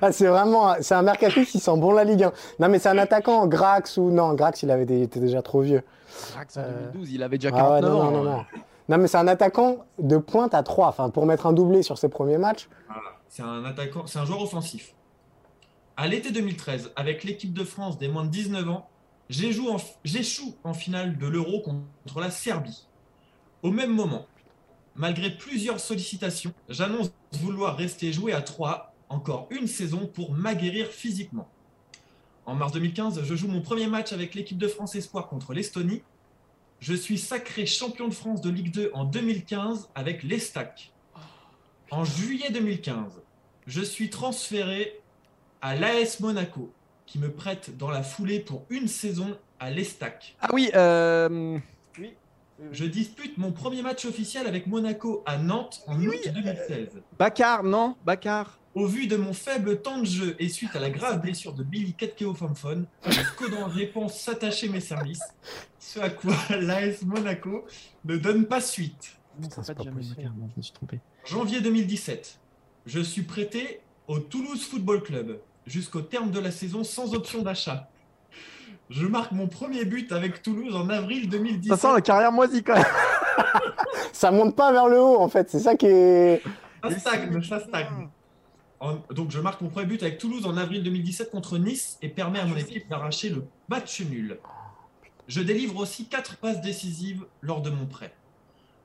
Ah, 0.00 0.12
c'est 0.12 0.26
vraiment. 0.28 0.74
C'est 0.80 0.94
un 0.94 1.02
Mercatus 1.02 1.50
qui 1.50 1.58
sent 1.58 1.76
bon 1.76 1.92
la 1.92 2.04
Ligue 2.04 2.22
1. 2.24 2.32
Non, 2.60 2.68
mais 2.68 2.78
c'est 2.78 2.88
un 2.88 2.98
attaquant, 2.98 3.46
Grax 3.46 3.96
ou. 3.96 4.10
Non, 4.10 4.32
Grax, 4.34 4.62
il 4.62 4.70
avait 4.70 4.86
des- 4.86 5.02
était 5.02 5.18
déjà 5.20 5.42
trop 5.42 5.60
vieux. 5.60 5.82
Drax 6.34 6.56
en 6.56 6.60
Euh, 6.60 6.86
2012, 6.92 7.12
il 7.12 7.22
avait 7.22 7.36
déjà 7.38 7.50
Ah 7.52 7.72
ouais, 7.74 7.80
49 7.80 7.90
non, 7.92 8.00
ans. 8.00 8.10
non, 8.10 8.22
non, 8.24 8.30
non. 8.36 8.44
Non, 8.88 8.98
mais 8.98 9.08
c'est 9.08 9.16
un 9.18 9.28
attaquant 9.28 9.78
de 9.98 10.16
pointe 10.18 10.54
à 10.54 10.62
3. 10.62 10.88
Enfin, 10.88 11.10
pour 11.10 11.26
mettre 11.26 11.46
un 11.46 11.52
doublé 11.52 11.82
sur 11.82 11.98
ses 11.98 12.08
premiers 12.08 12.38
matchs. 12.38 12.68
Voilà. 12.86 13.02
C'est 13.28 13.42
un 13.42 13.64
attaquant, 13.64 14.06
c'est 14.06 14.18
un 14.20 14.24
joueur 14.24 14.42
offensif. 14.42 14.94
À 15.96 16.08
l'été 16.08 16.30
2013, 16.30 16.92
avec 16.96 17.22
l'équipe 17.22 17.52
de 17.52 17.64
France 17.64 17.98
des 17.98 18.08
moins 18.08 18.24
de 18.24 18.30
19 18.30 18.68
ans, 18.70 18.88
j'échoue 19.28 19.68
en, 20.64 20.74
finale 20.74 21.18
de 21.18 21.26
l'Euro 21.26 21.60
contre 21.60 22.18
la 22.18 22.30
Serbie. 22.30 22.86
Au 23.62 23.70
même 23.70 23.92
moment, 23.92 24.26
malgré 24.96 25.30
plusieurs 25.36 25.80
sollicitations, 25.80 26.54
j'annonce 26.70 27.12
vouloir 27.32 27.76
rester 27.76 28.10
jouer 28.10 28.32
à 28.32 28.40
3 28.40 28.94
encore 29.10 29.48
une 29.50 29.66
saison 29.66 30.06
pour 30.06 30.32
m'aguerrir 30.32 30.86
physiquement. 30.86 31.48
En 32.46 32.54
mars 32.54 32.72
2015, 32.72 33.22
je 33.22 33.34
joue 33.36 33.48
mon 33.48 33.60
premier 33.60 33.86
match 33.86 34.14
avec 34.14 34.34
l'équipe 34.34 34.58
de 34.58 34.68
France 34.68 34.94
Espoir 34.94 35.28
contre 35.28 35.52
l'Estonie. 35.52 36.02
Je 36.80 36.94
suis 36.94 37.18
sacré 37.18 37.66
champion 37.66 38.08
de 38.08 38.14
France 38.14 38.40
de 38.40 38.48
Ligue 38.48 38.72
2 38.72 38.90
en 38.94 39.04
2015 39.04 39.90
avec 39.94 40.22
l'Estac. 40.22 40.90
En 41.90 42.04
juillet 42.04 42.50
2015, 42.50 43.22
je 43.66 43.82
suis 43.82 44.08
transféré 44.08 45.01
à 45.62 45.76
l'AS 45.76 46.18
Monaco, 46.20 46.72
qui 47.06 47.18
me 47.18 47.30
prête 47.30 47.76
dans 47.78 47.90
la 47.90 48.02
foulée 48.02 48.40
pour 48.40 48.66
une 48.68 48.88
saison 48.88 49.38
à 49.60 49.70
l'Estac. 49.70 50.36
Ah 50.40 50.48
oui, 50.52 50.70
euh, 50.74 51.56
Je 52.72 52.84
dispute 52.84 53.38
mon 53.38 53.52
premier 53.52 53.80
match 53.80 54.04
officiel 54.04 54.46
avec 54.48 54.66
Monaco 54.66 55.22
à 55.24 55.38
Nantes 55.38 55.82
en 55.86 56.00
août 56.04 56.16
2016. 56.34 56.88
Bakar, 57.18 57.62
non 57.62 57.96
Bakar. 58.04 58.58
Au 58.74 58.86
vu 58.86 59.06
de 59.06 59.16
mon 59.16 59.32
faible 59.34 59.82
temps 59.82 59.98
de 59.98 60.06
jeu 60.06 60.34
et 60.38 60.48
suite 60.48 60.74
à 60.74 60.80
la 60.80 60.90
grave 60.90 61.20
blessure 61.20 61.52
de 61.52 61.62
Billy 61.62 61.94
Ketkeo-Famfon, 61.94 62.86
le 63.06 63.12
Scodan 63.12 63.66
répond 63.66 64.08
s'attacher 64.08 64.68
mes 64.68 64.80
services, 64.80 65.22
ce 65.78 66.00
à 66.00 66.10
quoi 66.10 66.34
l'AS 66.50 67.02
Monaco 67.02 67.66
ne 68.04 68.16
donne 68.16 68.46
pas 68.46 68.60
suite. 68.60 69.16
Putain, 69.40 69.62
c'est 69.62 69.74
pas 69.74 69.78
pas 69.78 69.84
Jamel 69.84 69.98
possible. 70.00 70.16
Bakar, 70.16 70.34
non, 70.36 70.48
je 70.52 70.56
me 70.56 70.62
suis 70.62 70.72
trompé. 70.72 71.00
Janvier 71.24 71.60
2017, 71.60 72.38
je 72.86 73.00
suis 73.00 73.22
prêté 73.22 73.80
au 74.08 74.18
Toulouse 74.18 74.64
Football 74.64 75.02
Club 75.02 75.38
jusqu'au 75.66 76.00
terme 76.00 76.30
de 76.30 76.40
la 76.40 76.50
saison 76.50 76.84
sans 76.84 77.14
option 77.14 77.42
d'achat. 77.42 77.88
Je 78.90 79.06
marque 79.06 79.32
mon 79.32 79.46
premier 79.48 79.84
but 79.84 80.12
avec 80.12 80.42
Toulouse 80.42 80.74
en 80.76 80.88
avril 80.90 81.24
Ça 81.24 81.30
2017. 81.30 81.78
sent 81.80 81.92
la 81.94 82.00
carrière 82.00 82.32
moisie 82.32 82.62
quand 82.62 82.74
même. 82.74 82.84
Ça 84.12 84.30
monte 84.30 84.54
pas 84.54 84.72
vers 84.72 84.88
le 84.88 85.00
haut, 85.00 85.18
en 85.18 85.28
fait. 85.28 85.48
C'est 85.50 85.58
ça 85.60 85.74
qui 85.76 85.86
est. 85.86 86.42
Ça 86.82 86.98
stagne, 86.98 87.42
ça 87.42 87.60
stagne. 87.60 88.08
En- 88.80 88.96
donc 89.10 89.30
je 89.30 89.40
marque 89.40 89.60
mon 89.60 89.68
premier 89.68 89.86
but 89.86 90.02
avec 90.02 90.18
Toulouse 90.18 90.44
en 90.46 90.56
avril 90.56 90.82
2017 90.82 91.30
contre 91.30 91.56
Nice 91.58 91.96
et 92.02 92.08
permet 92.08 92.40
à 92.40 92.44
mon 92.44 92.56
équipe 92.56 92.88
d'arracher 92.88 93.30
le 93.30 93.44
match 93.68 94.00
nul. 94.02 94.38
Je 95.28 95.40
délivre 95.40 95.76
aussi 95.80 96.06
quatre 96.06 96.36
passes 96.36 96.60
décisives 96.60 97.24
lors 97.40 97.62
de 97.62 97.70
mon 97.70 97.86
prêt. 97.86 98.12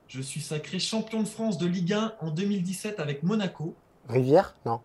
Je 0.08 0.22
suis 0.22 0.40
sacré 0.42 0.80
champion 0.80 1.22
de 1.24 1.28
France 1.28 1.58
de 1.58 1.66
Ligue 1.68 1.94
1 1.94 2.14
en 2.22 2.30
2017 2.32 3.00
avec 3.00 3.24
Monaco. 3.24 3.76
Rivière? 4.08 4.56
Non. 4.66 4.80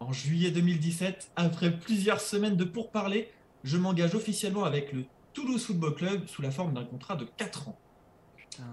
En 0.00 0.12
juillet 0.12 0.50
2017, 0.50 1.30
après 1.36 1.70
plusieurs 1.70 2.20
semaines 2.20 2.56
de 2.56 2.64
pourparlers, 2.64 3.30
je 3.64 3.76
m'engage 3.76 4.14
officiellement 4.14 4.64
avec 4.64 4.92
le 4.92 5.04
Toulouse 5.34 5.64
Football 5.64 5.94
Club 5.94 6.26
sous 6.26 6.40
la 6.42 6.50
forme 6.50 6.72
d'un 6.72 6.84
contrat 6.84 7.16
de 7.16 7.26
4 7.36 7.68
ans. 7.68 7.76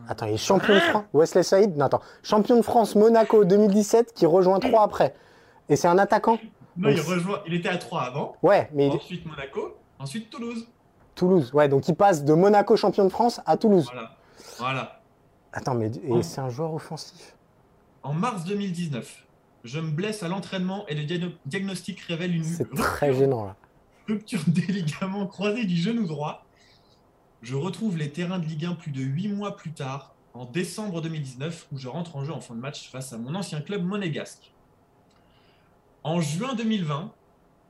Attends, 0.07 0.25
il 0.25 0.34
est 0.34 0.38
champion 0.38 0.73
de 0.73 0.80
France. 0.80 1.03
Wesley 1.13 1.43
Saïd 1.43 1.78
Non, 1.78 1.86
attends. 1.86 2.01
Champion 2.23 2.55
de 2.57 2.61
France 2.61 2.95
Monaco 2.95 3.45
2017 3.45 4.13
qui 4.13 4.25
rejoint 4.25 4.59
3 4.59 4.84
après. 4.84 5.13
Et 5.69 5.75
c'est 5.75 5.88
un 5.88 5.97
attaquant 5.97 6.39
Non, 6.78 6.89
il, 6.89 6.99
rejoint, 7.01 7.41
il 7.45 7.53
était 7.53 7.69
à 7.69 7.78
3 7.78 8.03
avant, 8.03 8.36
Ouais, 8.41 8.69
mais 8.73 8.88
il- 8.88 8.93
ensuite 8.93 9.25
Monaco, 9.25 9.75
ensuite 9.99 10.30
Toulouse. 10.30 10.67
Toulouse. 11.15 11.51
Ouais, 11.53 11.67
donc 11.67 11.88
il 11.89 11.95
passe 11.95 12.23
de 12.23 12.34
Monaco 12.34 12.75
champion 12.78 13.03
de 13.03 13.09
France 13.09 13.41
à 13.45 13.57
Toulouse. 13.57 13.86
Voilà. 13.91 14.11
voilà. 14.57 15.01
Attends, 15.51 15.75
mais 15.75 15.91
et 16.03 16.23
c'est 16.23 16.39
un 16.41 16.49
joueur 16.49 16.73
offensif? 16.73 17.36
En 18.03 18.13
mars 18.13 18.43
2019, 18.45 19.25
je 19.68 19.80
me 19.80 19.91
blesse 19.91 20.24
à 20.24 20.28
l'entraînement 20.30 20.88
et 20.88 20.95
le 20.95 21.03
diagno- 21.03 21.34
diagnostic 21.45 21.99
révèle 22.01 22.36
une 22.36 22.43
très 22.76 23.07
rupture, 23.07 23.13
gênant 23.20 23.45
là. 23.45 23.55
rupture 24.07 24.41
des 24.47 24.61
ligaments 24.61 25.28
croisés 25.28 25.65
du 25.65 25.76
genou 25.76 26.07
droit. 26.07 26.45
Je 27.41 27.55
retrouve 27.55 27.97
les 27.97 28.09
terrains 28.11 28.39
de 28.39 28.45
Ligue 28.45 28.65
1 28.65 28.74
plus 28.76 28.91
de 28.91 29.01
8 29.01 29.28
mois 29.30 29.55
plus 29.55 29.72
tard, 29.74 30.15
en 30.34 30.45
décembre 30.45 31.01
2019, 31.01 31.68
où 31.72 31.78
je 31.78 31.88
rentre 31.88 32.15
en 32.15 32.24
jeu 32.24 32.34
en 32.34 32.41
fin 32.41 32.55
de 32.55 32.59
match 32.59 32.89
face 32.89 33.13
à 33.13 33.18
mon 33.18 33.36
ancien 33.36 33.61
club 33.61 33.84
monégasque. 33.84 34.51
En 36.03 36.22
juin 36.22 36.55
2020, 36.55 37.11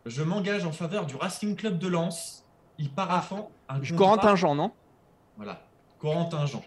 je 0.06 0.24
m'engage 0.24 0.66
en 0.66 0.72
faveur 0.72 1.06
du 1.06 1.16
Racing 1.16 1.56
Club 1.56 1.80
de 1.80 1.88
Lens, 1.88 2.46
y 2.78 2.88
paraphant 2.90 3.52
un 3.68 3.82
Corentin 3.82 4.36
Jean, 4.36 4.56
non? 4.56 4.72
Voilà, 5.36 5.67
Corentin 6.00 6.46
Jean. 6.46 6.62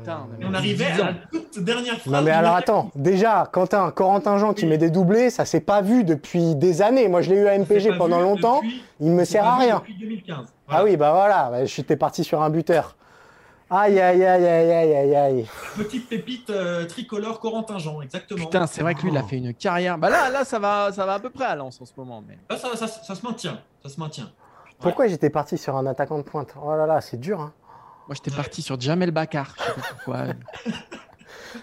Putain, 0.00 0.26
on 0.42 0.52
arrivait 0.54 0.86
à 0.86 0.96
la 0.98 1.12
toute 1.30 1.60
dernière 1.60 1.96
phrase. 1.98 2.12
Non 2.12 2.22
mais 2.22 2.32
alors 2.32 2.56
attends, 2.56 2.90
déjà, 2.96 3.48
Quentin, 3.52 3.90
Corentin 3.92 4.36
Jean 4.38 4.52
qui 4.52 4.66
met 4.66 4.78
des 4.78 4.90
doublés, 4.90 5.30
ça 5.30 5.44
s'est 5.44 5.60
pas 5.60 5.80
vu 5.80 6.02
depuis 6.02 6.56
des 6.56 6.82
années. 6.82 7.06
Moi 7.08 7.22
je 7.22 7.30
l'ai 7.30 7.36
eu 7.40 7.46
à 7.46 7.56
MPG 7.56 7.96
pendant 7.96 8.20
longtemps, 8.20 8.56
depuis- 8.62 8.82
il 9.00 9.12
me 9.12 9.24
sert 9.24 9.46
à 9.46 9.56
rien. 9.58 9.76
Depuis 9.78 9.94
2015. 9.98 10.46
Ah 10.68 10.82
oui, 10.82 10.96
bah 10.96 11.12
voilà, 11.12 11.48
bah, 11.50 11.64
j'étais 11.66 11.96
parti 11.96 12.24
sur 12.24 12.42
un 12.42 12.50
buteur. 12.50 12.96
Aïe 13.70 13.98
aïe 14.00 14.22
aïe 14.24 14.46
aïe 14.46 14.70
aïe 14.72 14.94
aïe 14.96 15.14
aïe. 15.16 15.46
Petite 15.76 16.08
pépite 16.08 16.50
euh, 16.50 16.84
tricolore 16.84 17.40
Corentin 17.40 17.78
Jean, 17.78 18.02
exactement. 18.02 18.40
Putain, 18.44 18.66
c'est 18.66 18.82
vrai 18.82 18.94
que 18.94 19.00
lui, 19.02 19.10
il 19.12 19.16
a 19.16 19.22
fait 19.22 19.36
une 19.38 19.54
carrière. 19.54 19.96
Bah 19.96 20.10
là, 20.10 20.28
là, 20.28 20.44
ça 20.44 20.58
va, 20.58 20.90
ça 20.92 21.06
va 21.06 21.14
à 21.14 21.18
peu 21.20 21.30
près 21.30 21.44
à 21.46 21.54
Lens 21.54 21.80
en 21.80 21.86
ce 21.86 21.92
moment. 21.96 22.22
Mais... 22.28 22.36
Là, 22.50 22.56
ça, 22.58 22.76
ça- 22.76 22.86
ça 22.86 23.14
se 23.14 23.24
maintient. 23.24 23.58
Ça 23.82 23.88
se 23.88 23.98
maintient. 23.98 24.28
Pourquoi 24.78 25.06
j'étais 25.06 25.30
parti 25.30 25.56
sur 25.56 25.74
un 25.76 25.86
attaquant 25.86 26.18
de 26.18 26.22
pointe? 26.22 26.54
Oh 26.62 26.74
là 26.76 26.86
là, 26.86 27.00
c'est 27.00 27.18
dur. 27.18 27.40
Hein. 27.40 27.52
Moi, 28.08 28.14
j'étais 28.14 28.30
parti 28.34 28.62
sur 28.62 28.80
Jamel 28.80 29.10
Bakar. 29.10 29.54
Je 29.58 29.62
sais 29.64 29.72
pas 29.72 29.82
pourquoi. 30.04 30.24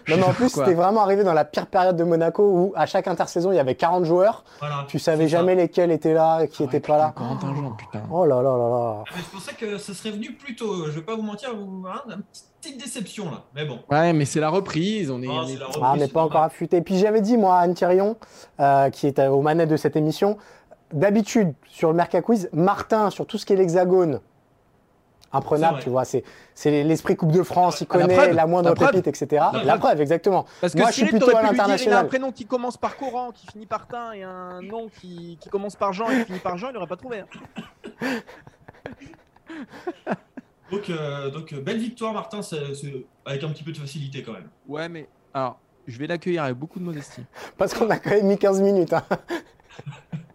Non 0.08 0.18
mais 0.18 0.24
en 0.24 0.34
plus, 0.34 0.50
c'était 0.50 0.76
vraiment 0.76 1.02
arrivé 1.02 1.24
dans 1.24 1.34
la 1.34 1.46
pire 1.46 1.66
période 1.66 1.96
de 1.96 2.04
Monaco 2.04 2.44
où 2.44 2.74
à 2.76 2.86
chaque 2.86 3.08
intersaison 3.08 3.52
il 3.52 3.56
y 3.56 3.60
avait 3.60 3.74
40 3.74 4.06
joueurs. 4.06 4.44
Voilà. 4.60 4.86
Tu 4.88 5.00
savais 5.00 5.24
C'est 5.26 5.32
ça. 5.32 5.38
jamais 5.38 5.56
lesquels 5.56 5.90
étaient 5.92 6.14
là, 6.14 6.46
qui 6.46 6.62
Ouais, 6.62 6.68
étaient 6.68 6.80
putain, 6.80 6.94
pas 6.94 7.00
là. 7.00 7.14
Corentin 7.16 7.56
Jean, 7.56 7.72
putain. 7.72 8.02
Oh 8.12 8.24
là 8.24 8.36
là 8.36 8.56
là 8.56 8.70
là. 8.70 9.04
Mais 9.16 9.22
Je 9.22 9.36
pensais 9.36 9.54
que 9.56 9.78
ce 9.80 9.94
serait 9.96 10.12
venu 10.12 10.34
plus 10.34 10.56
tôt. 10.56 10.86
Je 10.86 10.92
vais 10.92 11.02
pas 11.02 11.16
vous 11.16 11.24
mentir, 11.24 11.56
vous, 11.56 11.86
hein, 11.88 12.02
une 12.08 12.22
petite 12.62 12.80
déception 12.80 13.32
là. 13.32 13.42
Mais 13.56 13.66
bon. 13.66 13.80
Ouais, 13.90 14.14
mais 14.14 14.26
c'est 14.26 14.40
la 14.40 14.50
reprise. 14.50 15.10
On 15.10 15.24
est. 15.24 15.28
Ah, 15.28 15.32
on 15.42 15.48
c'est 15.48 15.54
est- 15.54 15.58
la 15.58 15.66
Ah, 15.82 15.94
mais 15.98 16.06
c'est 16.06 16.14
pas 16.14 16.24
encore 16.24 16.44
affûté. 16.44 16.82
Puis 16.82 17.00
j'avais 17.00 17.22
dit, 17.22 17.36
moi, 17.36 17.56
à 17.58 17.62
Anne 17.62 17.74
Thirion, 17.74 18.16
euh, 18.60 18.92
qui 18.92 19.08
est 19.08 19.20
aux 19.28 19.42
manettes 19.42 19.70
de 19.70 19.78
cette 19.78 19.96
émission, 19.96 20.38
d'habitude, 20.94 21.54
sur 21.68 21.90
le 21.90 21.96
Merca 21.96 22.22
Quiz, 22.22 22.48
Martin, 22.54 23.10
sur 23.10 23.26
tout 23.26 23.40
ce 23.40 23.46
qui 23.46 23.54
est 23.54 23.58
l'hexagone, 23.58 24.20
imprenable, 25.32 25.80
tu 25.82 25.89
vois. 25.89 26.05
C'est 26.05 26.23
c'est 26.55 26.84
l'esprit 26.84 27.15
Coupe 27.15 27.32
de 27.32 27.43
France, 27.43 27.82
il 27.82 27.84
la 27.84 27.88
connaît 27.99 28.15
preuve, 28.15 28.32
la 28.36 28.47
moindre 28.47 28.69
la 28.69 28.75
pépite, 28.91 29.07
etc. 29.07 29.45
La 29.53 29.63
La, 29.63 29.77
preuve. 29.77 30.01
exactement. 30.01 30.45
Parce 30.61 30.73
que 30.73 30.80
Moi, 30.80 30.89
je 30.91 30.95
suis 30.95 31.05
plutôt 31.07 31.30
à 31.30 31.32
dire, 31.32 31.39
il 31.41 31.45
a 31.45 31.49
un 31.49 31.51
l'international. 31.53 32.07
prénom 32.07 32.32
qui 32.32 32.45
commence 32.45 32.77
par 32.77 32.97
Coran, 32.97 33.32
qui 33.32 33.47
finit 33.47 33.65
par 33.65 33.88
Tin, 33.88 34.11
et 34.13 34.23
un 34.23 34.61
nom 34.61 34.88
qui, 34.99 35.38
qui 35.39 35.49
commence 35.49 35.75
par 35.75 35.93
Jean 35.93 36.09
et 36.09 36.19
qui 36.19 36.25
finit 36.25 36.39
par 36.39 36.57
Jean, 36.57 36.69
il 36.69 36.73
n'aurait 36.73 36.88
pas 36.88 36.97
trouvé. 36.97 37.19
hein. 37.19 37.25
Donc, 40.71 40.88
euh, 40.91 41.32
donc 41.32 41.51
euh, 41.51 41.61
belle 41.61 41.80
victoire, 41.80 42.13
Martin, 42.13 42.43
c'est- 42.43 42.75
c'est- 42.75 43.03
avec 43.25 43.43
un 43.43 43.49
petit 43.49 43.63
peu 43.63 43.71
de 43.71 43.77
facilité 43.80 44.21
quand 44.21 44.34
même. 44.34 44.47
Ouais, 44.67 44.88
mais 44.88 45.07
alors, 45.34 45.57
je 45.88 45.97
vais 45.97 46.05
l'accueillir 46.05 46.43
avec 46.43 46.55
beaucoup 46.57 46.77
de 46.77 46.84
modestie. 46.84 47.23
Parce 47.57 47.73
qu'on 47.73 47.89
a 47.89 47.97
quand 47.97 48.11
même 48.11 48.27
mis 48.27 48.38
15 48.38 48.61
minutes. 48.61 48.93
hein. 48.93 49.01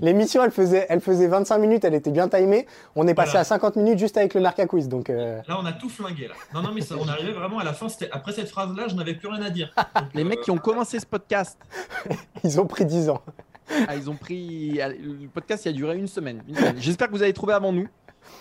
L'émission, 0.00 0.42
elle 0.44 0.50
faisait, 0.50 0.86
elle 0.88 1.00
faisait 1.00 1.26
25 1.26 1.58
minutes, 1.58 1.84
elle 1.84 1.94
était 1.94 2.10
bien 2.10 2.28
timée. 2.28 2.66
On 2.96 3.06
est 3.06 3.14
passé 3.14 3.30
Voilà. 3.32 3.40
à 3.40 3.44
50 3.44 3.76
minutes 3.76 3.98
juste 3.98 4.16
avec 4.16 4.34
le 4.34 4.40
Merca 4.40 4.66
Quiz. 4.66 4.88
Donc, 4.88 5.10
euh, 5.10 5.40
Là, 5.48 5.58
on 5.60 5.66
a 5.66 5.72
tout 5.72 5.88
flingué. 5.88 6.28
Là. 6.28 6.34
Non, 6.54 6.62
non, 6.62 6.70
mais 6.74 6.80
ça, 6.80 6.94
on 7.00 7.06
arrivait 7.08 7.32
vraiment 7.32 7.58
à 7.58 7.64
la 7.64 7.72
fin. 7.72 7.88
c'était- 7.88 8.10
Après 8.12 8.32
cette 8.32 8.48
phrase-là, 8.48 8.84
je 8.88 8.94
n'avais 8.94 9.14
plus 9.14 9.28
rien 9.28 9.42
à 9.42 9.50
dire. 9.50 9.72
Donc, 9.94 10.04
Les 10.14 10.22
euh, 10.22 10.26
mecs 10.26 10.40
qui 10.40 10.50
ont 10.50 10.58
commencé 10.58 10.98
ce 11.00 11.06
podcast, 11.06 11.58
ils 12.44 12.60
ont 12.60 12.66
pris 12.66 12.84
10 12.84 13.08
ans. 13.10 13.22
ah, 13.88 13.94
ils 13.96 14.10
ont 14.10 14.16
pris. 14.16 14.72
Le 14.78 15.28
podcast, 15.28 15.64
il 15.66 15.68
a 15.68 15.72
duré 15.72 15.96
une 15.96 16.08
semaine. 16.08 16.42
J'espère 16.76 17.06
que 17.08 17.12
vous 17.12 17.22
avez 17.22 17.32
trouvé 17.32 17.52
avant 17.54 17.72
nous. 17.72 17.88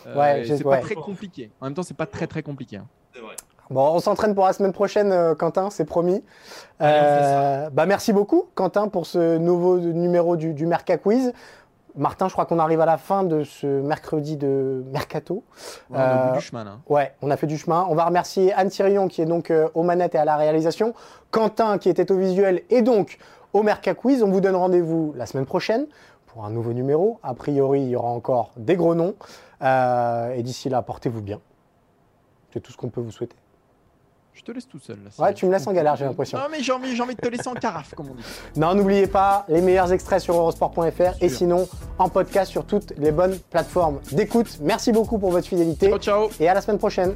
Euh, 0.08 0.16
Ouais, 0.18 0.44
c'est 0.46 0.64
ouais. 0.66 0.78
pas 0.78 0.82
très 0.82 0.96
compliqué. 0.96 1.52
En 1.62 1.66
même 1.68 1.74
temps, 1.74 1.84
c'est 1.84 1.96
pas 1.96 2.06
très 2.06 2.28
très 2.28 2.44
compliqué. 2.44 2.78
hein. 2.78 2.88
c'est 3.14 3.22
vrai. 3.22 3.36
Bon, 3.70 3.88
on 3.94 4.00
s'entraîne 4.00 4.34
pour 4.34 4.46
la 4.46 4.54
semaine 4.54 4.74
prochaine, 4.74 5.12
euh, 5.12 5.36
Quentin, 5.36 5.70
c'est 5.70 5.86
promis. 5.86 6.24
Euh, 6.82 7.70
bah, 7.70 7.86
merci 7.86 8.14
beaucoup, 8.14 8.46
Quentin, 8.56 8.88
pour 8.88 9.06
ce 9.06 9.38
nouveau 9.38 9.78
numéro 9.78 10.36
du, 10.38 10.54
du 10.54 10.66
Merca 10.66 10.98
Quiz. 10.98 11.34
Martin, 11.96 12.28
je 12.28 12.34
crois 12.34 12.46
qu'on 12.46 12.60
arrive 12.60 12.82
à 12.82 12.86
la 12.88 12.98
fin 12.98 13.24
de 13.24 13.44
ce 13.44 13.68
mercredi 13.68 14.38
de 14.38 14.84
Mercato. 14.92 15.44
Ouais, 15.90 15.98
on 16.00 16.28
bout 16.28 16.34
Euh, 16.34 16.34
du 16.38 16.42
chemin 16.42 16.64
là. 16.64 16.72
Ouais, 16.88 17.14
on 17.22 17.30
a 17.30 17.38
fait 17.38 17.46
du 17.48 17.58
chemin. 17.58 17.86
On 17.90 17.96
va 17.96 18.06
remercier 18.06 18.54
Anne 18.54 18.70
Thirion 18.70 19.08
qui 19.08 19.22
est 19.22 19.26
donc 19.26 19.52
euh, 19.52 19.68
aux 19.76 19.84
manettes 19.84 20.16
et 20.16 20.20
à 20.20 20.26
la 20.26 20.36
réalisation, 20.38 20.94
Quentin 21.30 21.78
qui 21.78 21.90
était 21.90 22.12
au 22.12 22.18
visuel 22.18 22.62
et 22.70 22.82
donc 22.82 23.18
au 23.54 23.62
Merca 23.64 23.94
Quiz. 23.94 24.24
On 24.24 24.30
vous 24.30 24.42
donne 24.42 24.56
rendez-vous 24.56 25.14
la 25.16 25.26
semaine 25.26 25.46
prochaine 25.46 25.86
pour 26.28 26.46
un 26.46 26.50
nouveau 26.52 26.74
numéro. 26.74 27.20
A 27.22 27.34
priori, 27.36 27.82
il 27.82 27.90
y 27.90 27.96
aura 27.96 28.10
encore 28.10 28.52
des 28.56 28.76
gros 28.76 28.96
noms. 28.96 29.16
Et 29.62 30.42
d'ici 30.44 30.70
là, 30.70 30.82
portez-vous 30.82 31.22
bien. 31.22 31.40
C'est 32.54 32.62
tout 32.62 32.72
ce 32.72 32.78
qu'on 32.78 32.90
peut 32.90 33.02
vous 33.02 33.12
souhaiter. 33.12 33.36
Je 34.40 34.44
te 34.46 34.52
laisse 34.54 34.68
tout 34.70 34.80
seul. 34.80 34.98
Là, 35.04 35.10
Ouais, 35.26 35.34
tu 35.34 35.46
me 35.46 35.52
laisses 35.52 35.68
en 35.68 35.74
galère, 35.74 35.98
j'ai 35.98 36.06
l'impression. 36.06 36.38
Non, 36.38 36.46
mais 36.50 36.62
j'ai 36.64 36.72
envie, 36.72 36.96
j'ai 36.96 37.02
envie 37.04 37.14
de 37.16 37.20
te 37.20 37.28
laisser 37.28 37.50
en 37.50 37.54
carafe, 37.56 37.94
comme 37.94 38.08
on 38.10 38.16
dit. 38.16 38.24
Non, 38.56 38.74
n'oubliez 38.74 39.06
pas 39.08 39.44
les 39.50 39.60
meilleurs 39.62 39.92
extraits 39.92 40.22
sur 40.22 40.36
eurosport.fr 40.36 41.22
et 41.22 41.28
sinon 41.28 41.68
en 41.98 42.08
podcast 42.08 42.50
sur 42.50 42.64
toutes 42.66 42.94
les 42.98 43.12
bonnes 43.12 43.38
plateformes 43.50 44.00
d'écoute. 44.14 44.58
Merci 44.62 44.94
beaucoup 44.94 45.18
pour 45.18 45.32
votre 45.32 45.46
fidélité 45.48 45.90
Ciao, 45.90 46.00
ciao. 46.00 46.30
et 46.40 46.48
à 46.48 46.54
la 46.54 46.62
semaine 46.62 46.78
prochaine. 46.78 47.16